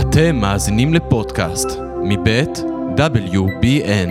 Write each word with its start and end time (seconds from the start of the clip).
אתם 0.00 0.36
מאזינים 0.36 0.94
לפודקאסט 0.94 1.68
מבית 2.04 2.58
WBN. 2.96 4.10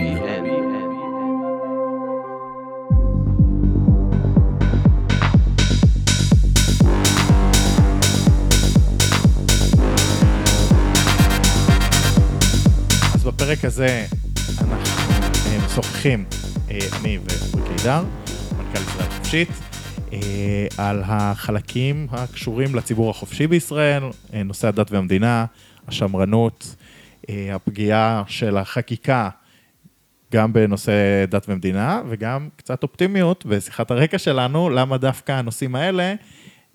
אז 13.14 13.24
בפרק 13.24 13.64
הזה 13.64 14.06
אנחנו 14.60 14.76
אה, 15.46 15.58
משוחחים, 15.66 16.24
אה, 16.70 16.78
אני 17.00 17.18
ואורי 17.18 17.68
קידר, 17.76 18.02
מנכ"ל 18.58 18.78
ישראל 18.78 19.10
חופשית, 19.10 19.48
על 20.78 21.02
החלקים 21.04 22.06
הקשורים 22.10 22.74
לציבור 22.74 23.10
החופשי 23.10 23.46
בישראל, 23.46 24.02
אה, 24.34 24.42
נושא 24.42 24.68
הדת 24.68 24.92
והמדינה, 24.92 25.44
השמרנות, 25.88 26.76
אה, 27.30 27.54
הפגיעה 27.54 28.22
של 28.26 28.56
החקיקה 28.56 29.28
גם 30.32 30.52
בנושא 30.52 31.24
דת 31.28 31.46
ומדינה, 31.48 32.02
וגם 32.08 32.48
קצת 32.56 32.82
אופטימיות 32.82 33.46
בשיחת 33.46 33.90
הרקע 33.90 34.18
שלנו, 34.18 34.70
למה 34.70 34.98
דווקא 34.98 35.32
הנושאים 35.32 35.74
האלה 35.74 36.14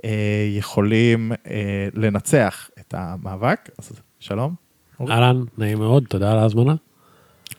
אה, 0.06 0.48
יכולים 0.58 1.32
אה, 1.32 1.88
לנצח 1.94 2.70
את 2.80 2.94
המאבק. 2.98 3.70
אז 3.80 3.92
שלום. 4.20 4.54
אהלן, 5.10 5.44
נעים 5.58 5.78
מאוד, 5.78 6.06
תודה 6.10 6.32
על 6.32 6.38
ההזמנה. 6.38 6.76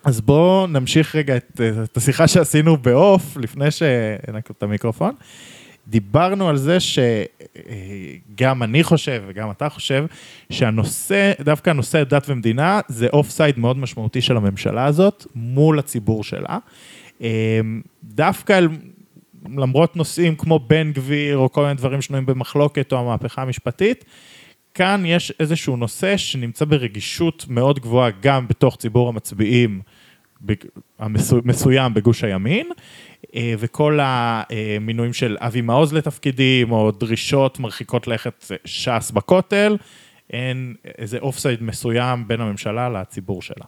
אז 0.05 0.21
בואו 0.21 0.67
נמשיך 0.67 1.15
רגע 1.15 1.37
את, 1.37 1.61
את 1.85 1.97
השיחה 1.97 2.29
שעשינו 2.29 2.77
בעוף, 2.77 3.37
לפני 3.37 3.71
שהענקנו 3.71 4.55
את 4.59 4.63
המיקרופון. 4.63 5.15
דיברנו 5.89 6.49
על 6.49 6.57
זה 6.57 6.79
שגם 6.81 8.63
אני 8.63 8.85
חושב 8.85 9.23
וגם 9.27 9.51
אתה 9.51 9.69
חושב 9.69 10.05
שהנושא, 10.51 11.33
דווקא 11.41 11.71
הנושא 11.71 12.05
דת 12.05 12.29
ומדינה, 12.29 12.81
זה 12.89 13.09
offside 13.13 13.59
מאוד 13.59 13.79
משמעותי 13.79 14.21
של 14.21 14.37
הממשלה 14.37 14.85
הזאת 14.85 15.27
מול 15.35 15.79
הציבור 15.79 16.25
שלה. 16.25 16.59
דווקא 18.05 18.61
למרות 19.57 19.97
נושאים 19.97 20.37
כמו 20.37 20.59
בן 20.59 20.93
גביר 20.93 21.37
או 21.39 21.53
כל 21.53 21.63
מיני 21.63 21.75
דברים 21.75 22.03
שנויים 22.03 22.27
במחלוקת 22.27 22.93
או 22.93 22.99
המהפכה 22.99 23.43
המשפטית, 23.43 24.05
כאן 24.75 25.03
יש 25.07 25.33
איזשהו 25.41 25.77
נושא 25.77 26.17
שנמצא 26.17 26.65
ברגישות 26.65 27.47
מאוד 27.49 27.79
גבוהה 27.81 28.11
גם 28.21 28.49
בתוך 28.49 28.77
ציבור 28.77 29.09
המצביעים 29.09 29.81
המסוים 30.99 31.95
בגוש 31.95 32.25
הימין, 32.25 32.71
אה, 33.35 33.55
וכל 33.59 33.99
המינויים 34.03 35.13
של 35.13 35.37
אבי 35.41 35.61
מעוז 35.61 35.93
לתפקידים, 35.93 36.73
או 36.73 36.91
דרישות 36.91 37.59
מרחיקות 37.59 38.09
לכת 38.09 38.34
של 38.34 38.53
ש"ס 38.65 39.11
בכותל, 39.11 39.77
אין 40.31 40.75
איזה 40.99 41.19
offside 41.19 41.63
מסוים 41.63 42.29
בין 42.29 42.41
הממשלה 42.41 42.89
לציבור 42.89 43.43
שלה. 43.43 43.65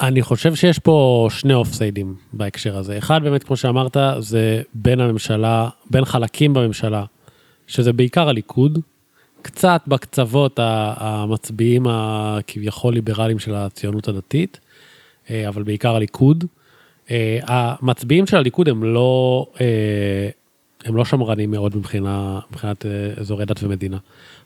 אני 0.00 0.22
חושב 0.22 0.54
שיש 0.54 0.78
פה 0.78 1.28
שני 1.30 1.54
offsideים 1.54 2.14
בהקשר 2.32 2.76
הזה. 2.76 2.98
אחד, 2.98 3.22
באמת, 3.22 3.44
כמו 3.44 3.56
שאמרת, 3.56 3.96
זה 4.18 4.62
בין 4.74 5.00
הממשלה, 5.00 5.68
בין 5.90 6.04
חלקים 6.04 6.54
בממשלה, 6.54 7.04
שזה 7.66 7.92
בעיקר 7.92 8.28
הליכוד, 8.28 8.78
קצת 9.42 9.82
בקצוות 9.86 10.58
המצביעים 10.62 11.86
הכביכול 11.88 12.94
ליברליים 12.94 13.38
של 13.38 13.54
הציונות 13.54 14.08
הדתית, 14.08 14.60
אבל 15.48 15.62
בעיקר 15.62 15.96
הליכוד. 15.96 16.44
אה, 17.10 17.38
המצביעים 17.42 18.26
של 18.26 18.36
הליכוד 18.36 18.68
הם 18.68 18.84
לא, 18.84 19.46
אה, 19.60 20.28
הם 20.84 20.96
לא 20.96 21.04
שמרנים 21.04 21.50
מאוד 21.50 21.76
מבחינה, 21.76 22.40
מבחינת 22.50 22.86
אזורי 23.16 23.44
דת 23.44 23.62
ומדינה. 23.62 23.96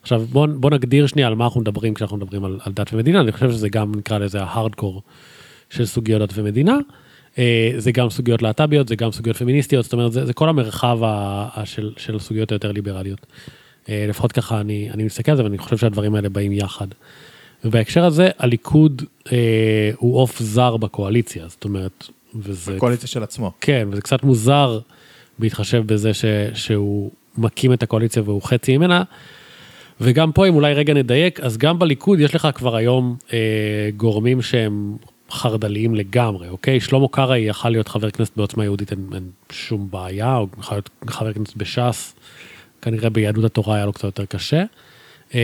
עכשיו 0.02 0.22
בוא, 0.32 0.46
בוא 0.46 0.70
נגדיר 0.70 1.06
שנייה 1.06 1.28
על 1.28 1.34
מה 1.34 1.44
אנחנו 1.44 1.60
מדברים 1.60 1.94
כשאנחנו 1.94 2.16
מדברים 2.16 2.44
על, 2.44 2.58
על 2.64 2.72
דת 2.72 2.92
ומדינה, 2.92 3.20
אני 3.20 3.32
חושב 3.32 3.50
שזה 3.50 3.68
גם 3.68 3.94
נקרא 3.94 4.18
לזה 4.18 4.42
ההארדקור 4.42 5.02
של 5.70 5.86
סוגיות 5.86 6.22
דת 6.22 6.38
ומדינה. 6.38 6.78
זה 7.76 7.92
גם 7.92 8.10
סוגיות 8.10 8.42
להט"ביות, 8.42 8.88
זה 8.88 8.96
גם 8.96 9.12
סוגיות 9.12 9.36
פמיניסטיות, 9.36 9.84
זאת 9.84 9.92
אומרת 9.92 10.12
זה, 10.12 10.26
זה 10.26 10.32
כל 10.32 10.48
המרחב 10.48 10.98
ה, 11.04 11.62
של, 11.64 11.92
של 11.96 12.16
הסוגיות 12.16 12.52
היותר 12.52 12.72
ליברליות. 12.72 13.26
לפחות 13.88 14.32
ככה 14.32 14.60
אני, 14.60 14.90
אני 14.90 15.04
מסתכל 15.04 15.30
על 15.30 15.36
זה 15.36 15.44
ואני 15.44 15.58
חושב 15.58 15.76
שהדברים 15.76 16.14
האלה 16.14 16.28
באים 16.28 16.52
יחד. 16.52 16.86
ובהקשר 17.64 18.04
הזה 18.04 18.28
הליכוד 18.38 19.02
אה, 19.32 19.90
הוא 19.96 20.18
עוף 20.18 20.38
זר 20.38 20.76
בקואליציה, 20.76 21.48
זאת 21.48 21.64
אומרת, 21.64 22.08
וזה... 22.34 22.76
בקואליציה 22.76 23.08
של 23.08 23.22
עצמו. 23.22 23.52
כן, 23.60 23.88
וזה 23.90 24.00
קצת 24.00 24.22
מוזר 24.22 24.78
בהתחשב 25.38 25.82
בזה 25.86 26.14
ש, 26.14 26.24
שהוא 26.54 27.10
מקים 27.38 27.72
את 27.72 27.82
הקואליציה 27.82 28.22
והוא 28.22 28.42
חצי 28.42 28.76
ממנה. 28.76 29.02
וגם 30.00 30.32
פה 30.32 30.48
אם 30.48 30.54
אולי 30.54 30.74
רגע 30.74 30.94
נדייק, 30.94 31.40
אז 31.40 31.56
גם 31.56 31.78
בליכוד 31.78 32.20
יש 32.20 32.34
לך 32.34 32.48
כבר 32.54 32.76
היום 32.76 33.16
אה, 33.32 33.38
גורמים 33.96 34.42
שהם 34.42 34.96
חרד"ליים 35.30 35.94
לגמרי, 35.94 36.48
אוקיי? 36.48 36.80
שלמה 36.80 37.08
קרעי 37.08 37.40
יכל 37.42 37.68
להיות 37.68 37.88
חבר 37.88 38.10
כנסת 38.10 38.36
בעוצמה 38.36 38.64
יהודית, 38.64 38.92
אין, 38.92 39.08
אין 39.14 39.30
שום 39.52 39.88
בעיה, 39.90 40.36
או 40.36 40.46
יכול 40.58 40.74
להיות 40.76 40.90
חבר 41.06 41.32
כנסת 41.32 41.56
בש"ס, 41.56 42.14
כנראה 42.82 43.10
ביהדות 43.10 43.44
התורה 43.44 43.76
היה 43.76 43.86
לו 43.86 43.92
קצת 43.92 44.04
יותר 44.04 44.24
קשה. 44.24 44.64
אמ, 45.34 45.40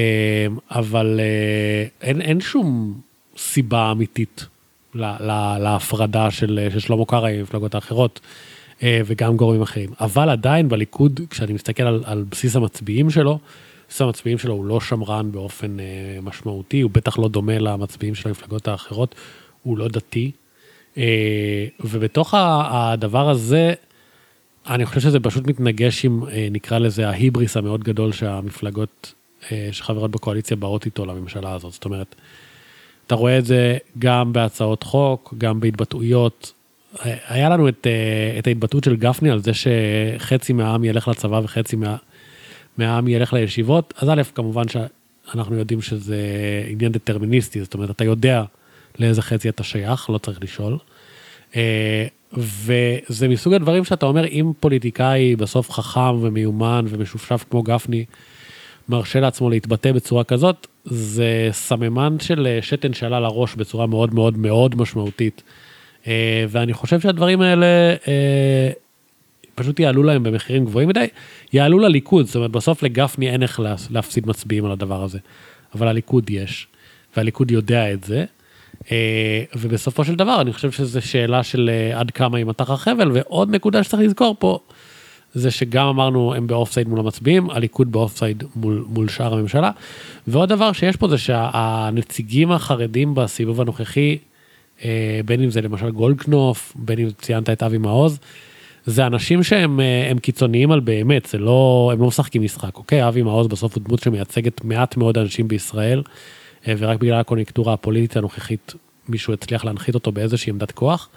אבל 0.71 1.21
אה, 1.21 1.87
אין, 2.01 2.21
אין 2.21 2.41
שום 2.41 3.01
סיבה 3.37 3.93
אמיתית 3.93 4.47
לה, 4.95 5.17
לה, 5.21 5.59
להפרדה 5.59 6.31
של, 6.31 6.69
של 6.73 6.78
שלמה 6.81 7.05
קרעי 7.05 7.39
במפלגות 7.39 7.75
האחרות 7.75 8.21
אה, 8.83 9.00
וגם 9.06 9.37
גורמים 9.37 9.62
אחרים. 9.62 9.91
אבל 10.00 10.31
עדיין 10.31 10.69
בליכוד, 10.69 11.21
כשאני 11.31 11.53
מסתכל 11.53 11.83
על, 11.83 12.03
על 12.06 12.25
בסיס 12.31 12.56
המצביעים 12.56 13.11
שלו, 13.11 13.39
בסיס 13.89 14.00
המצביעים 14.00 14.39
שלו 14.39 14.55
הוא 14.55 14.65
לא 14.65 14.81
שמרן 14.81 15.33
באופן 15.33 15.81
אה, 15.81 15.84
משמעותי, 16.23 16.81
הוא 16.81 16.91
בטח 16.91 17.19
לא 17.19 17.29
דומה 17.29 17.59
למצביעים 17.59 18.15
של 18.15 18.29
המפלגות 18.29 18.69
האחרות, 18.69 19.15
הוא 19.62 19.79
לא 19.79 19.89
דתי. 19.89 20.31
ובתוך 21.81 22.34
הדבר 22.37 23.31
הזה, 23.31 23.75
אני 24.67 24.87
חושב 24.87 25.00
שזה 25.00 25.21
פשוט 25.21 25.47
מתנגש 25.47 26.05
עם, 26.05 26.23
נקרא 26.50 26.79
לזה, 26.79 27.09
ההיבריס 27.09 27.56
המאוד 27.56 27.84
גדול 27.84 28.12
שהמפלגות 28.12 29.15
אה, 29.15 29.19
שחברות 29.73 30.11
בקואליציה 30.11 30.56
באות 30.56 30.87
איתו 30.87 31.06
לממשלה 31.06 31.53
הזאת. 31.53 31.73
זאת 31.73 31.84
אומרת, 31.84 32.15
אתה 33.06 33.15
רואה 33.15 33.39
את 33.39 33.45
זה 33.45 33.78
גם 33.99 34.33
בהצעות 34.33 34.83
חוק, 34.83 35.34
גם 35.39 35.61
בהתבטאויות. 35.61 36.53
אה, 37.06 37.17
היה 37.28 37.49
לנו 37.49 37.69
את, 37.69 37.87
אה, 37.87 38.39
את 38.39 38.47
ההתבטאות 38.47 38.84
של 38.84 38.97
גפני 38.97 39.31
על 39.31 39.43
זה 39.43 39.50
שחצי 39.55 40.53
מהעם 40.53 40.84
ילך 40.84 41.09
לצבא 41.09 41.41
וחצי 41.45 41.77
מה, 41.77 41.97
מהעם 42.79 43.09
ילך 43.09 43.33
לישיבות. 43.33 43.95
אז 43.97 44.09
א', 44.09 44.23
כמובן 44.34 44.62
שאנחנו 44.69 45.56
יודעים 45.56 45.83
שזה 45.83 46.17
עניין 46.69 46.93
דטרמיניסטי, 46.93 47.62
זאת 47.62 47.75
אומרת, 47.75 47.91
אתה 47.91 48.05
יודע 48.05 48.43
לאיזה 48.99 49.23
חצי 49.23 49.49
אתה 49.49 49.62
שייך, 49.62 50.11
לא 50.11 50.19
צריך 50.19 50.39
לשאול. 50.43 50.79
וזה 52.33 53.29
מסוג 53.29 53.55
הדברים 53.55 53.84
שאתה 53.84 54.06
אומר, 54.06 54.27
אם 54.27 54.53
פוליטיקאי 54.61 55.37
בסוף 55.37 55.71
חכם 55.71 56.17
ומיומן 56.21 56.84
ומשופשף 56.89 57.45
כמו 57.50 57.62
גפני, 57.62 58.05
מרשה 58.89 59.21
לעצמו 59.21 59.51
להתבטא 59.51 59.93
בצורה 59.93 60.25
כזאת, 60.25 60.67
זה 60.85 61.49
סממן 61.53 62.17
של 62.21 62.47
אה, 62.47 62.59
שתן 62.63 62.93
שעלה 62.93 63.21
לראש 63.21 63.55
בצורה 63.55 63.87
מאוד 63.87 64.15
מאוד 64.15 64.39
מאוד 64.39 64.75
משמעותית. 64.77 65.43
אה, 66.07 66.45
ואני 66.49 66.73
חושב 66.73 67.01
שהדברים 67.01 67.41
האלה 67.41 67.67
אה, 68.09 68.71
פשוט 69.55 69.81
יעלו 69.81 70.03
להם 70.03 70.23
במחירים 70.23 70.65
גבוהים 70.65 70.89
מדי, 70.89 71.07
יעלו 71.53 71.79
לליכוד, 71.79 72.27
זאת 72.27 72.37
אומרת 72.37 72.51
בסוף 72.51 72.83
לגפני 72.83 73.31
אין 73.31 73.43
איך 73.43 73.61
להפסיד 73.91 74.29
מצביעים 74.29 74.65
על 74.65 74.73
הדבר 74.73 75.03
הזה, 75.03 75.19
אבל 75.75 75.89
הליכוד 75.89 76.31
יש, 76.31 76.67
והליכוד 77.17 77.51
יודע 77.51 77.93
את 77.93 78.05
זה. 78.05 78.25
ובסופו 79.55 80.05
של 80.05 80.15
דבר 80.15 80.41
אני 80.41 80.53
חושב 80.53 80.71
שזו 80.71 81.03
שאלה 81.03 81.43
של 81.43 81.71
עד 81.95 82.11
כמה 82.11 82.39
יימתח 82.39 82.71
החבל, 82.71 83.11
ועוד 83.12 83.51
נקודה 83.55 83.85
שצריך 83.85 84.03
לזכור 84.03 84.37
פה, 84.39 84.59
זה 85.35 85.51
שגם 85.51 85.87
אמרנו 85.87 86.35
הם 86.35 86.47
באופסייד 86.47 86.89
מול 86.89 87.01
המצביעים, 87.01 87.51
הליכוד 87.51 87.93
באופסייד 87.93 88.45
מול, 88.57 88.85
מול 88.89 89.09
שאר 89.09 89.35
הממשלה. 89.35 89.71
ועוד 90.27 90.49
דבר 90.49 90.73
שיש 90.73 90.97
פה 90.97 91.09
זה 91.09 91.19
שהנציגים 91.19 92.53
החרדים 92.53 93.15
בסיבוב 93.15 93.61
הנוכחי, 93.61 94.19
אה, 94.85 95.21
בין 95.25 95.43
אם 95.43 95.50
זה 95.50 95.61
למשל 95.61 95.91
גולדקנופ, 95.91 96.73
בין 96.77 96.99
אם 96.99 97.09
ציינת 97.19 97.50
את 97.50 97.62
אבי 97.62 97.79
מעוז, 97.79 98.19
זה 98.87 99.06
אנשים 99.06 99.43
שהם 99.43 99.81
אה, 99.81 100.12
קיצוניים 100.23 100.71
על 100.71 100.81
באמת, 100.81 101.27
זה 101.27 101.38
לא, 101.38 101.91
הם 101.93 102.00
לא 102.00 102.06
משחקים 102.06 102.43
משחק, 102.43 102.76
אוקיי? 102.76 103.09
אבי 103.09 103.23
מעוז 103.23 103.47
בסוף 103.47 103.75
הוא 103.75 103.83
דמות 103.85 104.03
שמייצגת 104.03 104.65
מעט 104.65 104.97
מאוד 104.97 105.19
אנשים 105.19 105.49
בישראל, 105.49 106.03
אה, 106.69 106.75
ורק 106.79 106.99
בגלל 106.99 107.21
הקוניונקטורה 107.21 107.73
הפוליטית 107.73 108.17
הנוכחית 108.17 108.75
מישהו 109.09 109.33
הצליח 109.33 109.65
להנחית 109.65 109.94
אותו 109.94 110.12
באיזושהי 110.12 110.50
עמדת 110.50 110.73
כוח. 110.73 111.09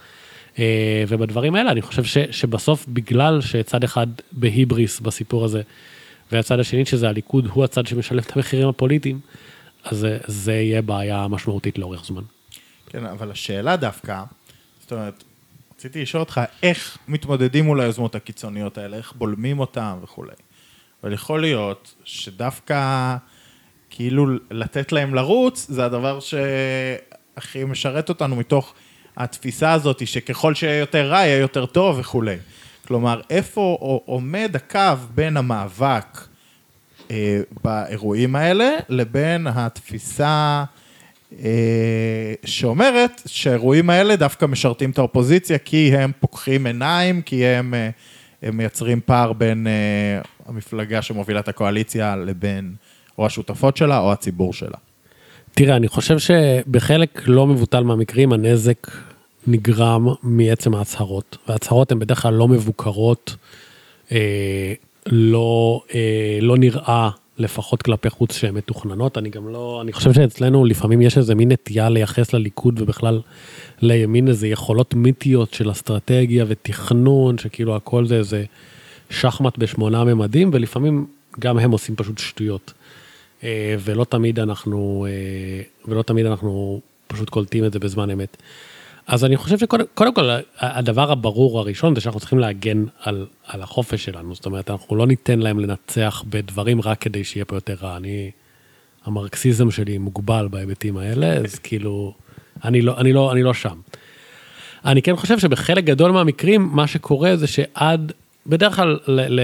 אה, 0.60 1.04
ובדברים 1.08 1.56
האלה 1.56 1.72
אני 1.72 1.82
חושב 1.82 2.04
ש, 2.04 2.18
שבסוף 2.18 2.86
בגלל 2.88 3.42
שצד 3.42 3.84
אחד 3.84 4.08
בהיבריס 4.32 5.00
בסיפור 5.00 5.46
הזה, 5.46 5.62
והצד 6.32 6.60
השני 6.60 6.86
שזה 6.86 7.10
הליכוד 7.10 7.46
הוא 7.46 7.64
הצד 7.64 7.88
שמשלם 7.88 8.20
את 8.20 8.36
המחירים 8.36 8.68
הפוליטיים, 8.68 9.20
אז 9.84 9.98
זה, 9.98 10.18
זה 10.28 10.54
יהיה 10.54 10.82
בעיה 10.82 11.28
משמעותית 11.28 11.78
לאורך 11.78 12.06
זמן. 12.06 12.22
כן, 12.90 13.06
אבל 13.06 13.32
השאלה 13.32 13.76
דווקא, 13.76 14.24
זאת 14.82 14.92
אומרת, 14.92 15.24
רציתי 15.76 16.02
לשאול 16.02 16.20
אותך 16.20 16.42
איך 16.64 16.98
מתמודדים 17.08 17.66
מול 17.66 17.82
היוזמות 17.82 18.16
הקיצוניות 18.16 18.78
האלה, 18.78 18.98
איך 18.98 19.14
בולמים 19.16 19.60
אותם 19.60 19.98
וכולי. 20.04 20.32
אבל 21.04 21.14
יכול 21.14 21.42
להיות 21.42 21.96
שדווקא 22.04 23.16
כאילו 23.90 24.26
לתת 24.52 24.92
להם 24.92 25.16
לרוץ, 25.16 25.66
זה 25.70 25.86
הדבר 25.86 26.20
שהכי 26.20 27.64
משרת 27.64 28.10
אותנו 28.10 28.36
מתוך 28.36 28.74
התפיסה 29.18 29.72
הזאת, 29.72 30.08
שככל 30.08 30.54
שיהיה 30.54 30.80
יותר 30.80 31.10
רע, 31.10 31.18
יהיה 31.18 31.38
יותר 31.38 31.66
טוב 31.66 32.00
וכולי. 32.00 32.36
כלומר, 32.88 33.22
איפה 33.30 33.78
עומד 34.06 34.52
הקו 34.56 34.80
בין 35.16 35.38
המאבק 35.38 36.28
אה, 37.12 37.42
באירועים 37.64 38.36
האלה 38.36 38.70
לבין 38.90 39.48
התפיסה 39.48 40.64
אה, 41.40 42.34
שאומרת 42.46 43.22
שהאירועים 43.26 43.90
האלה 43.90 44.16
דווקא 44.16 44.46
משרתים 44.46 44.90
את 44.90 44.98
האופוזיציה 44.98 45.58
כי 45.58 45.96
הם 45.98 46.12
פוקחים 46.20 46.66
עיניים, 46.66 47.22
כי 47.22 47.46
הם, 47.46 47.74
אה, 47.74 47.90
הם 48.42 48.58
מייצרים 48.58 49.00
פער 49.06 49.34
בין 49.34 49.68
אה, 49.68 50.22
המפלגה 50.46 51.02
שמובילה 51.02 51.40
את 51.40 51.48
הקואליציה 51.48 52.16
לבין 52.16 52.76
או 53.18 53.26
השותפות 53.26 53.78
שלה 53.78 54.00
או 54.00 54.12
הציבור 54.12 54.54
שלה. 54.54 54.78
תראה, 55.56 55.76
אני 55.76 55.88
חושב 55.88 56.20
שבחלק 56.20 57.24
לא 57.26 57.48
מבוטל 57.48 57.84
מהמקרים 57.84 58.34
הנזק 58.34 58.88
נגרם 59.48 60.08
מעצם 60.24 60.76
ההצהרות, 60.76 61.38
וההצהרות 61.48 61.92
הן 61.92 62.00
בדרך 62.00 62.22
כלל 62.22 62.34
לא 62.34 62.48
מבוקרות, 62.48 63.36
אה, 64.12 64.74
לא, 65.06 65.82
אה, 65.96 66.40
לא 66.42 66.58
נראה 66.58 67.10
לפחות 67.38 67.82
כלפי 67.82 68.10
חוץ 68.10 68.38
שהן 68.38 68.56
מתוכננות. 68.56 69.18
אני 69.18 69.30
גם 69.30 69.48
לא, 69.48 69.80
אני 69.82 69.94
חושב 69.94 70.14
שאצלנו 70.14 70.66
לפעמים 70.66 71.02
יש 71.02 71.18
איזה 71.18 71.36
מין 71.36 71.52
נטייה 71.52 71.90
לייחס 71.90 72.34
לליכוד 72.34 72.82
ובכלל 72.82 73.22
לימין 73.82 74.28
איזה 74.28 74.48
יכולות 74.48 74.94
מיתיות 74.94 75.54
של 75.54 75.72
אסטרטגיה 75.72 76.46
ותכנון, 76.48 77.38
שכאילו 77.38 77.76
הכל 77.76 78.06
זה 78.06 78.16
איזה 78.16 78.44
שחמט 79.10 79.58
בשמונה 79.58 80.04
ממדים, 80.04 80.50
ולפעמים 80.54 81.06
גם 81.40 81.60
הם 81.60 81.72
עושים 81.72 81.96
פשוט 81.96 82.18
שטויות. 82.18 82.74
אה, 83.44 83.76
ולא 83.80 84.04
תמיד 84.04 84.40
אנחנו, 84.40 85.08
אה, 85.10 85.64
ולא 85.88 86.02
תמיד 86.02 86.26
אנחנו 86.26 86.82
פשוט 87.08 87.30
קולטים 87.30 87.66
את 87.66 87.74
זה 87.74 87.80
בזמן 87.80 88.10
אמת. 88.10 88.38
אז 89.08 89.26
אני 89.26 89.38
חושב 89.38 89.58
שקודם 89.58 90.14
כל, 90.14 90.30
הדבר 90.60 91.12
הברור 91.12 91.60
הראשון 91.60 91.96
זה 91.96 92.02
שאנחנו 92.02 92.20
צריכים 92.20 92.40
להגן 92.40 92.86
על, 93.02 93.26
על 93.48 93.62
החופש 93.62 94.06
שלנו. 94.06 94.36
זאת 94.36 94.46
אומרת, 94.46 94.70
אנחנו 94.70 94.96
לא 94.96 95.08
ניתן 95.08 95.40
להם 95.40 95.60
לנצח 95.60 96.24
בדברים 96.30 96.82
רק 96.82 97.02
כדי 97.02 97.24
שיהיה 97.24 97.46
פה 97.46 97.56
יותר 97.56 97.76
רע. 97.82 97.98
אני, 97.98 98.32
המרקסיזם 99.06 99.72
שלי 99.72 99.98
מוגבל 99.98 100.48
בהיבטים 100.52 100.98
האלה, 100.98 101.34
אז 101.34 101.60
כאילו, 101.60 102.14
אני 102.64 102.82
לא, 102.82 102.98
אני 102.98 103.14
לא, 103.14 103.32
אני 103.32 103.44
לא 103.44 103.54
שם. 103.54 103.78
אני 104.86 105.02
כן 105.02 105.16
חושב 105.16 105.40
שבחלק 105.40 105.84
גדול 105.84 106.12
מהמקרים, 106.12 106.70
מה 106.74 106.88
שקורה 106.88 107.36
זה 107.36 107.48
שעד, 107.48 108.12
בדרך 108.48 108.76
כלל, 108.76 109.00
ל, 109.08 109.40
ל, 109.40 109.42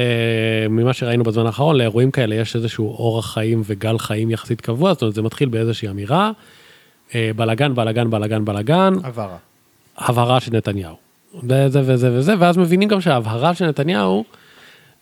ממה 0.69 0.93
שראינו 0.93 1.23
בזמן 1.23 1.45
האחרון, 1.45 1.75
לאירועים 1.75 2.11
כאלה 2.11 2.35
יש 2.35 2.55
איזשהו 2.55 2.87
אורח 2.87 3.33
חיים 3.33 3.61
וגל 3.65 3.97
חיים 3.97 4.31
יחסית 4.31 4.61
קבוע, 4.61 4.93
זאת 4.93 5.01
אומרת, 5.01 5.15
זה 5.15 5.21
מתחיל 5.21 5.49
באיזושהי 5.49 5.89
אמירה. 5.89 6.31
אה, 7.15 7.31
בלאגן, 7.35 7.75
בלאגן, 7.75 8.09
בלאגן, 8.09 8.45
בלאגן. 8.45 8.93
הבהרה. 9.03 9.37
הבהרה 9.97 10.39
של 10.39 10.57
נתניהו. 10.57 10.95
וזה 11.43 11.81
וזה 11.85 12.13
וזה, 12.13 12.33
ואז 12.39 12.57
מבינים 12.57 12.89
גם 12.89 13.01
שההבהרה 13.01 13.55
של 13.55 13.67
נתניהו, 13.67 14.23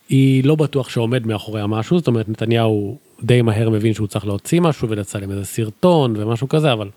היא 0.09 0.43
לא 0.43 0.55
בטוח 0.55 0.89
שעומד 0.89 1.27
מאחורי 1.27 1.61
המשהו, 1.61 1.97
זאת 1.97 2.07
אומרת 2.07 2.29
נתניהו 2.29 2.97
די 3.23 3.41
מהר 3.41 3.69
מבין 3.69 3.93
שהוא 3.93 4.07
צריך 4.07 4.25
להוציא 4.25 4.61
משהו 4.61 4.89
ולצלם 4.89 5.31
איזה 5.31 5.45
סרטון 5.45 6.13
ומשהו 6.17 6.49
כזה, 6.49 6.73
אבל 6.73 6.89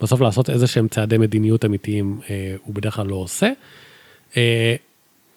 בסוף 0.00 0.20
לעשות 0.20 0.50
איזה 0.50 0.66
שהם 0.66 0.88
צעדי 0.88 1.18
מדיניות 1.18 1.64
אמיתיים 1.64 2.20
אה, 2.30 2.54
הוא 2.64 2.74
בדרך 2.74 2.94
כלל 2.94 3.06
לא 3.06 3.14
עושה. 3.14 3.50
אה, 4.36 4.74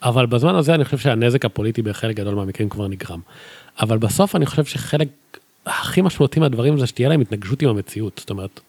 אבל 0.03 0.25
בזמן 0.25 0.55
הזה 0.55 0.75
אני 0.75 0.85
חושב 0.85 0.97
שהנזק 0.97 1.45
הפוליטי 1.45 1.81
בחלק 1.81 2.15
גדול 2.15 2.35
מהמקרים 2.35 2.69
כבר 2.69 2.87
נגרם. 2.87 3.19
אבל 3.79 3.97
בסוף 3.97 4.35
אני 4.35 4.45
חושב 4.45 4.65
שחלק 4.65 5.07
הכי 5.65 6.01
משמעותי 6.01 6.39
מהדברים 6.39 6.79
זה 6.79 6.87
שתהיה 6.87 7.09
להם 7.09 7.21
התנגשות 7.21 7.61
עם 7.61 7.69
המציאות. 7.69 8.17
זאת 8.19 8.29
אומרת, 8.29 8.59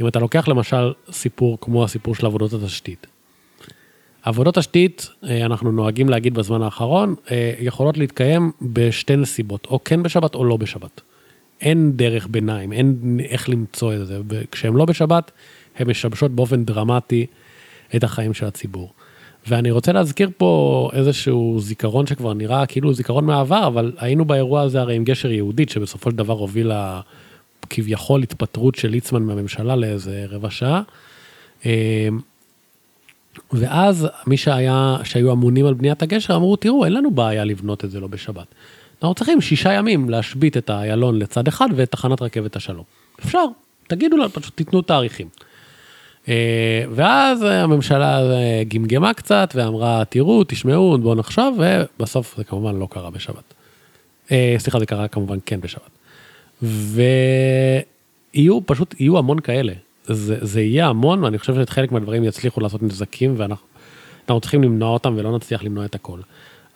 אם 0.00 0.08
אתה 0.08 0.18
לוקח 0.18 0.48
למשל 0.48 0.92
סיפור 1.12 1.58
כמו 1.60 1.84
הסיפור 1.84 2.14
של 2.14 2.26
עבודות 2.26 2.52
התשתית. 2.52 3.06
עבודות 4.22 4.54
תשתית, 4.54 5.08
אה, 5.24 5.46
אנחנו 5.46 5.72
נוהגים 5.72 6.08
להגיד 6.08 6.34
בזמן 6.34 6.62
האחרון, 6.62 7.14
אה, 7.30 7.54
יכולות 7.58 7.98
להתקיים 7.98 8.52
בשתי 8.62 9.16
נסיבות, 9.16 9.66
או 9.66 9.84
כן 9.84 10.02
בשבת 10.02 10.34
או 10.34 10.44
לא 10.44 10.56
בשבת. 10.56 11.00
אין 11.60 11.92
דרך 11.96 12.26
ביניים, 12.30 12.72
אין 12.72 13.18
איך 13.28 13.48
למצוא 13.48 13.94
את 13.94 14.06
זה. 14.06 14.18
כשהן 14.50 14.74
לא 14.74 14.84
בשבת, 14.84 15.30
הן 15.76 15.90
משבשות 15.90 16.30
באופן 16.30 16.64
דרמטי 16.64 17.26
את 17.96 18.04
החיים 18.04 18.34
של 18.34 18.46
הציבור. 18.46 18.92
ואני 19.46 19.70
רוצה 19.70 19.92
להזכיר 19.92 20.30
פה 20.36 20.90
איזשהו 20.92 21.56
זיכרון 21.60 22.06
שכבר 22.06 22.34
נראה 22.34 22.66
כאילו 22.66 22.94
זיכרון 22.94 23.24
מהעבר, 23.24 23.66
אבל 23.66 23.92
היינו 23.98 24.24
באירוע 24.24 24.60
הזה 24.62 24.80
הרי 24.80 24.94
עם 24.94 25.04
גשר 25.04 25.30
יהודית, 25.30 25.68
שבסופו 25.68 26.10
של 26.10 26.16
דבר 26.16 26.32
הובילה 26.32 27.00
כביכול 27.70 28.22
התפטרות 28.22 28.74
של 28.74 28.88
ליצמן 28.88 29.22
מהממשלה 29.22 29.76
לאיזה 29.76 30.26
רבע 30.28 30.50
שעה. 30.50 30.82
אמ, 31.66 31.70
ואז 33.52 34.08
מי 34.26 34.36
שהיה, 34.36 34.96
שהיו 35.04 35.32
אמונים 35.32 35.66
על 35.66 35.74
בניית 35.74 36.02
הגשר 36.02 36.36
אמרו, 36.36 36.56
תראו, 36.56 36.84
אין 36.84 36.92
לנו 36.92 37.10
בעיה 37.10 37.44
לבנות 37.44 37.84
את 37.84 37.90
זה 37.90 38.00
לא 38.00 38.06
בשבת. 38.06 38.46
אנחנו 39.02 39.14
צריכים 39.14 39.40
שישה 39.40 39.72
ימים 39.72 40.10
להשבית 40.10 40.56
את 40.56 40.70
איילון 40.70 41.18
לצד 41.18 41.48
אחד 41.48 41.68
ואת 41.76 41.90
תחנת 41.90 42.22
רכבת 42.22 42.56
השלום. 42.56 42.84
אפשר, 43.24 43.44
תגידו 43.86 44.16
לנו, 44.16 44.28
פשוט 44.28 44.56
תיתנו 44.56 44.82
תאריכים. 44.82 45.28
אה, 46.28 46.84
ואז 46.90 47.42
הממשלה 47.42 48.20
גמגמה 48.68 49.14
קצת 49.14 49.52
ואמרה, 49.54 50.02
תראו, 50.08 50.44
תשמעו, 50.44 50.98
בואו 50.98 51.14
נחשוב, 51.14 51.60
ובסוף 51.60 52.34
זה 52.36 52.44
כמובן 52.44 52.76
לא 52.76 52.88
קרה 52.90 53.10
בשבת. 53.10 53.54
אה, 54.32 54.54
סליחה, 54.58 54.78
זה 54.78 54.86
קרה 54.86 55.08
כמובן 55.08 55.38
כן 55.46 55.60
בשבת. 55.60 55.90
ויהיו 56.62 58.66
פשוט, 58.66 58.94
יהיו 59.00 59.18
המון 59.18 59.40
כאלה. 59.40 59.72
זה, 60.06 60.36
זה 60.40 60.60
יהיה 60.60 60.86
המון, 60.86 61.24
ואני 61.24 61.38
חושב 61.38 61.54
שאת 61.54 61.70
חלק 61.70 61.92
מהדברים 61.92 62.24
יצליחו 62.24 62.60
לעשות 62.60 62.82
נזקים, 62.82 63.34
ואנחנו 63.36 64.40
צריכים 64.40 64.62
למנוע 64.62 64.88
אותם 64.88 65.14
ולא 65.16 65.36
נצליח 65.36 65.64
למנוע 65.64 65.84
את 65.84 65.94
הכל. 65.94 66.18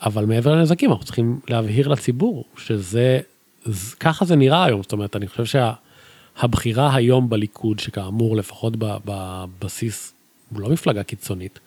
אבל 0.03 0.25
מעבר 0.25 0.55
לנזקים, 0.55 0.91
אנחנו 0.91 1.05
צריכים 1.05 1.41
להבהיר 1.49 1.89
לציבור 1.89 2.45
שזה, 2.57 3.19
זה, 3.65 3.97
ככה 3.97 4.25
זה 4.25 4.37
נראה 4.37 4.65
היום. 4.65 4.83
זאת 4.83 4.93
אומרת, 4.93 5.17
אני 5.17 5.29
חושב 5.29 5.45
שהבחירה 6.41 6.95
היום 6.95 7.29
בליכוד, 7.29 7.79
שכאמור, 7.79 8.37
לפחות 8.37 8.73
בבסיס, 8.79 10.13
הוא 10.53 10.61
לא 10.61 10.69
מפלגה 10.69 11.03
קיצונית, 11.03 11.59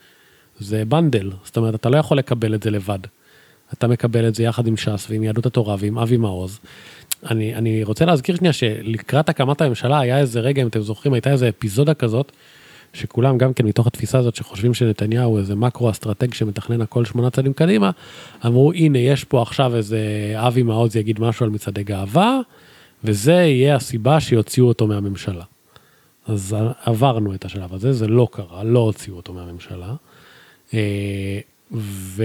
זה 0.59 0.85
בנדל. 0.85 1.31
זאת 1.43 1.57
אומרת, 1.57 1.75
אתה 1.75 1.89
לא 1.89 1.97
יכול 1.97 2.17
לקבל 2.17 2.55
את 2.55 2.63
זה 2.63 2.71
לבד. 2.71 2.99
אתה 3.73 3.87
מקבל 3.87 4.27
את 4.27 4.35
זה 4.35 4.43
יחד 4.43 4.67
עם 4.67 4.77
ש"ס 4.77 5.07
ועם 5.09 5.23
יהדות 5.23 5.45
התורה 5.45 5.75
ועם 5.79 5.97
אבי 5.97 6.17
מעוז. 6.17 6.59
אני, 7.29 7.55
אני 7.55 7.83
רוצה 7.83 8.05
להזכיר 8.05 8.35
שנייה 8.35 8.53
שלקראת 8.53 9.29
הקמת 9.29 9.61
הממשלה 9.61 9.99
היה 9.99 10.19
איזה 10.19 10.39
רגע, 10.39 10.61
אם 10.61 10.67
אתם 10.67 10.81
זוכרים, 10.81 11.13
הייתה 11.13 11.31
איזה 11.31 11.49
אפיזודה 11.49 11.93
כזאת, 11.93 12.31
שכולם 12.93 13.37
גם 13.37 13.53
כן 13.53 13.65
מתוך 13.65 13.87
התפיסה 13.87 14.17
הזאת 14.17 14.35
שחושבים 14.35 14.73
שנתניהו 14.73 15.37
איזה 15.37 15.55
מקרו 15.55 15.89
אסטרטג 15.89 16.33
שמתכנן 16.33 16.81
הכל 16.81 17.05
שמונה 17.05 17.29
צעדים 17.29 17.53
קדימה, 17.53 17.91
אמרו 18.45 18.73
הנה 18.73 18.99
יש 18.99 19.23
פה 19.23 19.41
עכשיו 19.41 19.75
איזה 19.75 19.99
אבי 20.35 20.63
מעוז 20.63 20.95
יגיד 20.95 21.19
משהו 21.19 21.45
על 21.45 21.51
מצעדי 21.51 21.83
גאווה, 21.83 22.39
וזה 23.03 23.31
יהיה 23.31 23.75
הסיבה 23.75 24.19
שיוציאו 24.19 24.67
אותו 24.67 24.87
מהממשלה. 24.87 25.43
אז 26.27 26.55
עברנו 26.83 27.35
את 27.35 27.45
השלב 27.45 27.73
הזה, 27.73 27.93
זה 27.93 28.07
לא 28.07 28.27
קרה, 28.31 28.63
לא 28.63 28.79
הוציאו 28.79 29.15
אותו 29.15 29.33
מהממשלה. 29.33 29.93
אה, 30.73 31.39
ו... 31.71 32.23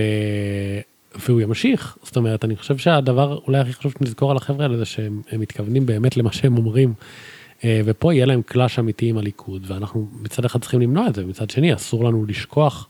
והוא 1.14 1.40
ימשיך, 1.40 1.98
זאת 2.02 2.16
אומרת, 2.16 2.44
אני 2.44 2.56
חושב 2.56 2.78
שהדבר 2.78 3.38
אולי 3.46 3.58
הכי 3.58 3.72
חשוב 3.72 3.92
שנזכור 3.98 4.30
על 4.30 4.36
החבר'ה 4.36 4.64
האלה 4.64 4.76
זה 4.76 4.84
שהם 4.84 5.22
מתכוונים 5.32 5.86
באמת 5.86 6.16
למה 6.16 6.32
שהם 6.32 6.56
אומרים. 6.56 6.94
אה, 7.64 7.80
ופה 7.84 8.14
יהיה 8.14 8.26
להם 8.26 8.42
קלאש 8.42 8.78
אמיתי 8.78 9.06
עם 9.06 9.18
הליכוד, 9.18 9.62
ואנחנו 9.66 10.08
מצד 10.12 10.44
אחד 10.44 10.60
צריכים 10.60 10.80
למנוע 10.80 11.06
את 11.06 11.14
זה, 11.14 11.24
ומצד 11.24 11.50
שני 11.50 11.74
אסור 11.74 12.04
לנו 12.04 12.24
לשכוח 12.26 12.88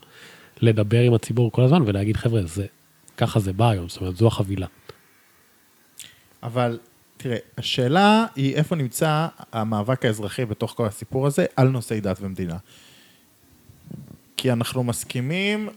לדבר 0.61 1.01
עם 1.01 1.13
הציבור 1.13 1.51
כל 1.51 1.63
הזמן 1.63 1.81
ולהגיד, 1.85 2.17
חבר'ה, 2.17 2.41
זה, 2.45 2.65
ככה 3.17 3.39
זה 3.39 3.53
בא 3.53 3.69
היום, 3.69 3.89
זאת 3.89 4.01
אומרת, 4.01 4.15
זו 4.15 4.27
החבילה. 4.27 4.67
אבל 6.43 6.79
תראה, 7.17 7.37
השאלה 7.57 8.25
היא 8.35 8.55
איפה 8.55 8.75
נמצא 8.75 9.27
המאבק 9.51 10.05
האזרחי 10.05 10.45
בתוך 10.45 10.73
כל 10.77 10.85
הסיפור 10.85 11.27
הזה 11.27 11.45
על 11.55 11.67
נושאי 11.67 12.01
דת 12.01 12.17
ומדינה. 12.21 12.57
כי 14.37 14.51
אנחנו 14.51 14.83
מסכימים 14.83 15.69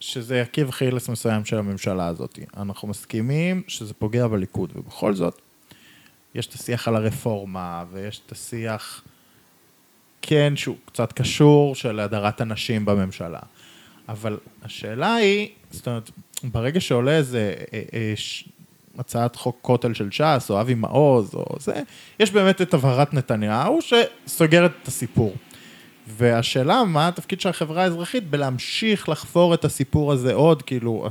שזה 0.00 0.42
עקיב 0.42 0.70
חילס 0.70 1.08
מסוים 1.08 1.44
של 1.44 1.58
הממשלה 1.58 2.06
הזאת. 2.06 2.38
אנחנו 2.56 2.88
מסכימים 2.88 3.62
שזה 3.68 3.94
פוגע 3.94 4.26
בליכוד, 4.26 4.72
ובכל 4.76 5.14
זאת, 5.14 5.40
יש 6.34 6.46
את 6.46 6.52
השיח 6.52 6.88
על 6.88 6.96
הרפורמה, 6.96 7.84
ויש 7.92 8.20
את 8.26 8.32
השיח, 8.32 9.04
כן, 10.22 10.52
שהוא 10.56 10.76
קצת 10.84 11.12
קשור, 11.12 11.74
של 11.74 12.00
הדרת 12.00 12.40
הנשים 12.40 12.84
בממשלה. 12.84 13.40
אבל 14.08 14.38
השאלה 14.62 15.14
היא, 15.14 15.48
זאת 15.70 15.88
אומרת, 15.88 16.10
ברגע 16.44 16.80
שעולה 16.80 17.16
איזה 17.16 17.54
אה, 17.72 17.82
אה. 17.92 18.14
הצעת 18.98 19.36
חוק 19.36 19.58
כותל 19.62 19.94
של 19.94 20.10
ש"ס, 20.10 20.46
או 20.50 20.60
אבי 20.60 20.74
מעוז, 20.74 21.34
או 21.34 21.44
זה, 21.60 21.82
יש 22.20 22.30
באמת 22.30 22.62
את 22.62 22.74
הבהרת 22.74 23.14
נתניהו 23.14 23.78
שסוגרת 23.82 24.72
את 24.82 24.88
הסיפור. 24.88 25.34
והשאלה, 26.08 26.84
מה 26.84 27.08
התפקיד 27.08 27.40
של 27.40 27.48
החברה 27.48 27.82
האזרחית 27.82 28.30
בלהמשיך 28.30 29.08
לחפור 29.08 29.54
את 29.54 29.64
הסיפור 29.64 30.12
הזה 30.12 30.34
עוד, 30.34 30.62
כאילו, 30.62 31.08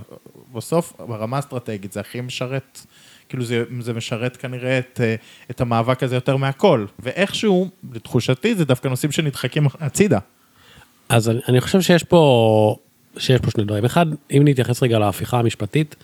בסוף, 0.54 0.94
ברמה 1.08 1.36
האסטרטגית, 1.38 1.92
זה 1.92 2.00
הכי 2.00 2.22
משרת, 2.22 2.86
כאילו 3.30 3.44
זה, 3.44 3.64
זה 3.80 3.94
משרת 3.94 4.38
כנראה 4.38 4.80
את, 4.80 5.02
את 5.52 5.62
המאבק 5.62 6.04
הזה 6.04 6.16
יותר 6.16 6.38
מהכל. 6.38 6.86
ואיכשהו, 7.00 7.70
לתחושתי, 7.94 8.56
זה 8.56 8.66
דווקא 8.66 8.88
נושאים 8.88 9.12
שנדחקים 9.12 9.68
הצידה. 9.80 10.20
אז 11.10 11.30
אני, 11.30 11.40
אני 11.50 11.62
חושב 11.62 11.82
שיש 11.82 12.04
פה, 12.04 12.76
שיש 13.18 13.42
פה 13.42 13.52
שני 13.52 13.64
דברים. 13.64 13.86
אחד, 13.86 14.06
אם 14.32 14.42
נתייחס 14.46 14.84
רגע 14.84 15.00
להפיכה 15.00 15.40
המשפטית, 15.40 15.96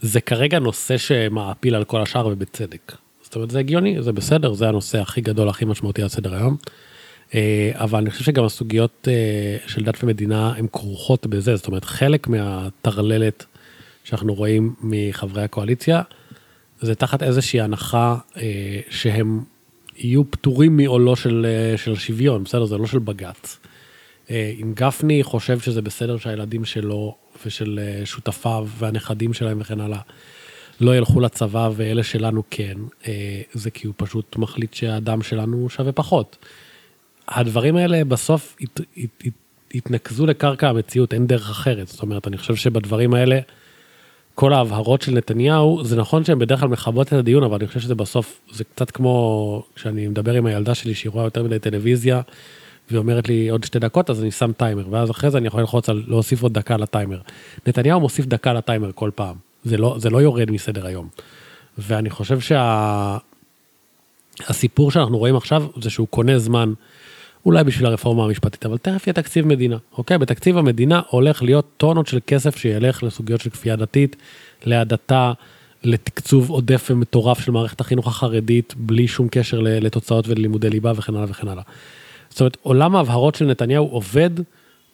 זה 0.00 0.20
כרגע 0.20 0.58
נושא 0.58 0.96
שמעפיל 0.96 1.74
על 1.74 1.84
כל 1.84 2.02
השאר 2.02 2.26
ובצדק. 2.26 2.92
זאת 3.22 3.34
אומרת, 3.34 3.50
זה 3.50 3.58
הגיוני, 3.58 4.02
זה 4.02 4.12
בסדר, 4.12 4.52
זה 4.52 4.68
הנושא 4.68 4.98
הכי 4.98 5.20
גדול, 5.20 5.48
הכי 5.48 5.64
משמעותי 5.64 6.02
על 6.02 6.08
סדר 6.08 6.34
היום. 6.34 6.56
אה, 7.34 7.70
אבל 7.74 7.98
אני 7.98 8.10
חושב 8.10 8.24
שגם 8.24 8.44
הסוגיות 8.44 9.08
אה, 9.10 9.56
של 9.66 9.84
דת 9.84 10.04
ומדינה 10.04 10.52
הן 10.56 10.66
כרוכות 10.72 11.26
בזה, 11.26 11.56
זאת 11.56 11.66
אומרת, 11.66 11.84
חלק 11.84 12.28
מהטרללת 12.28 13.44
שאנחנו 14.04 14.34
רואים 14.34 14.74
מחברי 14.80 15.42
הקואליציה, 15.42 16.02
זה 16.80 16.94
תחת 16.94 17.22
איזושהי 17.22 17.60
הנחה 17.60 18.16
אה, 18.36 18.80
שהם 18.90 19.40
יהיו 19.96 20.30
פטורים 20.30 20.76
מעולו 20.76 21.16
של, 21.16 21.46
של 21.76 21.94
שוויון, 21.94 22.44
בסדר? 22.44 22.64
זה 22.64 22.78
לא 22.78 22.86
של 22.86 22.98
בג"ץ. 22.98 23.58
אם 24.30 24.72
גפני 24.74 25.22
חושב 25.22 25.60
שזה 25.60 25.82
בסדר 25.82 26.16
שהילדים 26.16 26.64
שלו 26.64 27.16
ושל 27.46 27.80
שותפיו 28.04 28.68
והנכדים 28.78 29.34
שלהם 29.34 29.60
וכן 29.60 29.80
הלאה 29.80 30.00
לא 30.80 30.96
ילכו 30.96 31.20
לצבא 31.20 31.70
ואלה 31.76 32.02
שלנו 32.02 32.42
כן, 32.50 32.74
זה 33.52 33.70
כי 33.70 33.86
הוא 33.86 33.94
פשוט 33.96 34.36
מחליט 34.36 34.74
שהאדם 34.74 35.22
שלנו 35.22 35.70
שווה 35.70 35.92
פחות. 35.92 36.36
הדברים 37.28 37.76
האלה 37.76 38.04
בסוף 38.04 38.56
הת, 38.60 38.80
הת, 38.96 39.22
הת, 39.24 39.32
התנקזו 39.74 40.26
לקרקע 40.26 40.68
המציאות, 40.68 41.14
אין 41.14 41.26
דרך 41.26 41.50
אחרת. 41.50 41.88
זאת 41.88 42.02
אומרת, 42.02 42.26
אני 42.26 42.38
חושב 42.38 42.56
שבדברים 42.56 43.14
האלה, 43.14 43.40
כל 44.34 44.52
ההבהרות 44.52 45.02
של 45.02 45.12
נתניהו, 45.12 45.84
זה 45.84 45.96
נכון 45.96 46.24
שהן 46.24 46.38
בדרך 46.38 46.60
כלל 46.60 46.68
מכבות 46.68 47.06
את 47.06 47.12
הדיון, 47.12 47.42
אבל 47.42 47.56
אני 47.56 47.66
חושב 47.66 47.80
שזה 47.80 47.94
בסוף, 47.94 48.40
זה 48.52 48.64
קצת 48.64 48.90
כמו 48.90 49.62
כשאני 49.74 50.08
מדבר 50.08 50.32
עם 50.32 50.46
הילדה 50.46 50.74
שלי 50.74 50.94
שהיא 50.94 51.10
רואה 51.10 51.24
יותר 51.24 51.42
מדי 51.42 51.58
טלוויזיה, 51.58 52.20
והיא 52.90 52.98
אומרת 52.98 53.28
לי 53.28 53.48
עוד 53.48 53.64
שתי 53.64 53.78
דקות, 53.78 54.10
אז 54.10 54.22
אני 54.22 54.30
שם 54.30 54.52
טיימר, 54.52 54.84
ואז 54.90 55.10
אחרי 55.10 55.30
זה 55.30 55.38
אני 55.38 55.46
יכול 55.46 55.60
ללחוץ 55.60 55.88
על 55.88 56.04
להוסיף 56.06 56.42
עוד 56.42 56.54
דקה 56.54 56.76
לטיימר. 56.76 57.18
נתניהו 57.66 58.00
מוסיף 58.00 58.26
דקה 58.26 58.52
לטיימר 58.52 58.90
כל 58.94 59.10
פעם, 59.14 59.36
זה 59.64 59.76
לא, 59.76 59.96
זה 59.98 60.10
לא 60.10 60.22
יורד 60.22 60.50
מסדר 60.50 60.86
היום. 60.86 61.08
ואני 61.78 62.10
חושב 62.10 62.38
שהסיפור 64.40 64.90
שה... 64.90 64.94
שאנחנו 64.94 65.18
רואים 65.18 65.36
עכשיו, 65.36 65.66
זה 65.80 65.90
שהוא 65.90 66.08
קונה 66.08 66.38
זמן. 66.38 66.72
אולי 67.46 67.64
בשביל 67.64 67.86
הרפורמה 67.86 68.24
המשפטית, 68.24 68.66
אבל 68.66 68.78
תכף 68.78 69.06
יהיה 69.06 69.14
תקציב 69.14 69.46
מדינה, 69.46 69.76
אוקיי? 69.98 70.18
בתקציב 70.18 70.58
המדינה 70.58 71.00
הולך 71.10 71.42
להיות 71.42 71.66
טונות 71.76 72.06
של 72.06 72.18
כסף 72.26 72.56
שילך 72.56 73.02
לסוגיות 73.02 73.40
של 73.40 73.50
כפייה 73.50 73.76
דתית, 73.76 74.16
להדתה, 74.64 75.32
לתקצוב 75.84 76.50
עודף 76.50 76.88
ומטורף 76.90 77.40
של 77.40 77.52
מערכת 77.52 77.80
החינוך 77.80 78.06
החרדית, 78.06 78.74
בלי 78.76 79.08
שום 79.08 79.28
קשר 79.30 79.60
לתוצאות 79.60 80.28
וללימודי 80.28 80.70
ליבה 80.70 80.92
וכן 80.96 81.14
הלאה 81.14 81.26
וכן 81.30 81.48
הלאה. 81.48 81.62
זאת 82.36 82.40
אומרת, 82.40 82.56
עולם 82.62 82.96
ההבהרות 82.96 83.34
של 83.34 83.44
נתניהו 83.44 83.86
עובד 83.86 84.30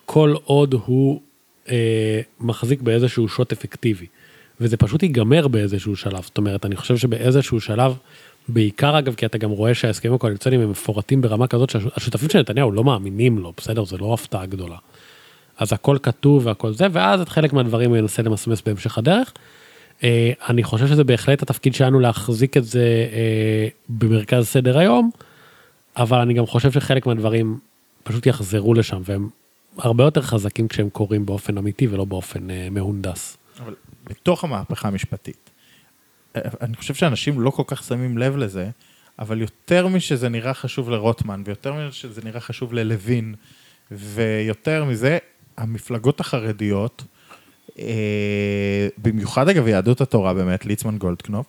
כל 0.07 0.35
עוד 0.45 0.75
הוא 0.87 1.21
אה, 1.69 2.21
מחזיק 2.41 2.81
באיזשהו 2.81 3.29
שוט 3.29 3.53
אפקטיבי. 3.53 4.07
וזה 4.61 4.77
פשוט 4.77 5.03
ייגמר 5.03 5.49
באיזשהו 5.49 5.97
שלב. 5.97 6.23
זאת 6.23 6.39
אומרת, 6.39 6.67
אני 6.67 6.77
חושב 6.77 6.97
שבאיזשהו 6.97 7.61
שלב 7.61 7.95
בעיקר 8.49 8.99
אגב, 8.99 9.15
כי 9.15 9.27
אתה 9.27 9.39
גם 9.39 9.51
רואה 9.51 9.75
שההסכמים 9.75 10.15
הקואליציוניים 10.15 10.63
הם 10.63 10.71
מפורטים 10.71 11.21
ברמה 11.21 11.47
כזאת 11.47 11.71
שהשותפים 11.71 12.29
של 12.29 12.39
נתניהו 12.39 12.73
לא 12.73 12.85
מאמינים 12.85 13.39
לו, 13.39 13.53
בסדר? 13.57 13.85
זה 13.85 13.99
לא 13.99 14.15
הפתעה 14.15 14.47
גדולה. 14.47 14.77
אז 15.59 15.73
הכל 15.73 15.97
כתוב 16.03 16.47
והכל 16.47 16.73
זה, 16.73 16.87
ואז 16.93 17.21
את 17.21 17.29
חלק 17.29 17.53
מהדברים 17.53 17.91
הוא 17.91 17.97
ינסה 17.97 18.23
למסמס 18.23 18.63
בהמשך 18.67 18.99
הדרך. 18.99 19.33
אה, 20.05 20.33
אני 20.49 20.63
חושב 20.63 20.87
שזה 20.87 21.05
בהחלט 21.05 21.43
התפקיד 21.43 21.75
שלנו 21.75 22.01
להחזיק 22.01 22.57
את 22.57 22.65
זה 22.65 23.07
אה, 23.13 23.69
במרכז 23.89 24.47
סדר 24.47 24.79
היום, 24.79 25.11
אבל 25.97 26.19
אני 26.19 26.35
גם 26.35 26.47
חושב 26.47 26.73
שחלק 26.73 27.07
מהדברים 27.07 27.59
פשוט 28.03 28.27
יחזרו 28.27 28.75
לשם, 28.75 29.03
והם 29.05 29.29
הרבה 29.79 30.05
יותר 30.05 30.23
חזקים 30.23 30.69
כשהם 30.69 30.91
קורים 30.91 31.27
באופן 31.27 31.59
אמיתי 31.59 31.87
ולא 31.87 32.05
באופן 32.05 32.51
אה, 32.51 32.69
מהונדס. 32.71 33.37
אבל 33.65 33.75
בתוך 34.05 34.45
המהפכה 34.45 34.89
המשפטית, 34.89 35.51
אני 36.35 36.77
חושב 36.77 36.95
שאנשים 36.95 37.41
לא 37.41 37.51
כל 37.51 37.63
כך 37.67 37.85
שמים 37.85 38.19
לב 38.19 38.37
לזה, 38.37 38.71
אבל 39.19 39.41
יותר 39.41 39.89
משזה 39.89 40.29
נראה 40.29 40.55
חשוב 40.55 40.91
לרוטמן, 40.91 41.43
ויותר 41.47 41.73
משזה 41.73 42.21
נראה 42.25 42.41
חשוב 42.41 42.73
ללוין, 42.73 43.35
ויותר 43.91 44.85
מזה, 44.85 45.19
המפלגות 45.57 46.21
החרדיות, 46.21 47.05
אה, 47.79 48.89
במיוחד 48.99 49.49
אגב 49.49 49.69
יהדות 49.69 50.01
התורה 50.01 50.35
באמת, 50.35 50.67
ליצמן 50.67 50.99
גולדקנופ, 50.99 51.47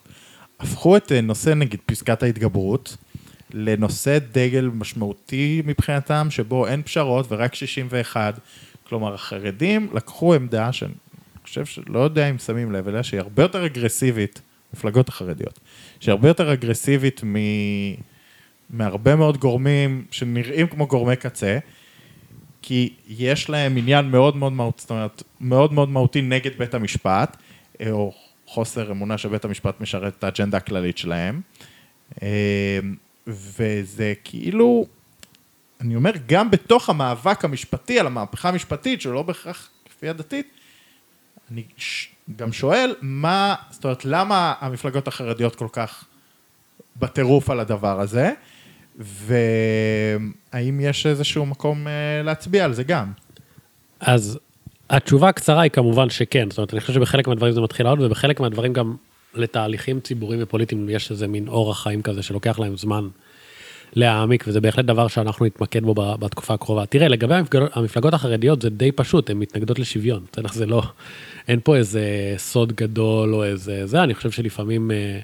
הפכו 0.60 0.98
את 0.98 1.12
אה, 1.12 1.22
נושא 1.22 1.50
נגיד 1.50 1.80
פסקת 1.86 2.24
ההתגברות, 2.24 2.98
לנושא 3.54 4.18
דגל 4.32 4.70
משמעותי 4.74 5.62
מבחינתם, 5.66 6.28
שבו 6.30 6.68
אין 6.68 6.84
פשרות 6.84 7.26
ורק 7.32 7.56
61. 7.56 8.40
כלומר, 8.84 9.14
החרדים 9.14 9.90
לקחו 9.94 10.34
עמדה 10.34 10.74
שאני 10.74 10.94
חושב 11.44 11.66
שלא 11.66 12.00
יודע 12.00 12.30
אם 12.30 12.38
שמים 12.38 12.72
לב 12.72 12.88
אליה, 12.88 13.04
שהיא 13.04 13.20
הרבה 13.20 13.44
יותר 13.44 13.66
אגרסיבית 13.66 14.42
המפלגות 14.74 15.10
החרדיות, 15.10 15.60
שהיא 16.00 16.12
הרבה 16.12 16.28
יותר 16.28 16.54
אגרסיבית 16.54 17.22
מ... 17.24 17.36
מהרבה 18.70 19.16
מאוד 19.16 19.38
גורמים 19.38 20.06
שנראים 20.12 20.68
כמו 20.68 20.88
גורמי 20.88 21.16
קצה, 21.16 21.60
כי 22.62 22.94
יש 23.08 23.50
להם 23.50 23.78
עניין 23.78 24.06
מאוד 24.06 24.36
מאוד 24.36 24.54
מהותי, 24.54 24.82
זאת 24.82 24.90
אומרת, 24.90 25.24
מאוד 25.42 25.74
מאוד 25.74 25.90
מהותי 25.90 26.22
נגד 26.22 26.52
בית 26.58 26.74
המשפט, 26.74 27.38
או 27.92 28.14
חוסר 28.46 28.92
אמונה 28.92 29.18
שבית 29.18 29.46
המשפט 29.46 29.82
משרת 29.82 30.14
את 30.20 30.24
האג'נדה 30.24 30.58
הכללית 30.58 30.98
שלהם. 30.98 31.42
וזה 33.28 34.14
כאילו, 34.24 34.86
אני 35.82 35.96
אומר, 35.96 36.12
גם 36.28 36.52
בתוך 36.52 36.90
המאבק 36.90 37.46
המשפטי 37.46 38.00
על 38.00 38.08
המהפכה 38.08 38.50
המשפטית, 38.50 39.02
שלא 39.02 39.22
בהכרח 39.22 39.70
כפייה 39.86 40.14
דתית, 40.14 40.48
אני 41.52 41.64
גם 42.36 42.54
שואל, 42.54 42.96
מה, 43.02 43.56
זאת 43.70 43.84
אומרת, 43.84 44.06
למה 44.06 44.54
המפלגות 44.60 45.08
החרדיות 45.08 45.56
כל 45.56 45.68
כך 45.72 46.06
בטירוף 46.96 47.50
על 47.50 47.60
הדבר 47.60 48.00
הזה, 48.00 48.32
והאם 48.98 50.80
יש 50.80 51.06
איזשהו 51.06 51.46
מקום 51.46 51.88
אה, 51.88 52.24
להצביע 52.24 52.66
על 52.66 52.74
זה 52.74 52.84
גם? 52.84 53.12
אז 54.00 54.40
התשובה 54.90 55.30
הקצרה 55.30 55.62
היא 55.62 55.72
כמובן 55.72 56.10
שכן, 56.10 56.50
זאת 56.50 56.58
אומרת, 56.58 56.74
אני 56.74 56.82
חושב 56.82 56.94
שבחלק 56.94 57.28
מהדברים 57.28 57.54
זה 57.54 57.62
מתחיל 57.62 57.86
לעלות, 57.86 58.00
ובחלק 58.06 58.40
מהדברים 58.40 58.74
גם 58.74 58.96
לתהליכים 59.36 60.00
ציבוריים 60.00 60.44
ופוליטיים 60.44 60.90
יש 60.90 61.12
איזה 61.12 61.28
מין 61.28 61.48
אורח 61.48 61.84
חיים 61.84 62.02
כזה 62.02 62.24
שלוקח 62.24 62.60
להם 62.60 62.78
זמן 62.78 63.08
להעמיק, 63.96 64.44
וזה 64.48 64.62
בהחלט 64.62 64.86
דבר 64.86 65.08
שאנחנו 65.08 65.46
נתמקד 65.46 65.84
בו 65.84 65.94
בתקופה 65.94 66.54
הקרובה. 66.54 66.86
תראה, 66.86 67.08
לגבי 67.08 67.36
המפלגות 67.74 68.14
החרדיות 68.14 68.62
זה 68.62 68.70
די 68.70 68.92
פשוט, 68.92 69.30
הן 69.30 69.38
מתנגדות 69.38 69.80
לשוויון, 69.80 70.26
זה 70.52 70.66
לא, 70.66 70.84
אין 71.48 71.60
פה 71.64 71.76
איזה 71.76 72.34
סוד 72.38 72.74
גדול 72.74 73.36
או 73.36 73.44
איזה 73.44 73.88
זה, 73.88 74.04
אני 74.04 74.14
חושב 74.14 74.32
שלפעמים, 74.32 74.92
אה, 74.92 75.20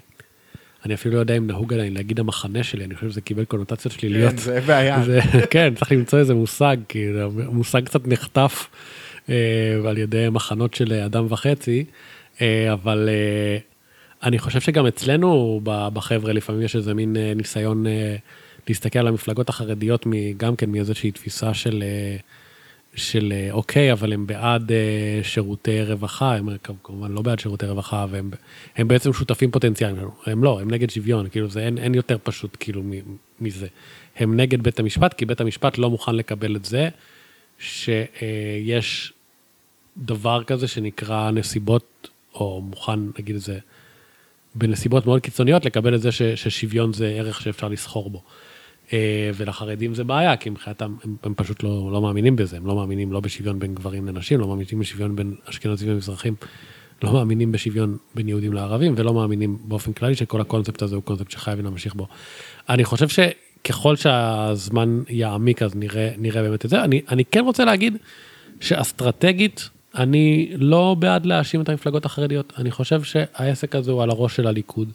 אני 0.86 0.94
אפילו 0.94 1.14
לא 1.14 1.20
יודע 1.20 1.36
אם 1.36 1.46
נהוג 1.46 1.74
עדיין 1.74 1.94
להגיד 1.94 2.20
המחנה 2.20 2.62
שלי, 2.62 2.84
אני 2.84 2.94
חושב 2.94 3.10
שזה 3.10 3.20
קיבל 3.20 3.44
קונוטציות 3.44 3.94
שליליות. 3.94 4.30
כן, 4.32 4.36
זה 4.36 4.60
בעיה. 4.60 5.02
זה, 5.02 5.20
כן, 5.50 5.74
צריך 5.74 5.92
למצוא 5.92 6.18
איזה 6.18 6.34
מושג, 6.34 6.76
כי 6.88 7.06
המושג 7.46 7.84
קצת 7.84 8.06
נחטף 8.06 8.68
אה, 9.28 9.34
על 9.88 9.98
ידי 9.98 10.26
מחנות 10.30 10.74
של 10.74 10.92
אדם 10.92 11.26
וחצי, 11.28 11.84
אה, 12.40 12.72
אבל 12.72 13.08
אה, 13.08 13.58
אני 14.22 14.38
חושב 14.38 14.60
שגם 14.60 14.86
אצלנו 14.86 15.60
בחבר'ה 15.64 16.32
לפעמים 16.32 16.62
יש 16.62 16.76
איזה 16.76 16.94
מין 16.94 17.16
אה, 17.16 17.32
ניסיון 17.36 17.86
אה, 17.86 18.16
להסתכל 18.68 18.98
על 18.98 19.06
המפלגות 19.06 19.48
החרדיות 19.48 20.06
גם 20.36 20.56
כן 20.56 20.70
מאיזושהי 20.70 21.10
תפיסה 21.10 21.54
של... 21.54 21.82
אה, 21.86 22.16
של 22.94 23.32
אוקיי, 23.50 23.92
אבל 23.92 24.12
הם 24.12 24.26
בעד 24.26 24.72
שירותי 25.22 25.82
רווחה, 25.82 26.36
הם 26.36 26.48
כמובן 26.82 27.12
לא 27.12 27.22
בעד 27.22 27.38
שירותי 27.38 27.66
רווחה, 27.66 28.06
והם 28.10 28.30
הם 28.76 28.88
בעצם 28.88 29.12
שותפים 29.12 29.50
פוטנציאליים 29.50 30.08
הם 30.26 30.44
לא, 30.44 30.60
הם 30.60 30.70
נגד 30.70 30.90
שוויון, 30.90 31.28
כאילו 31.28 31.48
זה 31.48 31.60
אין, 31.60 31.78
אין 31.78 31.94
יותר 31.94 32.16
פשוט 32.22 32.56
כאילו 32.60 32.82
מזה. 33.40 33.66
הם 34.16 34.40
נגד 34.40 34.62
בית 34.62 34.80
המשפט, 34.80 35.14
כי 35.14 35.24
בית 35.26 35.40
המשפט 35.40 35.78
לא 35.78 35.90
מוכן 35.90 36.14
לקבל 36.14 36.56
את 36.56 36.64
זה, 36.64 36.88
שיש 37.58 39.12
דבר 39.96 40.44
כזה 40.44 40.68
שנקרא 40.68 41.30
נסיבות, 41.30 42.08
או 42.34 42.60
מוכן, 42.60 43.00
נגיד 43.18 43.36
את 43.36 43.42
זה, 43.42 43.58
בנסיבות 44.54 45.06
מאוד 45.06 45.20
קיצוניות, 45.20 45.64
לקבל 45.64 45.94
את 45.94 46.00
זה 46.00 46.12
ש, 46.12 46.22
ששוויון 46.22 46.92
זה 46.92 47.06
ערך 47.06 47.40
שאפשר 47.40 47.68
לסחור 47.68 48.10
בו. 48.10 48.22
אה, 48.92 49.30
ולחרדים 49.34 49.94
זה 49.94 50.04
בעיה, 50.04 50.36
כי 50.36 50.50
מבחינתם 50.50 50.94
הם, 51.04 51.16
הם 51.22 51.34
פשוט 51.36 51.62
לא, 51.62 51.90
לא 51.92 52.02
מאמינים 52.02 52.36
בזה, 52.36 52.56
הם 52.56 52.66
לא 52.66 52.76
מאמינים 52.76 53.12
לא 53.12 53.20
בשוויון 53.20 53.58
בין 53.58 53.74
גברים 53.74 54.06
לנשים, 54.06 54.40
לא 54.40 54.48
מאמינים 54.48 54.80
בשוויון 54.80 55.16
בין 55.16 55.34
אשכנזים 55.44 55.92
ומזרחים, 55.92 56.34
לא 57.02 57.12
מאמינים 57.12 57.52
בשוויון 57.52 57.96
בין 58.14 58.28
יהודים 58.28 58.52
לערבים, 58.52 58.94
ולא 58.96 59.14
מאמינים 59.14 59.58
באופן 59.64 59.92
כללי 59.92 60.14
שכל 60.14 60.40
הקונספט 60.40 60.82
הזה 60.82 60.96
הוא 60.96 61.02
קונספט 61.02 61.30
שחייבים 61.30 61.64
להמשיך 61.64 61.94
בו. 61.94 62.06
אני 62.68 62.84
חושב 62.84 63.08
שככל 63.08 63.96
שהזמן 63.96 65.02
יעמיק 65.08 65.62
אז 65.62 65.74
נראה, 65.74 66.10
נראה 66.18 66.42
באמת 66.42 66.64
את 66.64 66.70
זה. 66.70 66.84
אני, 66.84 67.02
אני 67.08 67.24
כן 67.24 67.40
רוצה 67.40 67.64
להגיד 67.64 67.96
שאסטרטגית, 68.60 69.68
אני 69.94 70.50
לא 70.56 70.96
בעד 70.98 71.26
להאשים 71.26 71.60
את 71.60 71.68
המפלגות 71.68 72.04
החרדיות, 72.04 72.52
אני 72.58 72.70
חושב 72.70 73.02
שהעסק 73.02 73.74
הזה 73.74 73.90
הוא 73.90 74.02
על 74.02 74.10
הראש 74.10 74.36
של 74.36 74.46
הליכוד. 74.46 74.92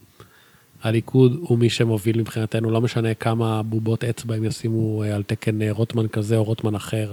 הליכוד 0.84 1.38
הוא 1.42 1.58
מי 1.58 1.70
שמוביל 1.70 2.18
מבחינתנו, 2.20 2.72
לא 2.72 2.82
משנה 2.82 3.14
כמה 3.14 3.64
בובות 3.64 4.04
אצבע 4.04 4.36
הם 4.36 4.44
ישימו 4.44 5.04
אה, 5.04 5.16
על 5.16 5.24
תקן 5.24 5.62
אה, 5.62 5.72
רוטמן 5.72 6.08
כזה 6.08 6.38
או 6.38 6.44
רוטמן 6.44 6.76
אחר, 6.76 7.12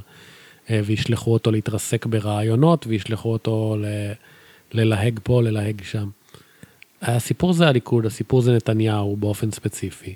אה, 0.71 0.81
וישלחו 0.85 1.33
אותו 1.33 1.51
להתרסק 1.51 2.07
ברעיונות, 2.07 2.87
וישלחו 2.87 3.33
אותו 3.33 3.77
ל... 3.81 3.87
ללהג 4.73 5.21
פה, 5.23 5.43
ללהג 5.43 5.83
שם. 5.85 6.09
הסיפור 7.03 7.53
זה 7.53 7.69
הליכוד, 7.69 8.07
הסיפור 8.07 8.41
זה 8.41 8.57
נתניהו 8.57 9.17
באופן 9.17 9.51
ספציפי. 9.51 10.15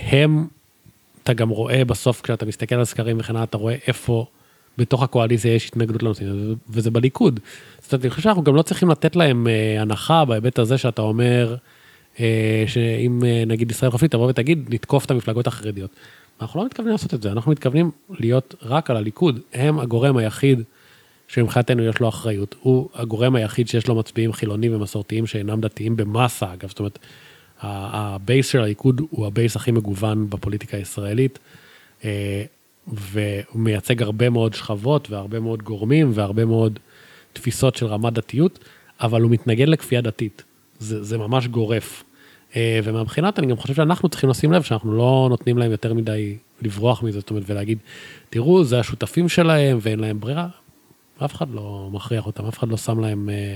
הם, 0.00 0.46
אתה 1.22 1.32
גם 1.32 1.48
רואה 1.48 1.84
בסוף 1.84 2.20
כשאתה 2.20 2.46
מסתכל 2.46 2.74
על 2.74 2.84
סקרים 2.84 3.20
וכן 3.20 3.32
הלאה, 3.32 3.44
אתה 3.44 3.58
רואה 3.58 3.76
איפה 3.86 4.26
בתוך 4.78 5.02
הקואליציה 5.02 5.54
יש 5.54 5.66
התנגדות 5.68 6.02
לנושאים, 6.02 6.54
וזה 6.68 6.90
בליכוד. 6.90 7.40
זאת 7.80 7.92
אומרת, 7.92 8.04
אני 8.04 8.10
חושב 8.10 8.22
שאנחנו 8.22 8.42
גם 8.42 8.54
לא 8.54 8.62
צריכים 8.62 8.90
לתת 8.90 9.16
להם 9.16 9.46
הנחה 9.78 10.24
בהיבט 10.24 10.58
הזה 10.58 10.78
שאתה 10.78 11.02
אומר, 11.02 11.56
אה, 12.20 12.64
שאם 12.66 13.24
אה, 13.24 13.44
נגיד 13.46 13.70
ישראל 13.70 13.90
חופשית 13.90 14.10
תבוא 14.10 14.28
ותגיד 14.28 14.68
נתקוף 14.68 15.04
את 15.04 15.10
המפלגות 15.10 15.46
החרדיות. 15.46 15.90
אנחנו 16.40 16.60
לא 16.60 16.66
מתכוונים 16.66 16.92
לעשות 16.92 17.14
את 17.14 17.22
זה, 17.22 17.32
אנחנו 17.32 17.52
מתכוונים 17.52 17.90
להיות 18.10 18.54
רק 18.62 18.90
על 18.90 18.96
הליכוד, 18.96 19.40
הם 19.52 19.78
הגורם 19.78 20.16
היחיד 20.16 20.62
שמבחינתנו 21.28 21.84
יש 21.84 22.00
לו 22.00 22.08
אחריות, 22.08 22.54
הוא 22.60 22.88
הגורם 22.94 23.34
היחיד 23.34 23.68
שיש 23.68 23.88
לו 23.88 23.94
מצביעים 23.94 24.32
חילונים 24.32 24.74
ומסורתיים 24.74 25.26
שאינם 25.26 25.60
דתיים 25.60 25.96
במאסה 25.96 26.52
אגב, 26.52 26.68
זאת 26.68 26.78
אומרת, 26.78 26.98
הבייס 27.60 28.48
של 28.48 28.60
הליכוד 28.60 29.00
הוא 29.10 29.26
הבייס 29.26 29.56
הכי 29.56 29.70
מגוון 29.70 30.30
בפוליטיקה 30.30 30.76
הישראלית, 30.76 31.38
אה, 32.04 32.44
והוא 32.88 33.60
מייצג 33.60 34.02
הרבה 34.02 34.30
מאוד 34.30 34.54
שכבות 34.54 35.10
והרבה 35.10 35.40
מאוד 35.40 35.62
גורמים 35.62 36.10
והרבה 36.14 36.44
מאוד 36.44 36.78
תפיסות 37.32 37.76
של 37.76 37.86
רמת 37.86 38.12
דתיות, 38.12 38.58
אבל 39.00 39.22
הוא 39.22 39.30
מתנגד 39.30 39.68
לכפייה 39.68 40.00
דתית. 40.00 40.44
זה, 40.78 41.02
זה 41.02 41.18
ממש 41.18 41.46
גורף. 41.46 42.04
אה, 42.56 42.80
ומבחינת 42.84 43.38
אני 43.38 43.46
גם 43.46 43.56
חושב 43.56 43.74
שאנחנו 43.74 44.08
צריכים 44.08 44.30
לשים 44.30 44.52
לב 44.52 44.62
שאנחנו 44.62 44.96
לא 44.96 45.26
נותנים 45.30 45.58
להם 45.58 45.70
יותר 45.70 45.94
מדי 45.94 46.36
לברוח 46.62 47.02
מזה, 47.02 47.20
זאת 47.20 47.30
אומרת, 47.30 47.42
ולהגיד, 47.46 47.78
תראו, 48.30 48.64
זה 48.64 48.80
השותפים 48.80 49.28
שלהם 49.28 49.78
ואין 49.80 50.00
להם 50.00 50.20
ברירה. 50.20 50.48
אף 51.24 51.34
אחד 51.34 51.50
לא 51.50 51.88
מכריח 51.92 52.26
אותם, 52.26 52.46
אף 52.46 52.58
אחד 52.58 52.68
לא 52.68 52.76
שם 52.76 53.00
להם 53.00 53.30
אה, 53.30 53.54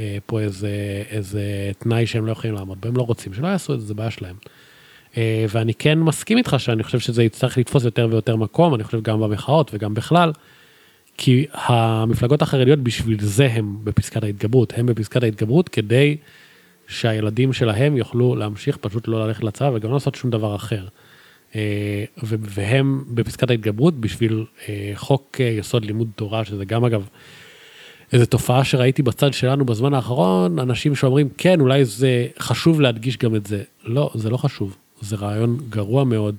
אה, 0.00 0.18
פה 0.26 0.40
איזה, 0.40 1.02
איזה 1.10 1.70
תנאי 1.78 2.06
שהם 2.06 2.26
לא 2.26 2.32
יכולים 2.32 2.56
לעמוד 2.56 2.80
בו, 2.80 2.88
הם 2.88 2.96
לא 2.96 3.02
רוצים, 3.02 3.34
שלא 3.34 3.48
יעשו 3.48 3.74
את 3.74 3.80
זה, 3.80 3.86
זה 3.86 3.94
בעיה 3.94 4.10
שלהם. 4.10 4.36
אה, 5.16 5.44
ואני 5.48 5.74
כן 5.74 5.98
מסכים 5.98 6.38
איתך 6.38 6.56
שאני 6.58 6.82
חושב 6.82 6.98
שזה 6.98 7.24
יצטרך 7.24 7.58
לתפוס 7.58 7.84
יותר 7.84 8.08
ויותר 8.10 8.36
מקום, 8.36 8.74
אני 8.74 8.84
חושב 8.84 9.02
גם 9.02 9.20
במחאות 9.20 9.70
וגם 9.74 9.94
בכלל. 9.94 10.32
כי 11.16 11.46
המפלגות 11.52 12.42
החרדיות 12.42 12.78
בשביל 12.78 13.20
זה 13.20 13.46
הם 13.46 13.76
בפסקת 13.84 14.22
ההתגברות, 14.22 14.72
הם 14.76 14.86
בפסקת 14.86 15.22
ההתגברות 15.22 15.68
כדי 15.68 16.16
שהילדים 16.86 17.52
שלהם 17.52 17.96
יוכלו 17.96 18.36
להמשיך 18.36 18.76
פשוט 18.76 19.08
לא 19.08 19.26
ללכת 19.26 19.44
לצבא 19.44 19.70
וגם 19.74 19.88
לא 19.88 19.94
לעשות 19.94 20.14
שום 20.14 20.30
דבר 20.30 20.56
אחר. 20.56 20.86
אה, 21.56 22.04
והם 22.22 23.04
בפסקת 23.08 23.50
ההתגברות 23.50 24.00
בשביל 24.00 24.44
אה, 24.68 24.92
חוק 24.94 25.40
יסוד 25.40 25.84
לימוד 25.84 26.08
תורה, 26.16 26.44
שזה 26.44 26.64
גם 26.64 26.84
אגב 26.84 27.08
איזו 28.12 28.26
תופעה 28.26 28.64
שראיתי 28.64 29.02
בצד 29.02 29.32
שלנו 29.32 29.64
בזמן 29.64 29.94
האחרון, 29.94 30.58
אנשים 30.58 30.94
שאומרים 30.94 31.28
כן 31.38 31.60
אולי 31.60 31.84
זה 31.84 32.26
חשוב 32.38 32.80
להדגיש 32.80 33.16
גם 33.16 33.34
את 33.34 33.46
זה. 33.46 33.62
לא, 33.84 34.10
זה 34.14 34.30
לא 34.30 34.36
חשוב, 34.36 34.76
זה 35.04 35.16
רעיון 35.16 35.58
גרוע 35.68 36.04
מאוד. 36.04 36.36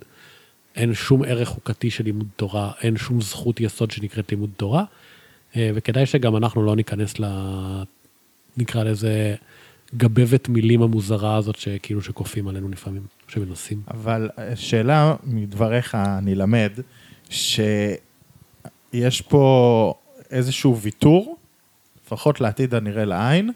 אין 0.76 0.94
שום 0.94 1.24
ערך 1.24 1.48
חוקתי 1.48 1.92
של 1.92 2.04
לימוד 2.04 2.28
תורה, 2.36 2.72
אין 2.82 2.98
שום 2.98 3.22
זכות 3.22 3.60
יסוד 3.60 3.92
שנקראת 3.92 4.32
לימוד 4.32 4.50
תורה, 4.58 4.84
אה, 5.56 5.72
וכדאי 5.76 6.06
שגם 6.06 6.36
אנחנו 6.36 6.66
לא 6.66 6.76
ניכנס 6.76 7.20
ל... 7.20 7.26
נקרא 8.58 8.84
לזה 8.84 9.36
גבבת 9.96 10.50
מילים 10.50 10.82
המוזרה 10.82 11.36
הזאת 11.36 11.56
שכאילו 11.56 12.02
שכופים 12.02 12.48
עלינו 12.48 12.70
לפעמים, 12.70 13.02
שמנסים. 13.28 13.82
אבל 13.88 14.30
אה, 14.40 14.56
שאלה 14.56 15.16
מדבריך 15.24 15.96
אני 15.96 16.36
למד, 16.36 16.72
שיש 17.30 18.02
פה 19.22 19.94
איזשהו 20.32 20.78
ויתור, 20.78 21.38
לפחות 22.06 22.42
לעתיד 22.42 22.76
הנראה 22.76 23.06
לעין, 23.06 23.52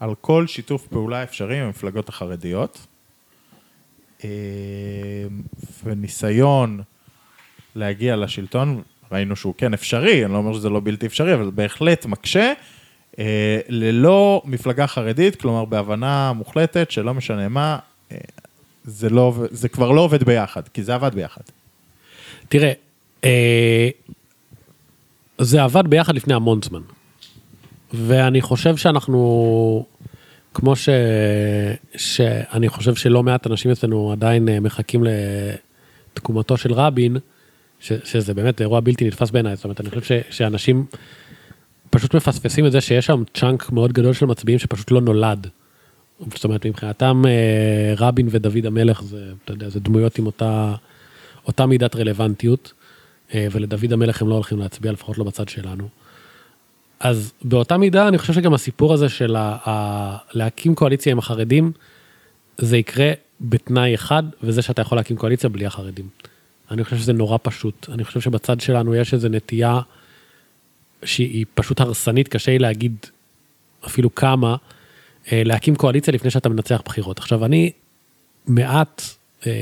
על 0.00 0.14
כל 0.20 0.46
שיתוף 0.46 0.86
פעולה 0.86 1.22
אפשרי 1.22 1.58
עם 1.58 1.64
המפלגות 1.64 2.08
החרדיות. 2.08 2.86
אה, 4.24 4.30
וניסיון 5.84 6.80
להגיע 7.76 8.16
לשלטון, 8.16 8.82
ראינו 9.12 9.36
שהוא 9.36 9.54
כן 9.58 9.74
אפשרי, 9.74 10.24
אני 10.24 10.32
לא 10.32 10.38
אומר 10.38 10.52
שזה 10.54 10.68
לא 10.68 10.80
בלתי 10.84 11.06
אפשרי, 11.06 11.34
אבל 11.34 11.50
בהחלט 11.50 12.06
מקשה, 12.06 12.52
אה, 13.18 13.60
ללא 13.68 14.42
מפלגה 14.44 14.86
חרדית, 14.86 15.36
כלומר 15.36 15.64
בהבנה 15.64 16.32
מוחלטת 16.32 16.90
שלא 16.90 17.14
משנה 17.14 17.48
מה, 17.48 17.78
אה, 18.12 18.18
זה, 18.84 19.10
לא, 19.10 19.34
זה 19.50 19.68
כבר 19.68 19.90
לא 19.90 20.00
עובד 20.00 20.24
ביחד, 20.24 20.68
כי 20.68 20.82
זה 20.82 20.94
עבד 20.94 21.14
ביחד. 21.14 21.42
תראה, 22.48 22.72
זה 25.38 25.62
עבד 25.62 25.86
ביחד 25.88 26.14
לפני 26.14 26.34
המון 26.34 26.60
זמן. 26.62 26.80
ואני 27.92 28.40
חושב 28.40 28.76
שאנחנו 28.76 29.86
כמו 30.56 30.76
ש... 30.76 30.88
שאני 31.96 32.68
חושב 32.68 32.94
שלא 32.94 33.22
מעט 33.22 33.46
אנשים 33.46 33.70
אצלנו 33.70 34.12
עדיין 34.12 34.48
אה, 34.48 34.60
מחכים 34.60 35.04
לתקומתו 36.12 36.56
של 36.56 36.72
רבין, 36.72 37.16
ש... 37.80 37.92
שזה 38.04 38.34
באמת 38.34 38.60
אירוע 38.60 38.80
בלתי 38.80 39.06
נתפס 39.06 39.30
בעיניי, 39.30 39.56
זאת 39.56 39.64
אומרת, 39.64 39.80
אני 39.80 39.88
חושב 39.88 40.02
ש... 40.02 40.12
שאנשים 40.30 40.86
פשוט 41.90 42.14
מפספסים 42.14 42.66
את 42.66 42.72
זה 42.72 42.80
שיש 42.80 43.06
שם 43.06 43.22
צ'אנק 43.34 43.72
מאוד 43.72 43.92
גדול 43.92 44.12
של 44.12 44.26
מצביעים 44.26 44.58
שפשוט 44.58 44.90
לא 44.90 45.00
נולד. 45.00 45.46
זאת 46.34 46.44
אומרת, 46.44 46.66
מבחינתם 46.66 47.22
אה, 47.26 47.94
רבין 47.96 48.28
ודוד 48.30 48.66
המלך, 48.66 49.02
זה, 49.02 49.32
אתה 49.44 49.52
יודע, 49.52 49.68
זה 49.68 49.80
דמויות 49.80 50.18
עם 50.18 50.26
אותה, 50.26 50.74
אותה 51.46 51.66
מידת 51.66 51.96
רלוונטיות, 51.96 52.72
אה, 53.34 53.46
ולדוד 53.50 53.92
המלך 53.92 54.22
הם 54.22 54.28
לא 54.28 54.34
הולכים 54.34 54.58
להצביע, 54.58 54.92
לפחות 54.92 55.18
לא 55.18 55.24
בצד 55.24 55.48
שלנו. 55.48 55.88
אז 57.00 57.32
באותה 57.42 57.76
מידה 57.76 58.08
אני 58.08 58.18
חושב 58.18 58.32
שגם 58.32 58.54
הסיפור 58.54 58.94
הזה 58.94 59.08
של 59.08 59.36
ה- 59.36 59.56
ה- 59.66 60.16
להקים 60.32 60.74
קואליציה 60.74 61.12
עם 61.12 61.18
החרדים, 61.18 61.72
זה 62.58 62.76
יקרה 62.76 63.12
בתנאי 63.40 63.94
אחד, 63.94 64.22
וזה 64.42 64.62
שאתה 64.62 64.82
יכול 64.82 64.98
להקים 64.98 65.16
קואליציה 65.16 65.50
בלי 65.50 65.66
החרדים. 65.66 66.08
אני 66.70 66.84
חושב 66.84 66.96
שזה 66.96 67.12
נורא 67.12 67.38
פשוט. 67.42 67.86
אני 67.92 68.04
חושב 68.04 68.20
שבצד 68.20 68.60
שלנו 68.60 68.94
יש 68.94 69.14
איזו 69.14 69.28
נטייה 69.28 69.80
שהיא 71.04 71.46
פשוט 71.54 71.80
הרסנית, 71.80 72.28
קשה 72.28 72.50
לי 72.52 72.58
להגיד 72.58 72.96
אפילו 73.86 74.14
כמה, 74.14 74.56
אה, 75.32 75.42
להקים 75.44 75.76
קואליציה 75.76 76.14
לפני 76.14 76.30
שאתה 76.30 76.48
מנצח 76.48 76.82
בחירות. 76.84 77.18
עכשיו, 77.18 77.44
אני 77.44 77.72
מעט 78.46 79.02
אה, 79.46 79.52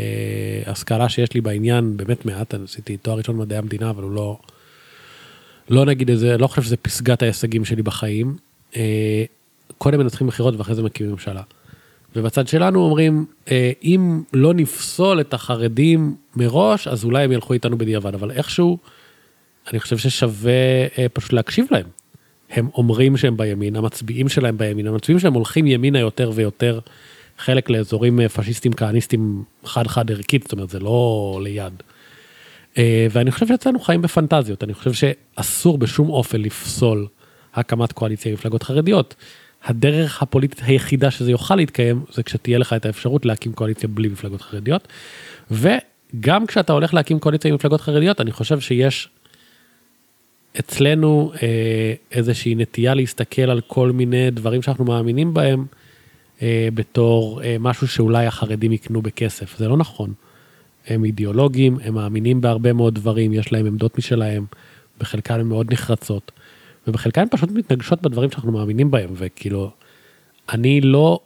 השכלה 0.67 1.09
שיש 1.09 1.33
לי 1.33 1.41
בעניין, 1.41 1.97
באמת 1.97 2.27
מעט, 2.27 2.55
אני 2.55 2.65
עשיתי 2.65 2.97
תואר 2.97 3.17
ראשון 3.19 3.37
במדעי 3.37 3.59
המדינה, 3.59 3.91
אבל 3.91 4.03
הוא 4.03 4.11
לא... 4.11 4.39
לא 5.71 5.85
נגיד 5.85 6.11
את 6.11 6.19
זה, 6.19 6.39
לא 6.39 6.47
חושב 6.47 6.63
שזה 6.63 6.77
פסגת 6.77 7.23
ההישגים 7.23 7.65
שלי 7.65 7.83
בחיים. 7.83 8.37
אה, 8.77 9.25
קודם 9.79 9.99
מנצחים 9.99 10.27
בחירות 10.27 10.55
ואחרי 10.57 10.75
זה 10.75 10.83
מקימים 10.83 11.13
ממשלה. 11.13 11.43
ובצד 12.17 12.49
שלנו 12.49 12.81
אומרים, 12.81 13.25
אה, 13.51 13.73
אם 13.83 14.23
לא 14.33 14.55
נפסול 14.55 15.21
את 15.21 15.35
החרדים 15.35 16.17
מראש, 16.37 16.89
אז 16.89 17.05
אולי 17.05 17.25
הם 17.25 17.33
ילכו 17.33 17.53
איתנו 17.53 17.79
בדיעבד, 17.79 18.15
אבל 18.15 18.31
איכשהו, 18.31 18.79
אני 19.73 19.81
חושב 19.81 19.99
ששווה 19.99 20.53
אה, 20.99 21.07
פשוט 21.13 21.33
להקשיב 21.33 21.67
להם. 21.71 21.87
הם 22.51 22.69
אומרים 22.75 23.17
שהם 23.17 23.37
בימין, 23.37 23.77
המצביעים 23.77 24.29
שלהם 24.29 24.59
בימין, 24.59 24.87
המצביעים 24.87 25.19
שלהם 25.19 25.35
הולכים 25.35 25.67
ימינה 25.67 25.99
יותר 25.99 26.31
ויותר, 26.35 26.81
חלק 27.39 27.71
לאזורים 27.71 28.29
פשיסטים 28.29 28.73
כהניסטים 28.73 29.43
חד 29.65 29.87
חד 29.87 30.11
ערכית, 30.11 30.43
זאת 30.43 30.53
אומרת 30.53 30.71
זה 30.71 30.81
לא 30.81 31.41
ליד. 31.43 31.83
אה, 32.79 33.07
ואני 33.11 33.31
חושב 33.31 33.47
שאצלנו 33.47 33.81
חיים 33.81 34.03
בפנטזיות, 34.03 34.65
אני 34.65 34.75
חושב 34.75 34.93
שאסור 34.93 35.79
בשום 35.79 36.11
אופן 36.11 36.41
לפסול 36.41 37.07
הקמת 37.55 37.93
קואליציה 37.93 38.31
עם 38.31 38.35
מפלגות 38.35 38.63
חרדיות. 38.63 39.15
הדרך 39.65 40.23
הפוליטית 40.23 40.61
היחידה 40.65 41.11
שזה 41.11 41.31
יוכל 41.31 41.57
להתקיים 41.57 42.05
זה 42.13 42.23
כשתהיה 42.23 42.59
לך 42.59 42.73
את 42.73 42.87
האפשרות 42.87 43.27
להקים 43.27 43.53
קואליציה 43.53 43.89
בלי 43.89 44.09
מפלגות 44.09 44.43
חרדיות. 44.43 44.89
וגם 45.51 46.47
כשאתה 46.47 46.73
הולך 46.73 46.95
להקים 46.95 47.19
קואליציה 47.19 47.49
עם 47.49 47.55
מפלגות 47.55 47.81
חרדיות 47.81 48.21
אני 48.21 48.33
חושב 48.33 48.61
שיש 48.61 49.09
אצלנו 50.59 51.33
אה, 51.43 51.95
איזושהי 52.13 52.55
נטייה 52.55 52.95
להסתכל 52.95 53.43
על 53.43 53.61
כל 53.61 53.91
מיני 53.91 54.31
דברים 54.31 54.63
שאנחנו 54.63 54.85
מאמינים 54.85 55.35
בהם 55.35 55.67
אה, 56.43 56.69
בתור 56.75 57.43
אה, 57.43 57.57
משהו 57.61 57.89
שאולי 57.89 58.27
החרדים 58.27 58.73
יקנו 58.73 59.03
בכסף 59.03 59.59
זה 59.59 59.69
לא 59.69 59.77
נכון. 59.77 60.13
הם 60.87 61.05
אידיאולוגים, 61.05 61.79
הם 61.85 61.95
מאמינים 61.95 62.41
בהרבה 62.41 62.73
מאוד 62.73 62.95
דברים, 62.95 63.33
יש 63.33 63.53
להם 63.53 63.67
עמדות 63.67 63.99
משלהם, 63.99 64.47
בחלקן 64.99 65.41
הן 65.41 65.47
מאוד 65.47 65.73
נחרצות, 65.73 66.33
ובחלקן 66.87 67.25
פשוט 67.31 67.51
מתנגשות 67.51 68.03
בדברים 68.03 68.31
שאנחנו 68.31 68.53
מאמינים 68.53 68.91
בהם, 68.91 69.11
וכאילו, 69.15 69.71
אני 70.53 70.81
לא 70.81 71.21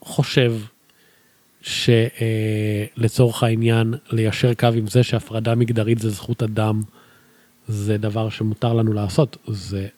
חושב 0.00 0.54
שלצורך 1.62 3.42
אה, 3.42 3.48
העניין 3.48 3.94
ליישר 4.10 4.54
קו 4.54 4.68
עם 4.74 4.86
זה 4.86 5.02
שהפרדה 5.02 5.54
מגדרית 5.54 5.98
זה 5.98 6.10
זכות 6.10 6.42
אדם, 6.42 6.82
זה 7.68 7.98
דבר 7.98 8.28
שמותר 8.28 8.74
לנו 8.74 8.92
לעשות, 8.92 9.36
זה 9.46 9.88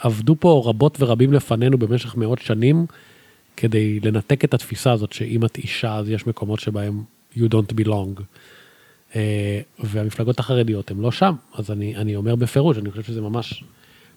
עבדו 0.00 0.36
פה 0.40 0.62
רבות 0.66 0.96
ורבים 1.00 1.32
לפנינו 1.32 1.78
במשך 1.78 2.16
מאות 2.16 2.38
שנים 2.38 2.86
כדי 3.56 4.00
לנתק 4.00 4.44
את 4.44 4.54
התפיסה 4.54 4.92
הזאת 4.92 5.12
שאם 5.12 5.44
את 5.44 5.56
אישה 5.56 5.94
אז 5.94 6.10
יש 6.10 6.26
מקומות 6.26 6.60
שבהם 6.60 7.02
you 7.36 7.48
don't 7.52 7.80
belong. 7.80 8.22
אה, 9.16 9.60
והמפלגות 9.78 10.38
החרדיות 10.38 10.90
הן 10.90 11.00
לא 11.00 11.10
שם, 11.10 11.34
אז 11.54 11.70
אני, 11.70 11.96
אני 11.96 12.16
אומר 12.16 12.34
בפירוש, 12.34 12.78
אני 12.78 12.90
חושב 12.90 13.02
שזה 13.02 13.20
ממש, 13.20 13.64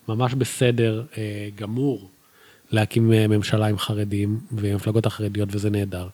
ממש 0.08 0.34
בסדר 0.34 1.04
אה, 1.18 1.50
גמור 1.56 2.10
להקים 2.72 3.14
אה, 3.14 3.28
ממשלה 3.28 3.66
עם 3.68 3.78
חרדים 3.78 4.40
ועם 4.52 4.72
המפלגות 4.72 5.06
החרדיות 5.06 5.50
וזה 5.52 5.70
נהדר. 5.70 6.08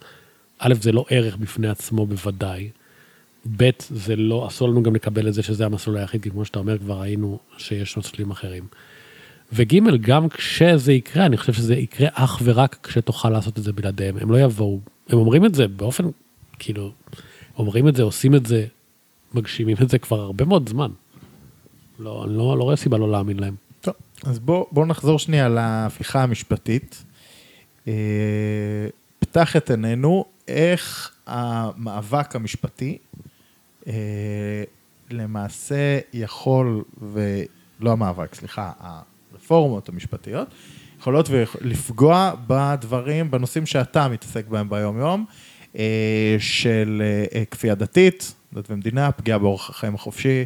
א', 0.60 0.74
זה 0.82 0.92
לא 0.92 1.06
ערך 1.10 1.38
בפני 1.38 1.68
עצמו 1.68 2.06
בוודאי. 2.06 2.70
ב', 3.58 3.70
זה 3.90 4.16
לא, 4.16 4.48
אסור 4.48 4.70
לנו 4.70 4.84
גם 4.84 4.96
לקבל 4.96 5.28
את 5.28 5.34
זה 5.34 5.44
שזה 5.44 5.66
המסלול 5.66 5.98
היחיד, 5.98 6.24
כי 6.24 6.30
כמו 6.30 6.46
שאתה 6.46 6.60
אומר, 6.60 6.78
כבר 6.78 7.02
ראינו 7.02 7.40
שיש 7.58 7.98
מסלולים 7.98 8.32
אחרים. 8.32 8.64
וג', 9.54 10.02
גם 10.02 10.30
כשזה 10.30 10.94
יקרה, 10.94 11.26
אני 11.26 11.38
חושב 11.38 11.54
שזה 11.54 11.76
יקרה 11.76 12.08
אך 12.14 12.42
ורק 12.44 12.78
כשתוכל 12.84 13.30
לעשות 13.30 13.58
את 13.58 13.64
זה 13.64 13.74
בלעדיהם. 13.74 14.18
הם 14.18 14.32
לא 14.32 14.40
יבואו, 14.40 14.80
הם 15.10 15.18
אומרים 15.18 15.46
את 15.46 15.56
זה 15.56 15.68
באופן, 15.68 16.04
כאילו, 16.60 16.92
אומרים 17.58 17.88
את 17.88 17.96
זה, 17.96 18.04
עושים 18.04 18.36
את 18.36 18.46
זה, 18.46 18.66
מגשימים 19.34 19.78
את 19.82 19.90
זה 19.90 20.00
כבר 20.00 20.22
הרבה 20.22 20.46
מאוד 20.46 20.70
זמן. 20.70 20.92
לא, 22.00 22.24
אני 22.26 22.38
לא, 22.38 22.58
לא 22.58 22.64
רואה 22.64 22.76
סיבה 22.76 22.98
לא 22.98 23.12
להאמין 23.12 23.40
להם. 23.40 23.56
טוב, 23.82 23.94
אז 24.24 24.40
בואו 24.40 24.68
בוא 24.72 24.86
נחזור 24.86 25.20
שנייה 25.20 25.50
להפיכה 25.50 26.24
המשפטית. 26.24 27.04
אה, 27.88 27.94
פתח 29.20 29.56
את 29.56 29.70
עינינו 29.70 30.26
איך 30.48 31.12
המאבק 31.28 32.36
המשפטי 32.36 32.98
אה, 33.88 33.94
למעשה 35.10 36.00
יכול, 36.14 36.84
ולא 37.02 37.92
המאבק, 37.92 38.36
סליחה, 38.36 38.72
הרפורמות 38.80 39.90
המשפטיות, 39.90 40.48
יכולות 41.00 41.30
לפגוע 41.62 42.32
בדברים, 42.48 43.32
בנושאים 43.32 43.66
שאתה 43.66 44.08
מתעסק 44.08 44.48
בהם 44.48 44.70
ביום-יום, 44.70 45.26
אה, 45.30 45.36
של 46.40 47.02
כפייה 47.52 47.76
דתית, 47.76 48.34
דת 48.54 48.72
ומדינה, 48.72 49.12
פגיעה 49.12 49.38
באורח 49.38 49.70
החיים 49.70 49.96
החופשי 49.96 50.46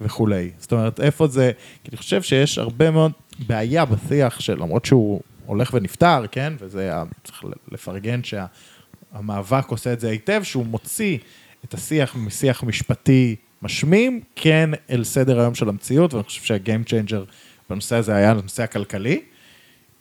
וכולי. 0.00 0.50
זאת 0.58 0.72
אומרת, 0.72 1.00
איפה 1.00 1.26
זה, 1.26 1.52
כי 1.84 1.90
אני 1.90 1.96
חושב 1.96 2.22
שיש 2.22 2.58
הרבה 2.58 2.90
מאוד 2.90 3.12
בעיה 3.46 3.84
בשיח 3.84 4.40
של, 4.40 4.52
למרות 4.52 4.84
שהוא 4.84 5.20
הולך 5.46 5.74
ונפתר, 5.74 6.24
כן, 6.30 6.52
וזה, 6.58 6.92
צריך 7.24 7.44
לפרגן 7.72 8.20
שהמאבק 8.24 9.68
עושה 9.68 9.92
את 9.92 10.00
זה 10.00 10.10
היטב, 10.10 10.42
שהוא 10.42 10.66
מוציא 10.66 11.18
את 11.64 11.74
השיח 11.74 12.16
משיח 12.16 12.62
משפטי 12.62 13.36
משמים, 13.62 14.20
כן 14.36 14.70
אל 14.90 15.04
סדר 15.04 15.40
היום 15.40 15.54
של 15.54 15.68
המציאות, 15.68 16.14
ואני 16.14 16.24
חושב 16.24 16.56
changer 16.84 17.24
בנושא 17.70 17.96
הזה 17.96 18.14
היה 18.14 18.30
הנושא 18.30 18.62
הכלכלי. 18.62 19.20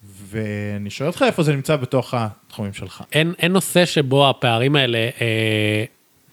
ואני 0.04 0.90
שואל 0.90 1.10
אותך 1.10 1.24
איפה 1.28 1.44
זה 1.44 1.56
נמצא 1.56 1.76
בתוך 1.76 2.14
התחומים 2.14 2.74
שלך. 2.74 3.04
אין, 3.12 3.34
אין 3.40 3.52
נושא 3.52 3.86
שבו 3.86 4.30
הפערים 4.30 4.76
האלה 4.76 5.10
אה, 5.22 5.84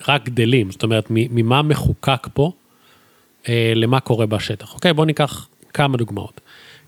רק 0.09 0.25
גדלים, 0.25 0.71
זאת 0.71 0.83
אומרת, 0.83 1.07
ממה 1.11 1.63
מחוקק 1.63 2.29
פה 2.35 2.53
אה, 3.49 3.73
למה 3.77 4.01
קורה 4.01 4.27
בשטח. 4.27 4.75
אוקיי, 4.75 4.93
בואו 4.93 5.07
ניקח 5.07 5.49
כמה 5.75 5.97
דוגמאות. 5.97 6.41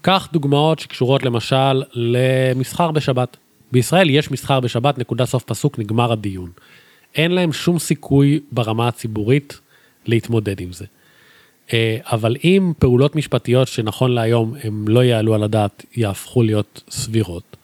קח 0.03 0.29
דוגמאות 0.33 0.79
שקשורות 0.79 1.23
למשל 1.23 1.83
למסחר 1.93 2.91
בשבת. 2.91 3.37
בישראל 3.73 4.11
יש 4.11 4.31
מסחר 4.31 4.61
בשבת, 4.61 4.99
נקודה 4.99 5.27
סוף 5.27 5.45
פסוק, 5.45 5.79
נגמר 5.79 6.13
הדיון. 6.13 6.51
אין 7.15 7.31
להם 7.31 7.53
שום 7.53 7.79
סיכוי 7.79 8.41
ברמה 8.53 8.89
הציבורית 8.89 9.61
להתמודד 10.07 10.61
עם 10.61 10.73
זה. 10.73 10.85
אה, 11.73 11.99
אבל 12.05 12.37
אם 12.45 12.73
פעולות 12.79 13.17
משפטיות 13.17 13.69
שנכון 13.69 14.11
להיום 14.11 14.55
הם 14.65 14.89
לא 14.89 15.05
יעלו 15.05 15.35
על 15.35 15.43
הדעת, 15.43 15.85
יהפכו 15.97 16.43
להיות 16.43 16.83
סבירות, 16.91 17.57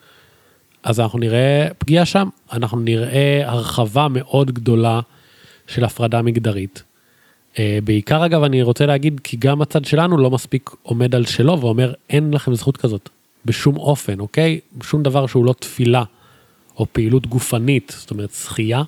אז 0.82 1.00
אנחנו 1.00 1.18
נראה 1.18 1.68
פגיעה 1.78 2.04
שם, 2.04 2.28
אנחנו 2.52 2.80
נראה 2.80 3.42
הרחבה 3.44 4.08
מאוד 4.10 4.50
גדולה 4.50 5.00
של 5.66 5.84
הפרדה 5.84 6.22
מגדרית. 6.22 6.82
אה, 7.58 7.78
בעיקר 7.84 8.26
אגב 8.26 8.42
אני 8.42 8.62
רוצה 8.62 8.86
להגיד 8.86 9.20
כי 9.24 9.36
גם 9.36 9.62
הצד 9.62 9.84
שלנו 9.84 10.16
לא 10.16 10.30
מספיק 10.30 10.70
עומד 10.82 11.14
על 11.14 11.24
שלו 11.24 11.60
ואומר 11.60 11.92
אין 12.10 12.34
לכם 12.34 12.54
זכות 12.54 12.76
כזאת. 12.76 13.08
בשום 13.44 13.76
אופן 13.76 14.20
אוקיי? 14.20 14.60
שום 14.82 15.02
דבר 15.02 15.26
שהוא 15.26 15.44
לא 15.44 15.52
תפילה 15.52 16.04
או 16.76 16.86
פעילות 16.92 17.26
גופנית 17.26 17.96
זאת 17.98 18.10
אומרת 18.10 18.30
שחייה 18.30 18.82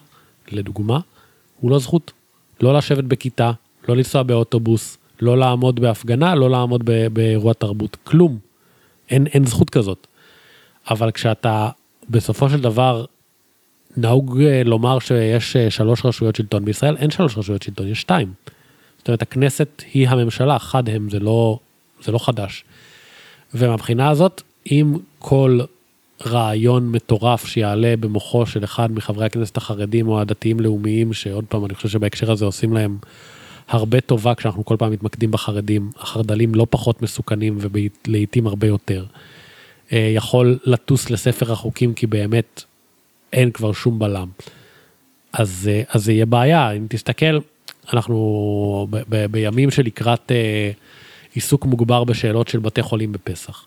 לדוגמה 0.53 1.01
הוא 1.61 1.71
לא 1.71 1.79
זכות. 1.79 2.13
לא 2.61 2.75
לשבת 2.75 3.05
בכיתה 3.05 3.53
לא 3.89 3.97
לנסוע 3.97 4.23
באוטובוס 4.23 4.99
לא 5.21 5.39
לעמוד 5.39 5.81
בהפגנה 5.81 6.35
לא 6.35 6.51
לעמוד 6.51 6.91
באירוע 7.13 7.53
תרבות 7.53 7.97
כלום 8.05 8.39
אין, 9.11 9.27
אין 9.27 9.47
זכות 9.47 9.71
כזאת. 9.71 10.07
אבל 10.91 11.11
כשאתה 11.11 11.69
בסופו 12.11 12.51
של 12.51 12.61
דבר 12.61 13.05
נהוג 13.97 14.41
אה, 14.41 14.63
לומר 14.65 14.99
שיש 14.99 15.57
אה, 15.57 15.71
שלוש 15.71 16.05
רשויות 16.05 16.37
שלטון 16.37 16.65
בישראל, 16.65 16.97
אין 16.97 17.11
שלוש 17.11 17.39
רשויות 17.39 17.63
שלטון, 17.63 17.89
יש 17.89 18.01
שתיים. 18.01 18.33
זאת 18.99 19.09
אומרת, 19.09 19.23
הכנסת 19.23 19.83
היא 19.93 20.09
הממשלה, 20.09 20.59
חד 20.59 20.89
הם, 20.89 21.11
זה 21.11 21.19
לא, 21.19 21.59
זה 22.03 22.13
לא 22.13 22.19
חדש. 22.19 22.65
ומבחינה 23.55 24.09
הזאת, 24.09 24.43
אם 24.71 24.95
כל 25.19 25.61
רעיון 26.27 26.93
מטורף 26.93 27.47
שיעלה 27.47 27.95
במוחו 28.01 28.47
של 28.47 28.65
אחד 28.65 28.93
מחברי 28.93 29.27
הכנסת 29.27 29.57
החרדים 29.57 30.09
או 30.09 30.21
הדתיים-לאומיים, 30.21 31.13
שעוד 31.13 31.45
פעם, 31.49 31.65
אני 31.65 31.75
חושב 31.75 31.89
שבהקשר 31.89 32.33
הזה 32.33 32.45
עושים 32.45 32.73
להם 32.73 32.99
הרבה 33.69 34.01
טובה 34.01 34.35
כשאנחנו 34.35 34.65
כל 34.65 34.77
פעם 34.79 34.93
מתמקדים 34.93 35.31
בחרדים, 35.31 35.91
החרד"לים 35.97 36.55
לא 36.55 36.67
פחות 36.71 37.03
מסוכנים 37.03 37.59
ולעיתים 37.61 38.47
הרבה 38.47 38.67
יותר. 38.67 39.05
אה, 39.93 40.13
יכול 40.15 40.59
לטוס 40.65 41.11
לספר 41.11 41.53
החוקים 41.53 41.95
כי 41.95 42.07
באמת 42.07 42.63
אין 43.33 43.51
כבר 43.51 43.73
שום 43.73 43.99
בלם. 43.99 44.29
אז, 45.33 45.71
אה, 45.73 45.83
אז 45.91 46.05
זה 46.05 46.13
יהיה 46.13 46.27
בעיה, 46.27 46.71
אם 46.71 46.87
תסתכל, 46.89 47.39
אנחנו 47.93 48.87
ב, 48.91 48.97
ב, 49.09 49.27
בימים 49.27 49.71
שלקראת 49.71 50.33
אה, 50.33 50.71
עיסוק 51.35 51.65
מוגבר 51.65 52.05
בשאלות 52.05 52.49
של 52.49 52.59
בתי 52.59 52.83
חולים 52.83 53.13
בפסח. 53.13 53.65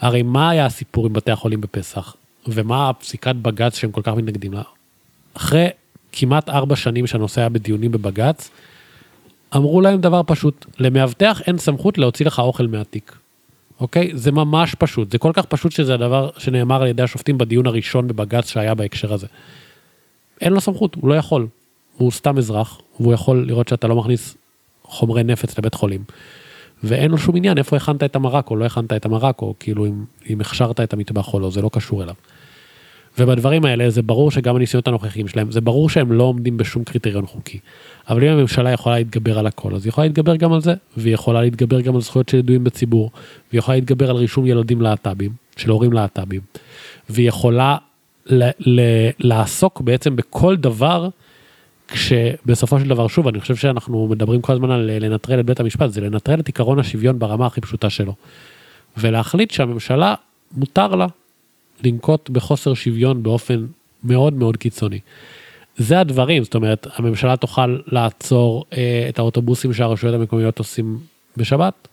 הרי 0.00 0.22
מה 0.22 0.50
היה 0.50 0.66
הסיפור 0.66 1.06
עם 1.06 1.12
בתי 1.12 1.30
החולים 1.30 1.60
בפסח, 1.60 2.16
ומה 2.46 2.92
פסיקת 2.92 3.34
בג"ץ 3.34 3.78
שהם 3.78 3.92
כל 3.92 4.02
כך 4.02 4.12
מתנגדים 4.12 4.52
לה? 4.52 4.62
אחרי 5.34 5.68
כמעט 6.12 6.48
ארבע 6.48 6.76
שנים 6.76 7.06
שהנושא 7.06 7.40
היה 7.40 7.48
בדיונים 7.48 7.92
בבג"ץ, 7.92 8.50
אמרו 9.56 9.80
להם 9.80 10.00
דבר 10.00 10.20
פשוט, 10.26 10.66
למאבטח 10.78 11.40
אין 11.46 11.58
סמכות 11.58 11.98
להוציא 11.98 12.26
לך 12.26 12.38
אוכל 12.38 12.66
מהתיק. 12.66 13.16
אוקיי? 13.80 14.10
זה 14.14 14.32
ממש 14.32 14.74
פשוט, 14.74 15.12
זה 15.12 15.18
כל 15.18 15.30
כך 15.34 15.44
פשוט 15.46 15.72
שזה 15.72 15.94
הדבר 15.94 16.30
שנאמר 16.38 16.82
על 16.82 16.88
ידי 16.88 17.02
השופטים 17.02 17.38
בדיון 17.38 17.66
הראשון 17.66 18.08
בבג"ץ 18.08 18.50
שהיה 18.50 18.74
בהקשר 18.74 19.12
הזה. 19.12 19.26
אין 20.40 20.52
לו 20.52 20.60
סמכות, 20.60 20.94
הוא 20.94 21.08
לא 21.08 21.14
יכול. 21.14 21.46
הוא 21.96 22.10
סתם 22.10 22.38
אזרח, 22.38 22.80
והוא 23.00 23.14
יכול 23.14 23.46
לראות 23.46 23.68
שאתה 23.68 23.88
לא 23.88 23.96
מכניס 23.96 24.36
חומרי 24.82 25.24
נפץ 25.24 25.58
לבית 25.58 25.74
חולים. 25.74 26.04
ואין 26.84 27.10
לו 27.10 27.18
שום 27.18 27.36
עניין 27.36 27.58
איפה 27.58 27.76
הכנת 27.76 28.02
את 28.02 28.16
המרק 28.16 28.50
או 28.50 28.56
לא 28.56 28.64
הכנת 28.64 28.92
את 28.92 29.04
המרק, 29.04 29.42
או 29.42 29.54
כאילו 29.60 29.86
אם, 29.86 30.04
אם 30.30 30.40
הכשרת 30.40 30.80
את 30.80 30.92
המטבח 30.92 31.34
או 31.34 31.40
לא, 31.40 31.50
זה 31.50 31.62
לא 31.62 31.70
קשור 31.72 32.02
אליו. 32.02 32.14
ובדברים 33.18 33.64
האלה 33.64 33.90
זה 33.90 34.02
ברור 34.02 34.30
שגם 34.30 34.56
הניסיונות 34.56 34.88
הנוכחיים 34.88 35.28
שלהם, 35.28 35.50
זה 35.50 35.60
ברור 35.60 35.88
שהם 35.88 36.12
לא 36.12 36.22
עומדים 36.24 36.56
בשום 36.56 36.84
קריטריון 36.84 37.26
חוקי. 37.26 37.58
אבל 38.08 38.24
אם 38.24 38.30
הממשלה 38.30 38.70
יכולה 38.70 38.98
להתגבר 38.98 39.38
על 39.38 39.46
הכל, 39.46 39.74
אז 39.74 39.84
היא 39.84 39.88
יכולה 39.88 40.06
להתגבר 40.06 40.36
גם 40.36 40.52
על 40.52 40.60
זה, 40.60 40.74
והיא 40.96 41.14
יכולה 41.14 41.42
להתגבר 41.42 41.80
גם 41.80 41.94
על 41.94 42.00
זכויות 42.00 42.28
של 42.28 42.36
ידועים 42.38 42.64
בציבור, 42.64 43.10
והיא 43.50 43.58
יכולה 43.58 43.76
להתגבר 43.76 44.10
על 44.10 44.16
רישום 44.16 44.46
ילדים 44.46 44.80
להט"בים, 44.80 45.32
של 45.56 45.70
הורים 45.70 45.92
להט"בים, 45.92 46.40
והיא 47.08 47.28
יכולה 47.28 47.76
ל- 48.26 48.50
ל- 48.58 49.10
לעסוק 49.18 49.80
בעצם 49.80 50.16
בכל 50.16 50.56
דבר, 50.56 51.08
כשבסופו 51.88 52.80
של 52.80 52.88
דבר, 52.88 53.08
שוב, 53.08 53.28
אני 53.28 53.40
חושב 53.40 53.56
שאנחנו 53.56 54.08
מדברים 54.08 54.40
כל 54.40 54.52
הזמן 54.52 54.70
על 54.70 54.90
לנטרל 55.00 55.40
את 55.40 55.46
בית 55.46 55.60
המשפט, 55.60 55.90
זה 55.90 56.00
לנטרל 56.00 56.40
את 56.40 56.48
עקרון 56.48 56.78
השוויון 56.78 57.18
ברמה 57.18 57.46
הכי 57.46 57.60
פשוטה 57.60 57.90
שלו. 57.90 58.14
ולהחליט 58.96 59.50
שהממשלה, 59.50 60.14
מותר 60.56 60.94
לה 60.94 61.06
לנקוט 61.84 62.30
בחוסר 62.30 62.74
שוויון 62.74 63.22
באופן 63.22 63.66
מאוד 64.04 64.32
מאוד 64.32 64.56
קיצוני. 64.56 64.98
זה 65.76 66.00
הדברים, 66.00 66.44
זאת 66.44 66.54
אומרת, 66.54 66.86
הממשלה 66.96 67.36
תוכל 67.36 67.78
לעצור 67.86 68.64
אה, 68.72 69.06
את 69.08 69.18
האוטובוסים 69.18 69.72
שהרשויות 69.72 70.14
המקומיות 70.14 70.58
עושים 70.58 70.98
בשבת, 71.36 71.88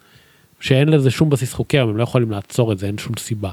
שאין 0.59 0.89
לזה 0.89 1.11
שום 1.11 1.29
בסיס 1.29 1.53
חוקי, 1.53 1.79
הם 1.79 1.97
לא 1.97 2.03
יכולים 2.03 2.31
לעצור 2.31 2.71
את 2.71 2.79
זה, 2.79 2.87
אין 2.87 2.97
שום 2.97 3.17
סיבה. 3.17 3.51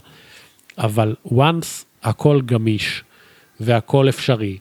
אבל 0.78 1.14
once 1.26 1.84
הכל 2.02 2.40
גמיש 2.46 3.04
והכל 3.60 4.08
אפשרי, 4.08 4.58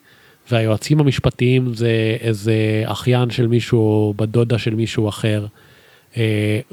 והיועצים 0.52 1.00
המשפטיים 1.00 1.74
זה 1.74 2.18
איזה 2.20 2.84
אחיין 2.86 3.30
של 3.30 3.48
מישהו 3.48 4.14
בת 4.18 4.30
דודה 4.30 4.58
של 4.58 4.76
מישהו 4.76 5.10
אחר, 5.10 5.46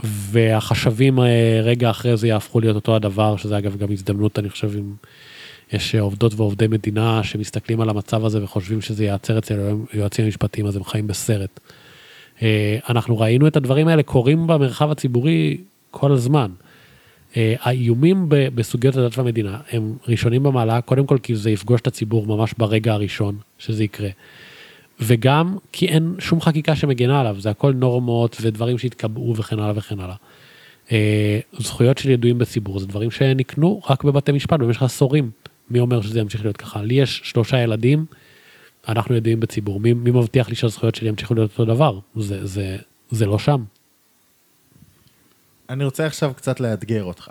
והחשבים 0.04 1.20
אה, 1.20 1.60
רגע 1.62 1.90
אחרי 1.90 2.16
זה 2.16 2.28
יהפכו 2.28 2.60
להיות 2.60 2.76
אותו 2.76 2.96
הדבר, 2.96 3.36
שזה 3.36 3.58
אגב 3.58 3.76
גם 3.76 3.92
הזדמנות, 3.92 4.38
אני 4.38 4.50
חושב, 4.50 4.76
עם... 4.76 4.94
יש 5.72 5.94
עובדות 5.94 6.34
ועובדי 6.36 6.66
מדינה 6.66 7.22
שמסתכלים 7.22 7.80
על 7.80 7.88
המצב 7.88 8.24
הזה 8.24 8.44
וחושבים 8.44 8.80
שזה 8.80 9.04
ייעצר 9.04 9.38
אצל 9.38 9.74
היועצים 9.92 10.24
המשפטיים, 10.24 10.66
אז 10.66 10.76
הם 10.76 10.84
חיים 10.84 11.06
בסרט. 11.06 11.60
אה, 12.42 12.78
אנחנו 12.88 13.18
ראינו 13.18 13.46
את 13.46 13.56
הדברים 13.56 13.88
האלה 13.88 14.02
קורים 14.02 14.46
במרחב 14.46 14.90
הציבורי 14.90 15.56
כל 15.90 16.12
הזמן. 16.12 16.50
אה, 17.36 17.54
האיומים 17.60 18.26
בסוגיות 18.28 18.96
הדת 18.96 19.18
והמדינה 19.18 19.58
הם 19.70 19.94
ראשונים 20.08 20.42
במעלה, 20.42 20.80
קודם 20.80 21.06
כל 21.06 21.18
כי 21.22 21.36
זה 21.36 21.50
יפגוש 21.50 21.80
את 21.80 21.86
הציבור 21.86 22.26
ממש 22.26 22.54
ברגע 22.58 22.92
הראשון 22.92 23.36
שזה 23.58 23.84
יקרה. 23.84 24.08
וגם 25.00 25.56
כי 25.72 25.88
אין 25.88 26.14
שום 26.18 26.40
חקיקה 26.40 26.76
שמגנה 26.76 27.20
עליו, 27.20 27.36
זה 27.40 27.50
הכל 27.50 27.72
נורמות 27.72 28.36
ודברים 28.40 28.78
שהתקבעו 28.78 29.36
וכן 29.36 29.58
הלאה 29.58 29.72
וכן 29.76 30.00
הלאה. 30.00 30.16
אה, 30.92 31.40
זכויות 31.58 31.98
של 31.98 32.10
ידועים 32.10 32.38
בציבור 32.38 32.78
זה 32.78 32.86
דברים 32.86 33.10
שנקנו 33.10 33.80
רק 33.90 34.04
בבתי 34.04 34.32
משפט 34.32 34.60
במשך 34.60 34.82
עשורים. 34.82 35.30
מי 35.70 35.80
אומר 35.80 36.02
שזה 36.02 36.20
ימשיך 36.20 36.42
להיות 36.42 36.56
ככה? 36.56 36.82
לי 36.82 36.94
יש 36.94 37.20
שלושה 37.24 37.58
ילדים, 37.58 38.06
אנחנו 38.88 39.14
ידועים 39.14 39.40
בציבור, 39.40 39.80
מי, 39.80 39.92
מי 39.92 40.10
מבטיח 40.10 40.48
לי 40.48 40.54
שהזכויות 40.54 40.94
שלי 40.94 41.08
ימשיכו 41.08 41.34
להיות 41.34 41.50
אותו 41.50 41.64
דבר? 41.64 41.98
זה, 42.16 42.46
זה, 42.46 42.76
זה 43.10 43.26
לא 43.26 43.38
שם. 43.38 43.64
אני 45.70 45.84
רוצה 45.84 46.06
עכשיו 46.06 46.32
קצת 46.36 46.60
לאתגר 46.60 47.04
אותך. 47.04 47.28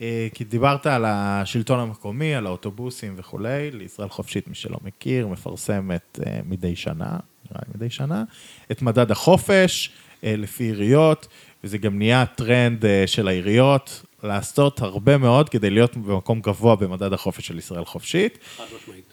אה, 0.00 0.28
כי 0.34 0.44
דיברת 0.44 0.86
על 0.86 1.04
השלטון 1.06 1.80
המקומי, 1.80 2.34
על 2.34 2.46
האוטובוסים 2.46 3.14
וכולי, 3.16 3.70
לישראל 3.70 4.08
חופשית, 4.08 4.48
מי 4.48 4.54
שלא 4.54 4.78
מכיר, 4.84 5.26
מפרסמת 5.26 6.18
אה, 6.26 6.40
מדי 6.44 6.76
שנה, 6.76 7.18
נראה 7.50 7.62
לי 7.66 7.72
מדי 7.74 7.90
שנה, 7.90 8.24
את 8.70 8.82
מדד 8.82 9.10
החופש 9.10 9.90
אה, 10.24 10.34
לפי 10.36 10.64
עיריות, 10.64 11.28
וזה 11.64 11.78
גם 11.78 11.98
נהיה 11.98 12.26
טרנד 12.26 12.84
של 13.06 13.28
העיריות, 13.28 14.02
לעשות 14.22 14.80
הרבה 14.80 15.18
מאוד 15.18 15.48
כדי 15.48 15.70
להיות 15.70 15.96
במקום 15.96 16.40
גבוה 16.40 16.76
במדד 16.76 17.12
החופש 17.12 17.46
של 17.46 17.58
ישראל 17.58 17.84
חופשית. 17.84 18.38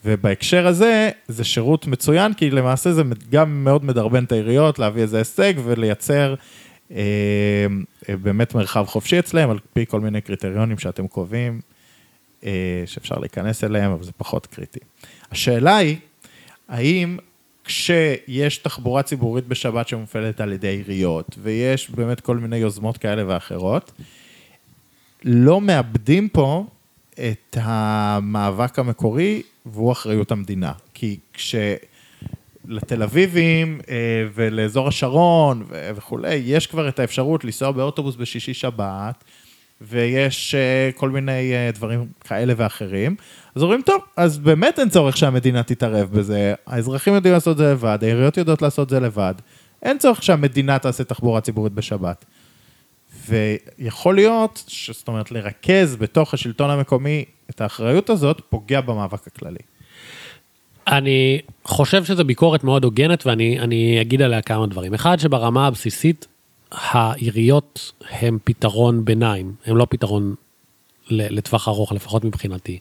ובהקשר 0.05 0.67
הזה, 0.67 1.09
זה 1.27 1.43
שירות 1.43 1.87
מצוין, 1.87 2.33
כי 2.33 2.49
למעשה 2.49 2.91
זה 2.91 3.03
גם 3.29 3.63
מאוד 3.63 3.85
מדרבן 3.85 4.23
את 4.23 4.31
העיריות 4.31 4.79
להביא 4.79 5.01
איזה 5.01 5.17
הישג 5.17 5.53
ולייצר 5.63 6.35
באמת 8.21 8.55
מרחב 8.55 8.85
חופשי 8.85 9.19
אצלם, 9.19 9.49
על 9.49 9.59
פי 9.73 9.85
כל 9.85 9.99
מיני 9.99 10.21
קריטריונים 10.21 10.79
שאתם 10.79 11.07
קובעים, 11.07 11.61
אה, 12.45 12.83
שאפשר 12.85 13.15
להיכנס 13.19 13.63
אליהם, 13.63 13.91
אבל 13.91 14.03
זה 14.03 14.11
פחות 14.17 14.45
קריטי. 14.45 14.79
השאלה 15.31 15.77
היא, 15.77 15.97
האם 16.67 17.17
כשיש 17.65 18.57
תחבורה 18.57 19.03
ציבורית 19.03 19.47
בשבת 19.47 19.87
שמופעלת 19.87 20.41
על 20.41 20.53
ידי 20.53 20.67
עיריות, 20.67 21.35
ויש 21.41 21.89
באמת 21.89 22.19
כל 22.19 22.37
מיני 22.37 22.57
יוזמות 22.57 22.97
כאלה 22.97 23.23
ואחרות, 23.27 23.91
לא 25.23 25.61
מאבדים 25.61 26.29
פה 26.29 26.65
את 27.13 27.57
המאבק 27.61 28.79
המקורי, 28.79 29.41
והוא 29.65 29.91
אחריות 29.91 30.31
המדינה. 30.31 30.71
כי 30.93 31.17
כש... 31.33 31.55
לתל 32.67 33.03
אביבים 33.03 33.79
אה, 33.89 33.95
ולאזור 34.33 34.87
השרון 34.87 35.65
וכולי, 35.95 36.35
יש 36.35 36.67
כבר 36.67 36.89
את 36.89 36.99
האפשרות 36.99 37.43
לנסוע 37.43 37.71
באוטובוס 37.71 38.15
בשישי 38.15 38.53
שבת, 38.53 39.23
ויש 39.81 40.55
אה, 40.55 40.89
כל 40.95 41.09
מיני 41.09 41.53
אה, 41.53 41.69
דברים 41.73 42.07
כאלה 42.23 42.53
ואחרים. 42.57 43.15
אז 43.55 43.63
אומרים, 43.63 43.81
טוב, 43.81 44.01
אז 44.17 44.37
באמת 44.37 44.79
אין 44.79 44.89
צורך 44.89 45.17
שהמדינה 45.17 45.63
תתערב 45.63 46.09
בזה, 46.11 46.53
האזרחים 46.67 47.13
יודעים 47.13 47.33
לעשות 47.33 47.51
את 47.51 47.57
זה 47.57 47.71
לבד, 47.71 47.99
העיריות 48.01 48.37
יודעות 48.37 48.61
לעשות 48.61 48.85
את 48.85 48.89
זה 48.89 48.99
לבד, 48.99 49.33
אין 49.81 49.97
צורך 49.97 50.23
שהמדינה 50.23 50.79
תעשה 50.79 51.03
תחבורה 51.03 51.41
ציבורית 51.41 51.73
בשבת. 51.73 52.25
ויכול 53.29 54.15
להיות, 54.15 54.63
זאת 54.91 55.07
אומרת, 55.07 55.31
לרכז 55.31 55.95
בתוך 55.95 56.33
השלטון 56.33 56.69
המקומי 56.69 57.25
את 57.49 57.61
האחריות 57.61 58.09
הזאת, 58.09 58.41
פוגע 58.49 58.81
במאבק 58.81 59.27
הכללי. 59.27 59.59
אני 60.87 61.39
חושב 61.63 62.03
שזו 62.05 62.25
ביקורת 62.25 62.63
מאוד 62.63 62.83
הוגנת 62.83 63.25
ואני 63.25 64.01
אגיד 64.01 64.21
עליה 64.21 64.41
כמה 64.41 64.67
דברים. 64.67 64.93
אחד, 64.93 65.19
שברמה 65.19 65.67
הבסיסית, 65.67 66.27
העיריות 66.71 67.91
הם 68.09 68.37
פתרון 68.43 69.05
ביניים, 69.05 69.53
הם 69.65 69.77
לא 69.77 69.87
פתרון 69.89 70.35
לטווח 71.09 71.67
ארוך, 71.67 71.91
לפחות 71.91 72.23
מבחינתי. 72.23 72.79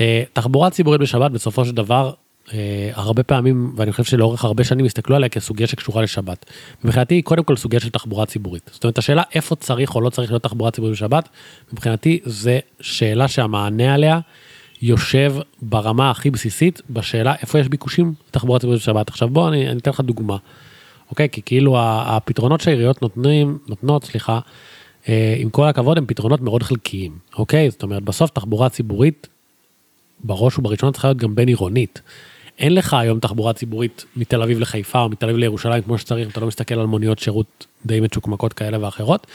אה, 0.00 0.22
תחבורה 0.32 0.70
ציבורית 0.70 1.00
בשבת 1.00 1.30
בסופו 1.30 1.64
של 1.64 1.72
דבר, 1.72 2.12
אה, 2.52 2.90
הרבה 2.94 3.22
פעמים, 3.22 3.72
ואני 3.76 3.92
חושב 3.92 4.04
שלאורך 4.04 4.44
הרבה 4.44 4.64
שנים 4.64 4.84
הסתכלו 4.86 5.16
עליה 5.16 5.28
כסוגיה 5.28 5.66
שקשורה 5.66 6.02
לשבת. 6.02 6.50
מבחינתי 6.84 7.14
היא 7.14 7.22
קודם 7.22 7.44
כל 7.44 7.56
סוגיה 7.56 7.80
של 7.80 7.90
תחבורה 7.90 8.26
ציבורית. 8.26 8.70
זאת 8.72 8.84
אומרת, 8.84 8.98
השאלה 8.98 9.22
איפה 9.34 9.56
צריך 9.56 9.94
או 9.94 10.00
לא 10.00 10.10
צריך 10.10 10.30
להיות 10.30 10.42
תחבורה 10.42 10.70
ציבורית 10.70 10.96
בשבת, 10.96 11.28
מבחינתי 11.72 12.20
זה 12.24 12.58
שאלה 12.80 13.28
שהמענה 13.28 13.94
עליה 13.94 14.20
יושב 14.84 15.34
ברמה 15.62 16.10
הכי 16.10 16.30
בסיסית 16.30 16.82
בשאלה 16.90 17.34
איפה 17.42 17.58
יש 17.58 17.68
ביקושים 17.68 18.14
לתחבורה 18.28 18.58
ציבורית 18.58 18.80
בשבת. 18.80 19.08
עכשיו 19.08 19.28
בוא 19.28 19.48
אני, 19.48 19.68
אני 19.68 19.78
אתן 19.78 19.90
לך 19.90 20.00
דוגמה. 20.00 20.36
אוקיי? 21.10 21.28
כי 21.28 21.42
כאילו 21.42 21.76
הפתרונות 21.80 22.60
שהעיריות 22.60 23.02
נותנים, 23.02 23.58
נותנות, 23.68 24.04
סליחה, 24.04 24.38
אה, 25.08 25.34
עם 25.38 25.50
כל 25.50 25.68
הכבוד 25.68 25.98
הם 25.98 26.06
פתרונות 26.06 26.40
מאוד 26.40 26.62
חלקיים, 26.62 27.18
אוקיי? 27.38 27.70
זאת 27.70 27.82
אומרת 27.82 28.02
בסוף 28.02 28.30
תחבורה 28.30 28.68
ציבורית 28.68 29.28
בראש 30.24 30.58
ובראשונה 30.58 30.92
צריכה 30.92 31.08
להיות 31.08 31.18
גם 31.18 31.34
בין 31.34 31.48
עירונית. 31.48 32.02
אין 32.58 32.74
לך 32.74 32.94
היום 32.94 33.18
תחבורה 33.20 33.52
ציבורית 33.52 34.04
מתל 34.16 34.42
אביב 34.42 34.60
לחיפה 34.60 35.00
או 35.00 35.08
מתל 35.08 35.26
אביב 35.26 35.36
לירושלים 35.36 35.82
כמו 35.82 35.98
שצריך, 35.98 36.28
אתה 36.30 36.40
לא 36.40 36.46
מסתכל 36.46 36.74
על 36.74 36.86
מוניות 36.86 37.18
שירות 37.18 37.66
די 37.86 38.00
מצ'וקמקות 38.00 38.52
כאלה 38.52 38.84
ואחרות. 38.84 39.26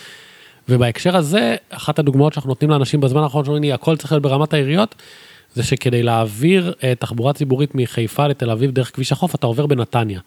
ובהקשר 0.70 1.18
הזה, 1.18 1.56
אחת 1.70 2.00
הדוגמאות 2.00 2.34
שאנחנו 2.34 2.48
נותנים 2.48 2.72
לאנשים 2.72 3.02
בזמן 3.02 3.22
האחרון 3.22 3.46
שאומרים 3.46 3.64
לי, 3.64 3.74
הכל 3.74 3.98
צריך 3.98 4.12
להיות 4.12 4.24
ברמת 4.24 4.54
העיריות, 4.54 4.96
זה 5.54 5.64
שכדי 5.64 6.04
להעביר 6.04 6.74
uh, 6.78 6.84
תחבורה 7.00 7.34
ציבורית 7.34 7.76
מחיפה 7.76 8.28
לתל 8.28 8.50
אביב 8.50 8.72
דרך 8.72 8.96
כביש 8.96 9.12
החוף, 9.12 9.36
אתה 9.36 9.48
עובר 9.48 9.66
בנתניה. 9.66 10.20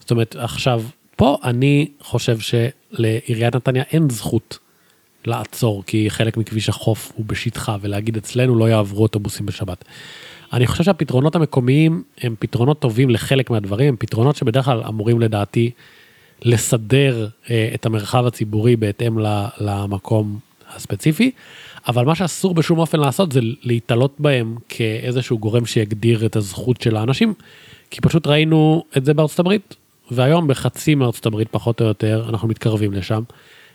זאת 0.00 0.10
אומרת, 0.10 0.36
עכשיו, 0.38 0.82
פה 1.16 1.38
אני 1.44 1.88
חושב 2.00 2.38
שלעיריית 2.38 3.56
נתניה 3.56 3.82
אין 3.92 4.10
זכות 4.10 4.58
לעצור, 5.26 5.82
כי 5.86 6.10
חלק 6.10 6.36
מכביש 6.36 6.68
החוף 6.68 7.12
הוא 7.14 7.26
בשטחה, 7.26 7.76
ולהגיד 7.80 8.16
אצלנו 8.16 8.56
לא 8.56 8.68
יעברו 8.68 9.02
אוטובוסים 9.02 9.46
בשבת. 9.46 9.84
אני 10.52 10.66
חושב 10.66 10.84
שהפתרונות 10.84 11.36
המקומיים 11.36 12.02
הם 12.20 12.34
פתרונות 12.38 12.80
טובים 12.80 13.10
לחלק 13.10 13.50
מהדברים, 13.50 13.88
הם 13.88 13.96
פתרונות 13.98 14.36
שבדרך 14.36 14.64
כלל 14.64 14.82
אמורים 14.88 15.20
לדעתי 15.20 15.70
לסדר 16.42 17.28
uh, 17.44 17.48
את 17.74 17.86
המרחב 17.86 18.26
הציבורי 18.26 18.76
בהתאם 18.76 19.18
למקום 19.60 20.38
הספציפי. 20.74 21.30
אבל 21.88 22.04
מה 22.04 22.14
שאסור 22.14 22.54
בשום 22.54 22.78
אופן 22.78 23.00
לעשות 23.00 23.32
זה 23.32 23.40
להתעלות 23.62 24.14
בהם 24.18 24.56
כאיזשהו 24.68 25.38
גורם 25.38 25.66
שיגדיר 25.66 26.26
את 26.26 26.36
הזכות 26.36 26.80
של 26.80 26.96
האנשים, 26.96 27.34
כי 27.90 28.00
פשוט 28.00 28.26
ראינו 28.26 28.84
את 28.96 29.04
זה 29.04 29.14
בארצות 29.14 29.38
הברית, 29.38 29.76
והיום 30.10 30.48
בחצי 30.48 30.94
מארצות 30.94 31.26
הברית 31.26 31.48
פחות 31.50 31.80
או 31.80 31.86
יותר 31.86 32.26
אנחנו 32.28 32.48
מתקרבים 32.48 32.92
לשם. 32.92 33.22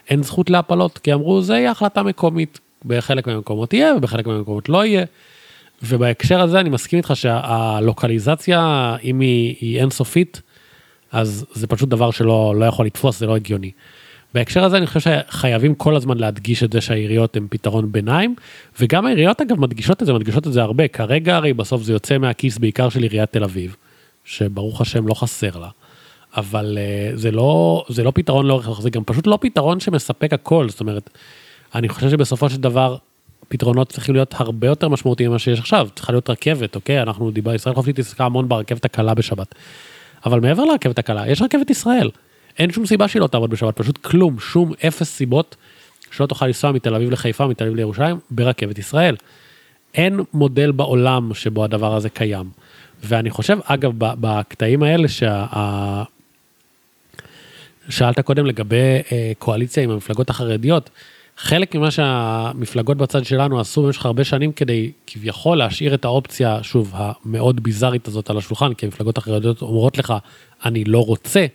אין 0.09 0.23
זכות 0.23 0.49
להפלות, 0.49 0.97
כי 0.97 1.13
אמרו 1.13 1.41
זה 1.41 1.53
יהיה 1.53 1.71
החלטה 1.71 2.03
מקומית, 2.03 2.59
בחלק 2.85 3.27
מהמקומות 3.27 3.73
יהיה 3.73 3.95
ובחלק 3.95 4.27
מהמקומות 4.27 4.69
לא 4.69 4.85
יהיה. 4.85 5.05
ובהקשר 5.83 6.41
הזה 6.41 6.59
אני 6.59 6.69
מסכים 6.69 6.97
איתך 6.97 7.11
שהלוקליזציה, 7.15 8.95
אם 9.03 9.19
היא, 9.19 9.55
היא 9.61 9.79
אינסופית, 9.79 10.41
אז 11.11 11.45
זה 11.53 11.67
פשוט 11.67 11.89
דבר 11.89 12.11
שלא 12.11 12.53
לא 12.55 12.65
יכול 12.65 12.85
לתפוס, 12.85 13.19
זה 13.19 13.25
לא 13.25 13.35
הגיוני. 13.35 13.71
בהקשר 14.33 14.63
הזה 14.63 14.77
אני 14.77 14.87
חושב 14.87 14.99
שחייבים 14.99 15.75
כל 15.75 15.95
הזמן 15.95 16.17
להדגיש 16.17 16.63
את 16.63 16.71
זה 16.71 16.81
שהעיריות 16.81 17.37
הן 17.37 17.47
פתרון 17.49 17.91
ביניים, 17.91 18.35
וגם 18.79 19.05
העיריות 19.05 19.41
אגב 19.41 19.59
מדגישות 19.59 20.01
את 20.01 20.07
זה, 20.07 20.13
מדגישות 20.13 20.47
את 20.47 20.53
זה 20.53 20.61
הרבה. 20.61 20.87
כרגע 20.87 21.35
הרי 21.35 21.53
בסוף 21.53 21.81
זה 21.81 21.93
יוצא 21.93 22.17
מהכיס 22.17 22.57
בעיקר 22.57 22.89
של 22.89 23.03
עיריית 23.03 23.31
תל 23.31 23.43
אביב, 23.43 23.75
שברוך 24.23 24.81
השם 24.81 25.07
לא 25.07 25.13
חסר 25.13 25.57
לה. 25.57 25.69
אבל 26.37 26.77
uh, 26.77 27.17
זה 27.17 27.31
לא 27.31 27.83
זה 27.89 28.03
לא 28.03 28.11
פתרון 28.15 28.45
לאורך 28.45 28.81
זה 28.81 28.89
גם 28.89 29.03
פשוט 29.03 29.27
לא 29.27 29.37
פתרון 29.41 29.79
שמספק 29.79 30.33
הכל 30.33 30.69
זאת 30.69 30.79
אומרת 30.79 31.09
אני 31.75 31.89
חושב 31.89 32.09
שבסופו 32.09 32.49
של 32.49 32.61
דבר 32.61 32.97
פתרונות 33.47 33.89
צריכים 33.89 34.15
להיות 34.15 34.33
הרבה 34.37 34.67
יותר 34.67 34.89
משמעותיים 34.89 35.29
ממה 35.29 35.39
שיש 35.39 35.59
עכשיו 35.59 35.87
צריכה 35.95 36.13
להיות 36.13 36.29
רכבת 36.29 36.75
אוקיי 36.75 37.01
אנחנו 37.01 37.31
דיבר 37.31 37.55
ישראל 37.55 37.75
חופשית 37.75 37.99
עסקה 37.99 38.25
המון 38.25 38.49
ברכבת 38.49 38.85
הקלה 38.85 39.13
בשבת. 39.13 39.55
אבל 40.25 40.39
מעבר 40.39 40.65
לרכבת 40.65 40.99
הקלה 40.99 41.27
יש 41.27 41.41
רכבת 41.41 41.69
ישראל 41.69 42.09
אין 42.57 42.71
שום 42.71 42.85
סיבה 42.85 43.07
שהיא 43.07 43.21
לא 43.21 43.27
תעבוד 43.27 43.49
בשבת, 43.49 43.77
פשוט 43.77 43.97
כלום, 43.97 44.39
שום 44.39 44.73
אפס 44.87 45.09
סיבות 45.09 45.55
שלא 46.11 46.25
תוכל 46.25 46.47
לנסוע 46.47 46.71
מתל 46.71 46.95
אביב 46.95 47.09
לחיפה, 47.09 47.47
מתל 47.47 47.63
אביב 47.63 47.75
לירושלים, 47.75 48.19
ברכבת 48.31 48.77
ישראל. 48.77 49.15
אין 49.95 50.19
מודל 50.33 50.71
בעולם 50.71 51.33
שבו 51.33 51.63
הדבר 51.63 51.95
הזה 51.95 52.09
קיים. 52.09 52.49
ואני 53.03 53.29
חושב, 53.29 53.57
אגב, 53.65 53.91
בקטעים 53.97 54.83
האלה 54.83 55.07
שה... 55.07 55.45
שאלת 57.89 58.19
קודם 58.19 58.45
לגבי 58.45 59.01
אה, 59.11 59.31
קואליציה 59.39 59.83
עם 59.83 59.89
המפלגות 59.89 60.29
החרדיות, 60.29 60.89
חלק 61.37 61.75
ממה 61.75 61.91
שהמפלגות 61.91 62.97
בצד 62.97 63.25
שלנו 63.25 63.59
עשו 63.59 63.83
במשך 63.83 64.05
הרבה 64.05 64.23
שנים 64.23 64.51
כדי 64.51 64.91
כביכול 65.07 65.57
להשאיר 65.57 65.93
את 65.93 66.05
האופציה, 66.05 66.63
שוב, 66.63 66.93
המאוד 66.95 67.63
ביזארית 67.63 68.07
הזאת 68.07 68.29
על 68.29 68.37
השולחן, 68.37 68.73
כי 68.73 68.85
המפלגות 68.85 69.17
החרדיות 69.17 69.61
אומרות 69.61 69.97
לך, 69.97 70.13
אני 70.65 70.83
לא 70.83 71.05
רוצה, 71.05 71.45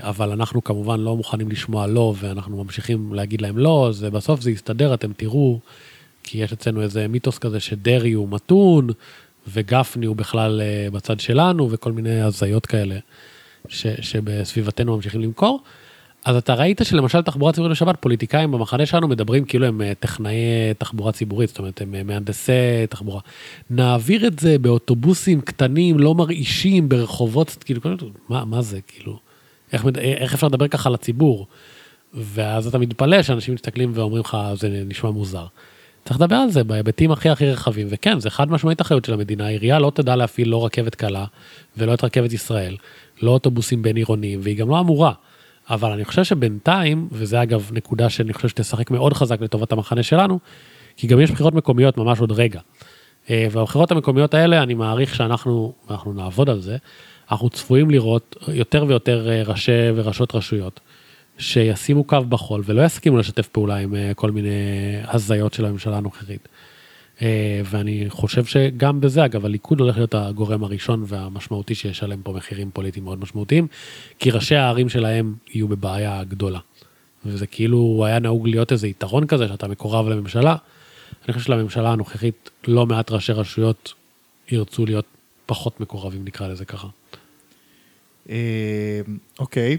אבל 0.00 0.30
אנחנו 0.30 0.64
כמובן 0.64 1.00
לא 1.00 1.16
מוכנים 1.16 1.50
לשמוע 1.50 1.86
לא, 1.86 2.14
ואנחנו 2.18 2.64
ממשיכים 2.64 3.14
להגיד 3.14 3.40
להם 3.40 3.58
לא, 3.58 3.88
אז 3.88 4.04
בסוף 4.04 4.40
זה 4.40 4.50
יסתדר, 4.50 4.94
אתם 4.94 5.12
תראו, 5.12 5.58
כי 6.22 6.38
יש 6.38 6.52
אצלנו 6.52 6.82
איזה 6.82 7.08
מיתוס 7.08 7.38
כזה 7.38 7.60
שדרעי 7.60 8.12
הוא 8.12 8.28
מתון, 8.28 8.88
וגפני 9.52 10.06
הוא 10.06 10.16
בכלל 10.16 10.60
אה, 10.60 10.90
בצד 10.92 11.20
שלנו, 11.20 11.70
וכל 11.70 11.92
מיני 11.92 12.20
הזיות 12.20 12.66
כאלה 12.66 12.98
ש, 13.68 13.86
שבסביבתנו 13.86 14.96
ממשיכים 14.96 15.20
למכור. 15.20 15.60
אז 16.24 16.36
אתה 16.36 16.54
ראית 16.54 16.80
שלמשל 16.84 17.22
תחבורה 17.22 17.52
ציבורית 17.52 17.72
בשבת, 17.72 17.96
פוליטיקאים 18.00 18.52
במחנה 18.52 18.86
שלנו 18.86 19.08
מדברים 19.08 19.44
כאילו 19.44 19.66
הם 19.66 19.82
אה, 19.82 19.92
טכנאי 20.00 20.34
תחבורה 20.78 21.12
ציבורית, 21.12 21.48
זאת 21.48 21.58
אומרת 21.58 21.80
הם 21.80 21.94
אה, 21.94 22.02
מהנדסי 22.02 22.86
תחבורה. 22.90 23.20
נעביר 23.70 24.26
את 24.26 24.38
זה 24.38 24.58
באוטובוסים 24.58 25.40
קטנים, 25.40 25.98
לא 25.98 26.14
מרעישים, 26.14 26.88
ברחובות, 26.88 27.56
כאילו, 27.64 27.80
מה, 28.28 28.44
מה 28.44 28.62
זה, 28.62 28.80
כאילו, 28.86 29.18
איך, 29.72 29.86
איך 29.98 30.34
אפשר 30.34 30.46
לדבר 30.46 30.68
ככה 30.68 30.90
לציבור? 30.90 31.46
ואז 32.14 32.66
אתה 32.66 32.78
מתפלא 32.78 33.22
שאנשים 33.22 33.54
מסתכלים 33.54 33.92
ואומרים 33.94 34.20
לך, 34.20 34.36
זה 34.54 34.84
נשמע 34.86 35.10
מוזר. 35.10 35.46
צריך 36.04 36.20
לדבר 36.20 36.36
על 36.36 36.50
זה 36.50 36.64
בהיבטים 36.64 37.12
הכי 37.12 37.28
הכי 37.28 37.50
רחבים, 37.50 37.86
וכן, 37.90 38.20
זה 38.20 38.30
חד 38.30 38.50
משמעית 38.50 38.80
אחריות 38.80 39.04
של 39.04 39.12
המדינה, 39.12 39.46
העירייה 39.46 39.78
לא 39.78 39.92
תדע 39.94 40.16
להפעיל 40.16 40.48
לא 40.48 40.64
רכבת 40.64 40.94
קלה 40.94 41.24
ולא 41.76 41.94
את 41.94 42.04
רכבת 42.04 42.32
ישראל, 42.32 42.76
לא 43.22 43.30
אוטובוסים 43.30 43.82
בין 43.82 43.96
עירוניים, 43.96 44.40
והיא 44.42 44.56
גם 44.56 44.68
לא 44.68 44.80
אמורה. 44.80 45.12
אבל 45.70 45.90
אני 45.90 46.04
חושב 46.04 46.24
שבינתיים, 46.24 47.08
וזה 47.12 47.42
אגב 47.42 47.70
נקודה 47.72 48.10
שאני 48.10 48.32
חושב 48.32 48.48
שתשחק 48.48 48.90
מאוד 48.90 49.12
חזק 49.12 49.40
לטובת 49.40 49.72
המחנה 49.72 50.02
שלנו, 50.02 50.38
כי 50.96 51.06
גם 51.06 51.20
יש 51.20 51.30
בחירות 51.30 51.54
מקומיות 51.54 51.98
ממש 51.98 52.20
עוד 52.20 52.32
רגע. 52.32 52.60
אה, 53.30 53.46
והבחירות 53.50 53.90
המקומיות 53.90 54.34
האלה, 54.34 54.62
אני 54.62 54.74
מעריך 54.74 55.14
שאנחנו, 55.14 55.72
ואנחנו 55.88 56.12
נעבוד 56.12 56.50
על 56.50 56.60
זה, 56.60 56.76
אנחנו 57.30 57.50
צפויים 57.50 57.90
לראות 57.90 58.36
יותר 58.48 58.84
ויותר 58.88 59.28
אה, 59.30 59.42
ראשי 59.42 59.90
וראשות 59.94 60.34
רשויות, 60.34 60.80
שישימו 61.38 62.04
קו 62.04 62.20
בחול 62.28 62.62
ולא 62.64 62.82
יסכימו 62.82 63.18
לשתף 63.18 63.48
פעולה 63.48 63.76
עם 63.76 63.94
אה, 63.94 64.12
כל 64.14 64.30
מיני 64.30 64.48
הזיות 65.04 65.54
של 65.54 65.64
הממשלה 65.64 65.96
הנוכחית. 65.96 66.48
אה, 67.22 67.60
ואני 67.64 68.04
חושב 68.08 68.44
שגם 68.44 69.00
בזה, 69.00 69.24
אגב, 69.24 69.44
הליכוד 69.44 69.80
הולך 69.80 69.96
להיות 69.96 70.14
הגורם 70.14 70.64
הראשון 70.64 71.04
והמשמעותי 71.06 71.74
שישלם 71.74 72.22
פה 72.22 72.32
מחירים 72.32 72.70
פוליטיים 72.70 73.04
מאוד 73.04 73.20
משמעותיים, 73.20 73.66
כי 74.18 74.30
ראשי 74.30 74.56
הערים 74.56 74.88
שלהם 74.88 75.34
יהיו 75.54 75.68
בבעיה 75.68 76.24
גדולה. 76.24 76.58
וזה 77.26 77.46
כאילו 77.46 78.04
היה 78.06 78.18
נהוג 78.18 78.48
להיות 78.48 78.72
איזה 78.72 78.88
יתרון 78.88 79.26
כזה, 79.26 79.48
שאתה 79.48 79.68
מקורב 79.68 80.08
לממשלה. 80.08 80.56
אני 81.24 81.32
חושב 81.34 81.46
שלממשלה 81.46 81.92
הנוכחית 81.92 82.50
לא 82.68 82.86
מעט 82.86 83.10
ראשי 83.10 83.32
רשויות 83.32 83.92
ירצו 84.50 84.86
להיות 84.86 85.15
פחות 85.46 85.80
מקורבים, 85.80 86.24
נקרא 86.24 86.48
לזה 86.48 86.64
ככה. 86.64 86.88
אה, 88.30 89.00
אוקיי. 89.38 89.76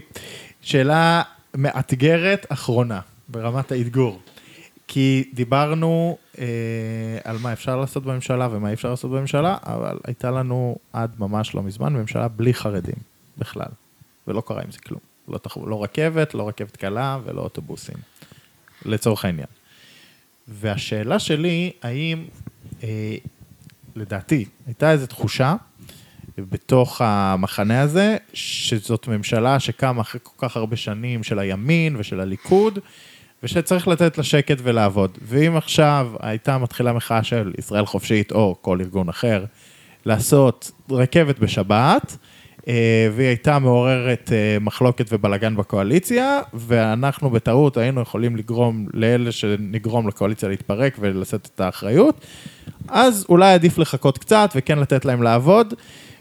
שאלה 0.60 1.22
מאתגרת 1.54 2.46
אחרונה, 2.48 3.00
ברמת 3.28 3.72
האתגור. 3.72 4.20
כי 4.88 5.30
דיברנו 5.34 6.18
אה, 6.38 6.44
על 7.24 7.36
מה 7.38 7.52
אפשר 7.52 7.76
לעשות 7.76 8.02
בממשלה 8.04 8.48
ומה 8.50 8.68
אי 8.68 8.74
אפשר 8.74 8.90
לעשות 8.90 9.10
בממשלה, 9.10 9.56
אבל 9.62 9.98
הייתה 10.04 10.30
לנו 10.30 10.76
עד 10.92 11.14
ממש 11.18 11.54
לא 11.54 11.62
מזמן 11.62 11.92
ממשלה 11.92 12.28
בלי 12.28 12.54
חרדים 12.54 12.94
בכלל, 13.38 13.68
ולא 14.26 14.42
קרה 14.46 14.62
עם 14.62 14.70
זה 14.70 14.78
כלום. 14.78 15.00
לא, 15.28 15.38
תח... 15.38 15.56
לא 15.56 15.82
רכבת, 15.82 16.34
לא 16.34 16.48
רכבת 16.48 16.76
קלה 16.76 17.18
ולא 17.24 17.40
אוטובוסים, 17.40 17.96
לצורך 18.84 19.24
העניין. 19.24 19.48
והשאלה 20.48 21.18
שלי, 21.18 21.72
האם, 21.82 22.24
אה, 22.82 23.16
לדעתי, 23.98 24.44
הייתה 24.66 24.92
איזו 24.92 25.06
תחושה 25.06 25.54
בתוך 26.38 27.00
המחנה 27.04 27.80
הזה, 27.80 28.16
שזאת 28.32 29.08
ממשלה 29.08 29.60
שקמה 29.60 30.00
אחרי 30.00 30.20
כל 30.22 30.48
כך 30.48 30.56
הרבה 30.56 30.76
שנים 30.76 31.22
של 31.22 31.38
הימין 31.38 31.96
ושל 31.98 32.20
הליכוד, 32.20 32.78
ושצריך 33.42 33.88
לתת 33.88 34.18
לה 34.18 34.24
שקט 34.24 34.58
ולעבוד. 34.62 35.18
ואם 35.22 35.56
עכשיו 35.56 36.10
הייתה 36.20 36.58
מתחילה 36.58 36.92
מחאה 36.92 37.24
של 37.24 37.52
ישראל 37.58 37.86
חופשית 37.86 38.32
או 38.32 38.56
כל 38.60 38.80
ארגון 38.80 39.08
אחר, 39.08 39.44
לעשות 40.06 40.70
רכבת 40.90 41.38
בשבת, 41.38 42.16
אה, 42.68 43.08
והיא 43.16 43.28
הייתה 43.28 43.58
מעוררת 43.58 44.32
אה, 44.32 44.58
מחלוקת 44.60 45.06
ובלגן 45.12 45.56
בקואליציה, 45.56 46.40
ואנחנו 46.54 47.30
בטעות 47.30 47.76
היינו 47.76 48.00
יכולים 48.00 48.36
לגרום 48.36 48.86
לאלה 48.94 49.32
שנגרום 49.32 50.08
לקואליציה 50.08 50.48
להתפרק 50.48 50.96
ולשאת 51.00 51.48
את 51.54 51.60
האחריות, 51.60 52.26
אז 52.88 53.26
אולי 53.28 53.52
עדיף 53.52 53.78
לחכות 53.78 54.18
קצת 54.18 54.50
וכן 54.56 54.78
לתת 54.78 55.04
להם 55.04 55.22
לעבוד, 55.22 55.74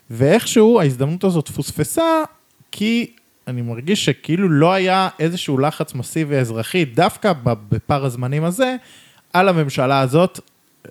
ואיכשהו 0.10 0.80
ההזדמנות 0.80 1.24
הזאת 1.24 1.50
פוספסה, 1.50 2.24
כי 2.72 3.12
אני 3.48 3.62
מרגיש 3.62 4.06
שכאילו 4.06 4.50
לא 4.50 4.74
היה 4.74 5.10
איזשהו 5.20 5.58
לחץ 5.58 5.94
מסיבי 5.94 6.36
אזרחי, 6.36 6.86
דווקא 6.86 7.34
בפער 7.44 8.06
הזמנים 8.06 8.44
הזה, 8.44 8.76
על 9.34 9.50
הממשלה 9.50 10.00
הזאת 10.00 10.40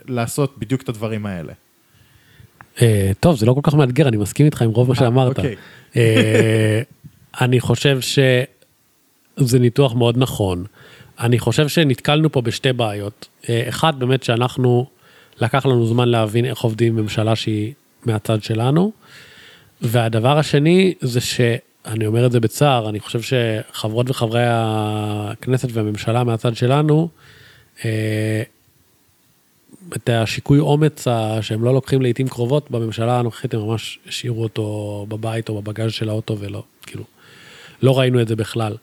לעשות 0.08 0.58
בדיוק 0.58 0.82
את 0.82 0.88
הדברים 0.88 1.26
האלה. 1.26 1.52
אה, 2.82 3.12
טוב, 3.20 3.36
זה 3.36 3.46
לא 3.46 3.52
כל 3.52 3.60
כך 3.62 3.74
מאתגר, 3.74 4.08
אני 4.08 4.16
מסכים 4.16 4.46
איתך 4.46 4.62
עם 4.62 4.70
רוב 4.70 4.88
מה 4.88 4.94
שאמרת. 4.94 5.38
אוקיי. 5.38 5.56
אה, 5.96 6.82
אני 7.40 7.60
חושב 7.60 7.98
שזה 8.00 9.58
ניתוח 9.58 9.94
מאוד 9.94 10.18
נכון. 10.18 10.64
אני 11.20 11.38
חושב 11.38 11.68
שנתקלנו 11.68 12.32
פה 12.32 12.40
בשתי 12.40 12.72
בעיות. 12.72 13.28
אה, 13.48 13.64
אחד, 13.68 13.98
באמת 13.98 14.22
שאנחנו, 14.22 14.86
לקח 15.40 15.66
לנו 15.66 15.86
זמן 15.86 16.08
להבין 16.08 16.44
איך 16.44 16.60
עובדים 16.60 16.96
ממשלה 16.96 17.36
שהיא 17.36 17.72
מהצד 18.04 18.42
שלנו. 18.42 18.92
והדבר 19.82 20.38
השני 20.38 20.94
זה 21.00 21.20
שאני 21.20 22.06
אומר 22.06 22.26
את 22.26 22.32
זה 22.32 22.40
בצער, 22.40 22.88
אני 22.88 23.00
חושב 23.00 23.20
שחברות 23.22 24.10
וחברי 24.10 24.42
הכנסת 24.46 25.68
והממשלה 25.72 26.24
מהצד 26.24 26.56
שלנו, 26.56 27.08
אה, 27.84 28.42
את 29.96 30.08
השיקוי 30.08 30.58
אומץ 30.58 31.04
שהם 31.40 31.64
לא 31.64 31.74
לוקחים 31.74 32.02
לעיתים 32.02 32.28
קרובות 32.28 32.70
בממשלה 32.70 33.18
הנוכחית 33.18 33.54
הם 33.54 33.60
ממש 33.60 33.98
השאירו 34.08 34.42
אותו 34.42 35.06
בבית 35.08 35.48
או 35.48 35.62
בבגז 35.62 35.92
של 35.92 36.08
האוטו 36.08 36.38
ולא, 36.38 36.62
כאילו, 36.86 37.04
לא 37.82 37.98
ראינו 37.98 38.20
את 38.20 38.28
זה 38.28 38.36
בכלל. 38.36 38.76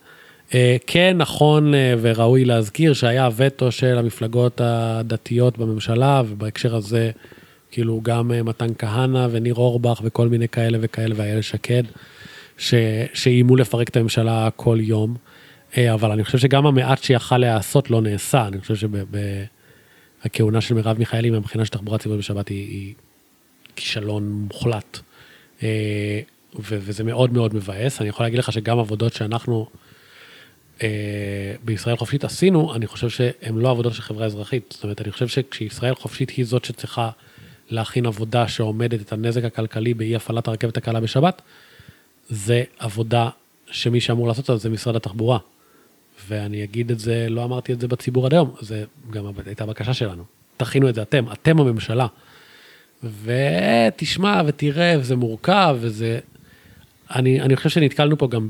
אה, 0.54 0.78
כן 0.88 1.18
נכון 1.18 1.74
אה, 1.74 1.94
וראוי 2.02 2.46
להזכיר 2.46 2.94
שהיה 2.94 3.30
וטו 3.36 3.72
של 3.72 3.98
המפלגות 3.98 4.62
הדתיות 4.64 5.58
בממשלה 5.58 6.22
ובהקשר 6.28 6.76
הזה 6.76 7.12
כאילו 7.72 8.02
גם 8.04 8.32
אה, 8.32 8.44
מתן 8.44 8.68
כהנא 8.78 9.28
וניר 9.32 9.56
אורבך 9.56 10.02
וכל 10.04 10.28
מיני 10.28 10.48
כאלה 10.48 10.78
וכאלה 10.82 11.16
ואיילת 11.18 11.44
שקד 11.44 11.84
שאיימו 12.58 13.56
לפרק 13.56 13.90
את 13.90 13.98
הממשלה 13.98 14.50
כל 14.56 14.78
יום. 14.82 15.16
אבל 15.94 16.12
אני 16.12 16.24
חושב 16.24 16.38
שגם 16.38 16.66
המעט 16.66 17.04
שיכל 17.04 17.38
להיעשות 17.38 17.90
לא 17.90 18.02
נעשה, 18.02 18.48
אני 18.48 18.62
חושב 18.62 18.90
שהכהונה 20.24 20.62
של 20.62 20.76
מרב 20.76 20.98
מיכאלי 20.98 21.30
מהבחינה 21.30 21.66
של 21.66 21.72
תחבורה 21.72 21.98
ציבורית 21.98 22.20
בשבת 22.20 22.48
היא, 22.48 22.68
היא 22.70 22.94
כישלון 23.76 24.48
מוחלט. 24.54 25.00
וזה 26.60 27.04
מאוד 27.04 27.34
מאוד 27.34 27.56
מבאס. 27.56 28.02
אני 28.02 28.10
יכול 28.10 28.26
להגיד 28.26 28.40
לך 28.40 28.52
שגם 28.52 28.80
עבודות 28.80 29.14
שאנחנו 29.14 29.68
בישראל 31.64 31.98
חופשית 31.98 32.24
עשינו, 32.24 32.76
אני 32.76 32.88
חושב 32.88 33.10
שהן 33.10 33.58
לא 33.58 33.70
עבודות 33.70 33.94
של 33.94 34.02
חברה 34.02 34.26
אזרחית. 34.26 34.64
זאת 34.76 34.84
אומרת, 34.84 35.02
אני 35.02 35.12
חושב 35.12 35.28
שכשישראל 35.28 35.96
חופשית 35.96 36.30
היא 36.30 36.46
זאת 36.46 36.66
שצריכה 36.66 37.10
להכין 37.70 38.06
עבודה 38.06 38.48
שעומדת 38.48 39.02
את 39.02 39.14
הנזק 39.14 39.44
הכלכלי 39.44 39.94
באי 39.94 40.16
הפעלת 40.16 40.48
הרכבת 40.48 40.78
הקלה 40.78 41.00
בשבת, 41.00 41.42
זה 42.30 42.64
עבודה 42.80 43.30
שמי 43.72 44.02
שאמור 44.02 44.28
לעשות 44.28 44.50
אותה 44.50 44.58
זה 44.58 44.70
משרד 44.70 44.96
התחבורה. 44.96 45.38
ואני 46.28 46.64
אגיד 46.64 46.92
את 46.92 47.00
זה, 47.00 47.28
לא 47.30 47.44
אמרתי 47.44 47.74
את 47.74 47.82
זה 47.82 47.88
בציבור 47.88 48.26
עד 48.26 48.34
היום, 48.34 48.56
זה 48.62 48.84
גם 49.10 49.26
הייתה 49.46 49.66
בקשה 49.66 49.94
שלנו. 49.94 50.24
תכינו 50.58 50.90
את 50.90 50.96
זה 50.96 51.02
אתם, 51.02 51.26
אתם 51.32 51.60
הממשלה. 51.60 52.08
ותשמע 53.24 54.42
ותראה, 54.46 54.96
וזה 55.00 55.16
מורכב, 55.16 55.78
וזה... 55.80 56.20
אני, 57.16 57.42
אני 57.42 57.56
חושב 57.56 57.70
שנתקלנו 57.70 58.18
פה 58.18 58.28
גם 58.28 58.50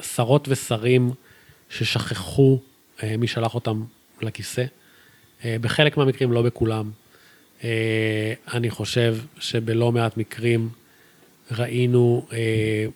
בשרות 0.00 0.48
ושרים 0.48 1.10
ששכחו 1.70 2.60
אה, 3.02 3.16
מי 3.16 3.26
שלח 3.26 3.54
אותם 3.54 3.84
לכיסא. 4.22 4.64
אה, 5.44 5.56
בחלק 5.60 5.96
מהמקרים, 5.96 6.32
לא 6.32 6.42
בכולם. 6.42 6.90
אה, 7.64 8.32
אני 8.54 8.70
חושב 8.70 9.16
שבלא 9.38 9.92
מעט 9.92 10.16
מקרים 10.16 10.68
ראינו 11.50 12.26
אה, 12.32 12.86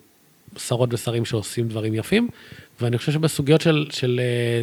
שרות 0.57 0.95
ושרים 0.95 1.25
שעושים 1.25 1.69
דברים 1.69 1.95
יפים, 1.95 2.29
ואני 2.81 2.99
חושב 2.99 3.13
שבסוגיות 3.13 3.61
של, 3.61 3.87
של, 3.91 4.21
אה, 4.23 4.63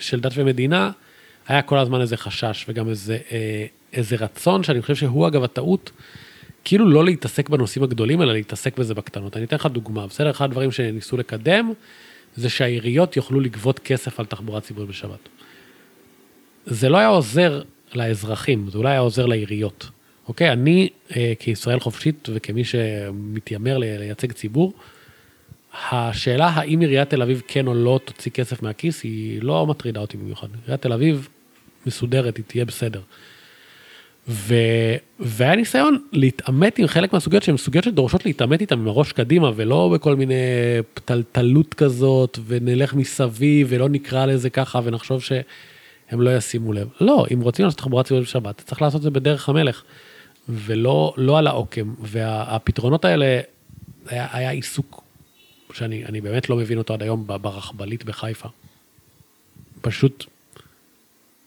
של 0.00 0.20
דת 0.20 0.32
ומדינה, 0.34 0.90
היה 1.48 1.62
כל 1.62 1.78
הזמן 1.78 2.00
איזה 2.00 2.16
חשש 2.16 2.64
וגם 2.68 2.88
איזה, 2.88 3.18
אה, 3.32 3.66
איזה 3.92 4.16
רצון, 4.16 4.62
שאני 4.62 4.82
חושב 4.82 4.94
שהוא 4.94 5.28
אגב 5.28 5.44
הטעות, 5.44 5.90
כאילו 6.64 6.88
לא 6.88 7.04
להתעסק 7.04 7.48
בנושאים 7.48 7.82
הגדולים, 7.84 8.22
אלא 8.22 8.32
להתעסק 8.32 8.78
בזה 8.78 8.94
בקטנות. 8.94 9.36
אני 9.36 9.44
אתן 9.44 9.56
לך 9.56 9.66
דוגמה, 9.66 10.06
בסדר? 10.06 10.30
אחד 10.30 10.44
הדברים 10.44 10.72
שניסו 10.72 11.16
לקדם, 11.16 11.72
זה 12.36 12.50
שהעיריות 12.50 13.16
יוכלו 13.16 13.40
לגבות 13.40 13.78
כסף 13.78 14.20
על 14.20 14.26
תחבורה 14.26 14.60
ציבורית 14.60 14.90
בשבת. 14.90 15.28
זה 16.66 16.88
לא 16.88 16.96
היה 16.96 17.08
עוזר 17.08 17.62
לאזרחים, 17.94 18.70
זה 18.70 18.78
אולי 18.78 18.90
היה 18.90 19.00
עוזר 19.00 19.26
לעיריות. 19.26 19.90
אוקיי, 20.28 20.52
אני 20.52 20.88
אה, 21.16 21.32
כישראל 21.38 21.80
חופשית 21.80 22.28
וכמי 22.34 22.64
שמתיימר 22.64 23.78
לייצג 23.78 24.32
ציבור, 24.32 24.72
השאלה 25.90 26.46
האם 26.46 26.80
עיריית 26.80 27.10
תל 27.10 27.22
אביב 27.22 27.42
כן 27.48 27.66
או 27.66 27.74
לא 27.74 28.00
תוציא 28.04 28.32
כסף 28.32 28.62
מהכיס, 28.62 29.02
היא 29.02 29.42
לא 29.42 29.66
מטרידה 29.66 30.00
אותי 30.00 30.16
במיוחד. 30.16 30.48
עיריית 30.62 30.82
תל 30.82 30.92
אביב 30.92 31.28
מסודרת, 31.86 32.36
היא 32.36 32.44
תהיה 32.44 32.64
בסדר. 32.64 33.00
ו... 34.28 34.54
והיה 35.20 35.56
ניסיון 35.56 35.98
להתעמת 36.12 36.78
עם 36.78 36.86
חלק 36.86 37.12
מהסוגיות 37.12 37.42
שהן 37.42 37.56
סוגיות 37.56 37.84
שדורשות 37.84 38.26
להתעמת 38.26 38.60
איתן 38.60 38.78
עם 38.78 38.88
הראש 38.88 39.12
קדימה 39.12 39.50
ולא 39.56 39.90
בכל 39.94 40.16
מיני 40.16 40.34
פתלתלות 40.94 41.74
כזאת 41.74 42.38
ונלך 42.46 42.94
מסביב 42.94 43.66
ולא 43.70 43.88
נקרא 43.88 44.26
לזה 44.26 44.50
ככה 44.50 44.80
ונחשוב 44.84 45.22
שהם 45.22 46.20
לא 46.20 46.36
ישימו 46.36 46.72
לב. 46.72 46.88
לא, 47.00 47.26
אם 47.34 47.40
רוצים 47.40 47.64
לעשות 47.64 47.78
תחבורה 47.78 48.02
ציבורית 48.02 48.28
בשבת 48.28 48.60
צריך 48.60 48.82
לעשות 48.82 48.98
את 48.98 49.02
זה 49.02 49.10
בדרך 49.10 49.48
המלך 49.48 49.82
ולא 50.48 51.14
לא 51.16 51.38
על 51.38 51.46
העוקם 51.46 51.94
והפתרונות 52.00 53.04
האלה 53.04 53.40
היה, 54.06 54.28
היה 54.32 54.50
עיסוק 54.50 55.02
שאני 55.72 56.04
אני 56.04 56.20
באמת 56.20 56.50
לא 56.50 56.56
מבין 56.56 56.78
אותו 56.78 56.94
עד 56.94 57.02
היום 57.02 57.26
ברכבלית 57.26 58.04
בחיפה. 58.04 58.48
פשוט 59.80 60.24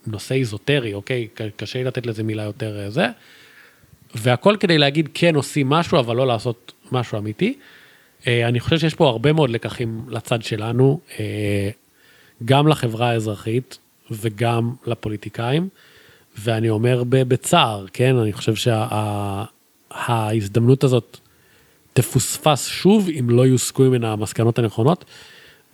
נושא 0.08 0.36
איזוטרי, 0.36 0.93
אוקיי? 0.93 1.28
קשה 1.56 1.80
לי 1.80 1.86
לתת 1.86 2.06
לזה 2.06 2.24
מילה 2.24 2.43
יותר 2.43 2.80
אה, 2.80 2.89
זה. 2.89 3.08
והכל 4.16 4.56
כדי 4.60 4.78
להגיד 4.78 5.10
כן 5.14 5.36
עושים 5.36 5.70
משהו, 5.70 5.99
אבל 5.99 6.16
לא 6.16 6.28
לעשות 6.28 6.74
משהו 6.91 7.18
אמיתי. 7.18 7.58
אה, 8.28 8.47
אני 8.47 8.60
חושב 8.60 8.78
שיש 8.78 8.95
פה 8.95 9.08
הרבה 9.08 9.34
מאוד 9.34 9.49
לקחים 9.49 10.06
לצד 10.10 10.43
שלנו, 10.43 10.99
אה, 11.20 11.70
גם 12.45 12.68
לחברה 12.68 13.10
האזרחית 13.10 13.78
וגם 14.12 14.74
לפוליטיקאים. 14.88 15.70
ואני 16.38 16.70
אומר 16.70 17.03
בצער, 17.10 17.86
כן? 17.93 18.16
אני 18.16 18.34
חושב 18.34 18.56
שההזדמנות 19.91 20.82
שה, 20.82 20.88
הזאת 20.88 21.18
תפוספס 21.93 22.68
שוב 22.68 23.10
אם 23.20 23.30
לא 23.30 23.45
יוסקו 23.47 23.84
ממנה 23.84 24.12
המסקנות 24.12 24.60
הנכונות, 24.60 25.06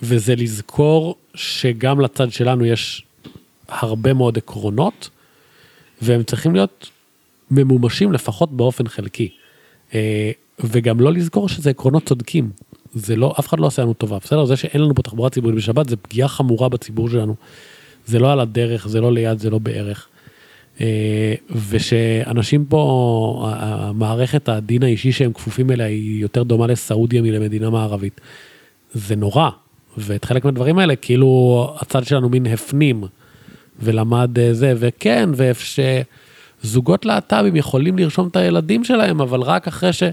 וזה 0.02 0.36
לזכור 0.36 1.16
שגם 1.36 2.02
לצד 2.02 2.32
שלנו 2.32 2.66
יש 2.66 3.04
הרבה 3.72 4.14
מאוד 4.14 4.38
עקרונות, 4.38 5.10
והם 6.02 6.24
צריכים 6.24 6.56
להיות 6.56 6.90
ממומשים 7.52 8.12
לפחות 8.14 8.52
באופן 8.52 8.88
חלקי. 8.88 9.30
אה, 9.94 10.32
וגם 10.60 11.00
לא 11.00 11.14
לזכור 11.14 11.50
שזה 11.50 11.70
עקרונות 11.70 12.06
צודקים. 12.06 12.50
זה 12.94 13.16
לא, 13.16 13.34
אף 13.40 13.48
אחד 13.48 13.60
לא 13.60 13.66
עושה 13.66 13.82
לנו 13.82 13.94
טובה, 13.94 14.18
בסדר? 14.24 14.46
זה 14.46 14.56
שאין 14.56 14.82
לנו 14.82 14.96
פה 14.96 15.02
תחבורה 15.02 15.30
ציבורית 15.30 15.56
בשבת 15.56 15.90
זה 15.90 15.96
פגיעה 15.98 16.28
חמורה 16.28 16.70
בציבור 16.70 17.10
שלנו. 17.10 17.36
זה 18.06 18.20
לא 18.20 18.32
על 18.32 18.40
הדרך, 18.40 18.88
זה 18.88 19.02
לא 19.02 19.12
ליד, 19.12 19.40
זה 19.40 19.50
לא 19.50 19.60
בערך. 19.60 20.08
אה, 20.82 21.34
ושאנשים 21.70 22.66
פה, 22.66 23.52
המערכת 23.56 24.50
הדין 24.50 24.84
האישי 24.84 25.12
שהם 25.12 25.34
כפופים 25.34 25.72
אליה 25.72 25.86
היא 25.86 26.22
יותר 26.22 26.44
דומה 26.44 26.68
לסעודיה 26.68 27.22
מלמדינה 27.22 27.70
מערבית. 27.70 28.22
זה 28.94 29.16
נורא, 29.16 29.50
ואת 29.98 30.26
חלק 30.26 30.46
מהדברים 30.46 30.80
האלה 30.80 30.96
כאילו 30.96 31.70
הצד 31.80 32.04
שלנו 32.04 32.30
מין 32.30 32.46
הפנים. 32.46 33.04
ולמד 33.84 34.40
אה, 34.40 34.54
זה, 34.54 34.74
וכן, 34.78 35.30
ושזוגות 36.64 37.06
להט"בים 37.06 37.56
יכולים 37.56 37.98
לרשום 37.98 38.28
את 38.28 38.36
הילדים 38.36 38.84
שלהם, 38.84 39.22
אבל 39.22 39.42
רק 39.42 39.68
אחרי 39.68 39.94
ש... 39.94 40.04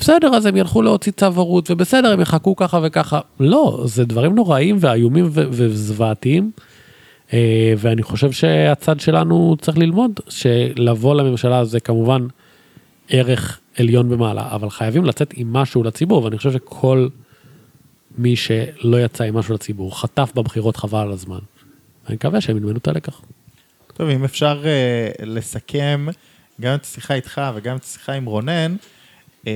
בסדר, 0.00 0.34
אז 0.34 0.46
הם 0.46 0.56
ילכו 0.56 0.82
להוציא 0.82 1.12
צו 1.12 1.26
הורות, 1.26 1.70
ובסדר, 1.70 2.12
הם 2.12 2.20
יחכו 2.20 2.56
ככה 2.56 2.80
וככה. 2.82 3.20
לא, 3.40 3.82
זה 3.84 4.04
דברים 4.04 4.34
נוראים 4.34 4.76
ואיומים 4.80 5.28
וזוועתיים. 5.32 6.50
אה, 7.32 7.74
ואני 7.78 8.02
חושב 8.02 8.32
שהצד 8.32 9.00
שלנו 9.00 9.56
צריך 9.60 9.78
ללמוד 9.78 10.20
שלבוא 10.28 11.14
לממשלה 11.14 11.64
זה 11.64 11.80
כמובן 11.80 12.26
ערך 13.08 13.60
עליון 13.78 14.08
במעלה, 14.08 14.48
אבל 14.50 14.70
חייבים 14.70 15.04
לצאת 15.04 15.34
עם 15.36 15.52
משהו 15.52 15.82
לציבור, 15.82 16.24
ואני 16.24 16.36
חושב 16.36 16.52
שכל 16.52 17.08
מי 18.18 18.36
שלא 18.36 19.04
יצא 19.04 19.24
עם 19.24 19.36
משהו 19.36 19.54
לציבור 19.54 20.00
חטף 20.00 20.32
בבחירות 20.34 20.76
חבל 20.76 20.98
על 21.00 21.12
הזמן. 21.12 21.38
אני 22.06 22.14
מקווה 22.14 22.40
שהם 22.40 22.56
ילמדו 22.56 22.78
את 22.78 22.88
הלקח. 22.88 23.20
טוב, 23.94 24.08
אם 24.08 24.24
אפשר 24.24 24.62
uh, 24.62 25.24
לסכם 25.24 26.06
גם 26.60 26.74
את 26.74 26.84
השיחה 26.84 27.14
איתך 27.14 27.40
וגם 27.54 27.76
את 27.76 27.82
השיחה 27.82 28.12
עם 28.12 28.24
רונן, 28.24 28.76
uh, 29.44 29.48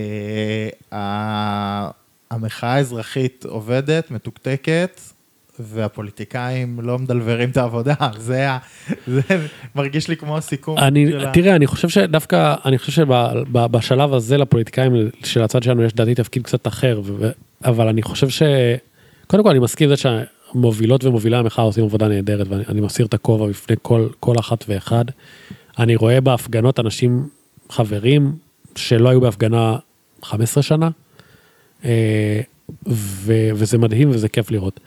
המחאה 2.31 2.75
האזרחית 2.75 3.45
עובדת, 3.45 4.11
מתוקתקת, 4.11 5.01
והפוליטיקאים 5.59 6.81
לא 6.83 6.99
מדלברים 6.99 7.51
את 7.51 7.57
העבודה, 7.57 7.95
זה, 8.19 8.49
זה 9.07 9.23
מרגיש 9.75 10.09
לי 10.09 10.17
כמו 10.17 10.37
הסיכום 10.37 10.79
אני, 10.79 11.11
של 11.11 11.27
ה... 11.27 11.33
תראה, 11.33 11.57
אני 11.57 11.67
חושב 11.67 11.89
שדווקא, 11.89 12.55
אני 12.65 12.79
חושב 12.79 12.93
שבשלב 12.93 14.15
הזה 14.15 14.39
לפוליטיקאים 14.39 14.93
של 15.25 15.43
הצד 15.43 15.63
שלנו 15.63 15.83
יש 15.83 15.93
דעתי 15.93 16.15
תפקיד 16.15 16.43
קצת 16.43 16.67
אחר, 16.67 17.01
ו, 17.05 17.31
אבל 17.65 17.89
אני 17.89 18.03
חושב 18.03 18.29
ש... 18.29 18.43
קודם 19.27 19.43
כל 19.43 19.51
אני 19.51 19.59
מסכים 19.59 19.91
לזה 19.91 19.97
מובילות 20.57 21.05
ומובילי 21.05 21.37
המחאה 21.37 21.65
עושים 21.65 21.85
עבודה 21.85 22.09
נהדרת 22.09 22.47
ואני 22.51 22.81
מסיר 22.81 23.07
את 23.07 23.15
הכובע 23.15 23.47
בפני 23.47 23.77
כל, 23.83 24.09
כל 24.21 24.39
אחת 24.39 24.65
ואחד. 24.69 25.05
אני 25.79 25.97
רואה 25.97 26.21
בהפגנות 26.21 26.81
אנשים 26.81 27.29
חברים 27.71 28.33
שלא 28.77 29.09
היו 29.09 29.21
בהפגנה 29.21 29.77
15 30.23 30.63
שנה, 30.63 30.89
אה, 31.85 32.41
ו, 32.89 33.33
וזה 33.55 33.79
מדהים 33.79 34.11
וזה 34.11 34.29
כיף 34.29 34.51
לראות. 34.51 34.81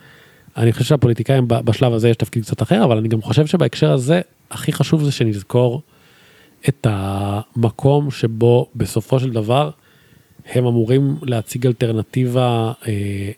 אני 0.58 0.74
חושב 0.74 0.86
שהפוליטיקאים 0.86 1.48
בשלב 1.48 1.94
הזה 1.94 2.10
יש 2.10 2.18
תפקיד 2.18 2.44
קצת 2.44 2.62
אחר, 2.62 2.84
אבל 2.84 2.98
אני 2.98 3.08
גם 3.08 3.22
חושב 3.22 3.46
שבהקשר 3.46 3.92
הזה 3.92 4.22
הכי 4.52 4.72
חשוב 4.72 5.04
זה 5.04 5.12
שנזכור 5.12 5.82
את 6.70 6.88
המקום 6.90 8.12
שבו 8.12 8.70
בסופו 8.76 9.20
של 9.20 9.30
דבר 9.30 9.70
הם 10.46 10.66
אמורים 10.66 11.16
להציג 11.22 11.66
אלטרנטיבה 11.68 12.72
אה, 12.88 13.32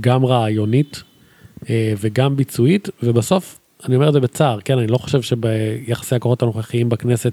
גם 0.00 0.24
רעיונית 0.24 1.02
וגם 1.70 2.36
ביצועית, 2.36 2.88
ובסוף, 3.02 3.58
אני 3.84 3.96
אומר 3.96 4.08
את 4.08 4.12
זה 4.12 4.20
בצער, 4.20 4.58
כן, 4.60 4.78
אני 4.78 4.86
לא 4.86 4.98
חושב 4.98 5.22
שביחסי 5.22 6.14
הכוחות 6.14 6.42
הנוכחיים 6.42 6.88
בכנסת, 6.88 7.32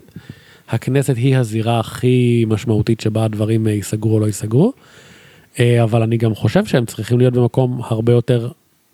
הכנסת 0.70 1.18
היא 1.18 1.38
הזירה 1.38 1.80
הכי 1.80 2.46
משמעותית 2.48 3.02
שבה 3.02 3.26
הדברים 3.26 3.68
אה, 3.68 3.72
ייסגרו 3.72 4.14
או 4.14 4.20
לא 4.20 4.26
ייסגרו, 4.26 4.74
אה, 5.60 5.84
אבל 5.84 6.02
אני 6.02 6.18
גם 6.18 6.36
חושב 6.36 6.66
שהם 6.66 6.86
צריכים 6.86 7.20
להיות 7.20 7.34
במקום 7.34 7.82
הרבה 7.84 8.14
יותר 8.14 8.50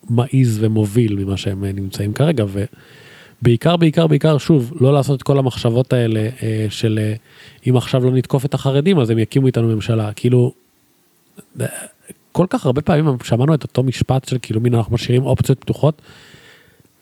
מעיז 0.10 0.58
ומוביל 0.62 1.16
ממה 1.16 1.38
שהם 1.38 1.66
נמצאים 1.66 2.14
כרגע, 2.14 2.46
ובעיקר, 3.42 3.76
בעיקר, 3.76 4.08
בעיקר, 4.08 4.38
שוב, 4.38 4.74
לא 4.80 4.94
לעשות 4.94 5.18
את 5.18 5.24
כל 5.24 5.40
המחשבות 5.40 5.94
האלה 5.94 6.30
של 6.70 7.00
אם 7.70 7.78
עכשיו 7.78 8.06
לא 8.06 8.12
נתקוף 8.12 8.46
את 8.46 8.54
החרדים 8.54 9.00
אז 9.00 9.10
הם 9.10 9.20
יקימו 9.20 9.48
איתנו 9.48 9.68
ממשלה, 9.68 10.14
כאילו, 10.14 10.54
כל 12.40 12.48
כך 12.50 12.66
הרבה 12.66 12.82
פעמים 12.82 13.18
שמענו 13.24 13.54
את 13.54 13.64
אותו 13.64 13.84
משפט 13.84 14.28
של 14.28 14.38
כאילו 14.42 14.62
מין 14.62 14.76
אנחנו 14.76 14.94
משאירים 14.94 15.24
אופציות 15.24 15.60
פתוחות. 15.60 16.02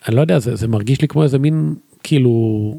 אני 0.08 0.16
לא 0.16 0.20
יודע 0.20 0.38
זה, 0.38 0.56
זה 0.56 0.68
מרגיש 0.68 1.00
לי 1.00 1.08
כמו 1.08 1.22
איזה 1.22 1.38
מין 1.38 1.74
כאילו 2.02 2.74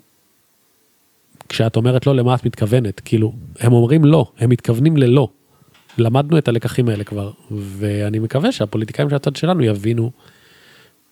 כשאת 1.49 1.75
אומרת 1.75 2.07
לא 2.07 2.15
למה 2.15 2.35
את 2.35 2.45
מתכוונת 2.45 2.99
כאילו 2.99 3.33
הם 3.59 3.73
אומרים 3.73 4.05
לא 4.05 4.31
הם 4.37 4.49
מתכוונים 4.49 4.97
ללא. 4.97 5.29
למדנו 5.97 6.37
את 6.37 6.47
הלקחים 6.47 6.89
האלה 6.89 7.03
כבר 7.03 7.31
ואני 7.51 8.19
מקווה 8.19 8.51
שהפוליטיקאים 8.51 9.09
של 9.09 9.15
הצד 9.15 9.35
שלנו 9.35 9.63
יבינו 9.63 10.11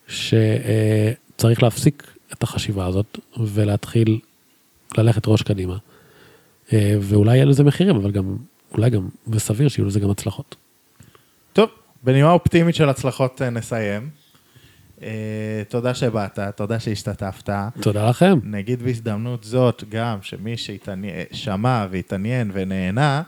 שצריך 0.08 1.62
להפסיק 1.62 2.14
את 2.32 2.42
החשיבה 2.42 2.86
הזאת 2.86 3.18
ולהתחיל 3.40 4.18
ללכת 4.98 5.22
ראש 5.26 5.42
קדימה. 5.42 5.76
אה, 6.72 6.94
ואולי 7.00 7.34
יהיה 7.34 7.44
לזה 7.44 7.64
מחירים 7.64 7.96
אבל 7.96 8.10
גם 8.10 8.36
אולי 8.72 8.90
גם 8.90 9.08
וסביר 9.28 9.68
שיהיו 9.68 9.86
לזה 9.86 10.00
גם 10.00 10.10
הצלחות. 10.10 10.56
בנימה 12.08 12.30
אופטימית 12.30 12.74
של 12.74 12.88
הצלחות 12.88 13.42
אה, 13.42 13.50
נסיים. 13.50 14.08
אה, 14.98 15.02
תודה 15.68 15.94
שבאת, 15.94 16.38
תודה 16.56 16.80
שהשתתפת. 16.80 17.50
תודה 17.80 18.08
לכם. 18.08 18.38
נגיד 18.44 18.82
בהזדמנות 18.82 19.44
זאת 19.44 19.84
גם 19.88 20.18
שמי 20.22 20.54
ששמע 20.56 21.86
והתעניין 21.90 22.50
ונהנה, 22.54 23.22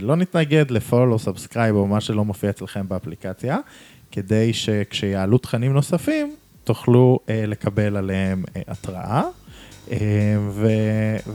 לא 0.00 0.16
נתנגד 0.16 0.70
ל 0.70 0.76
follow 0.76 1.12
או 1.12 1.18
subscribe 1.18 1.76
או 1.76 1.86
מה 1.86 2.00
שלא 2.00 2.24
מופיע 2.24 2.50
אצלכם 2.50 2.88
באפליקציה, 2.88 3.58
כדי 4.12 4.52
שכשיעלו 4.52 5.38
תכנים 5.38 5.72
נוספים, 5.72 6.34
תוכלו 6.64 7.18
לקבל 7.28 7.96
עליהם 7.96 8.44
התראה. 8.68 9.22
ו... 10.50 10.66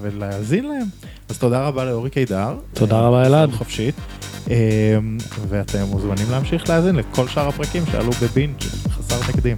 ולהאזין 0.02 0.68
להם. 0.68 0.88
אז 1.30 1.40
תודה 1.40 1.68
רבה 1.68 1.86
לאורי 1.86 2.10
קידר. 2.10 2.56
תודה 2.74 3.00
רבה 3.00 3.26
אלעד. 3.26 3.52
חופשית. 3.52 3.96
ואתם 5.50 5.84
מוזמנים 5.84 6.32
להמשיך 6.32 6.70
להאזין 6.70 6.96
לכל 6.96 7.28
שאר 7.28 7.48
הפרקים 7.48 7.84
שעלו 7.92 8.12
בבינג' 8.12 8.62
חסר 8.90 9.32
תקדים. 9.32 9.58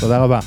תודה 0.00 0.18
רבה. 0.18 0.40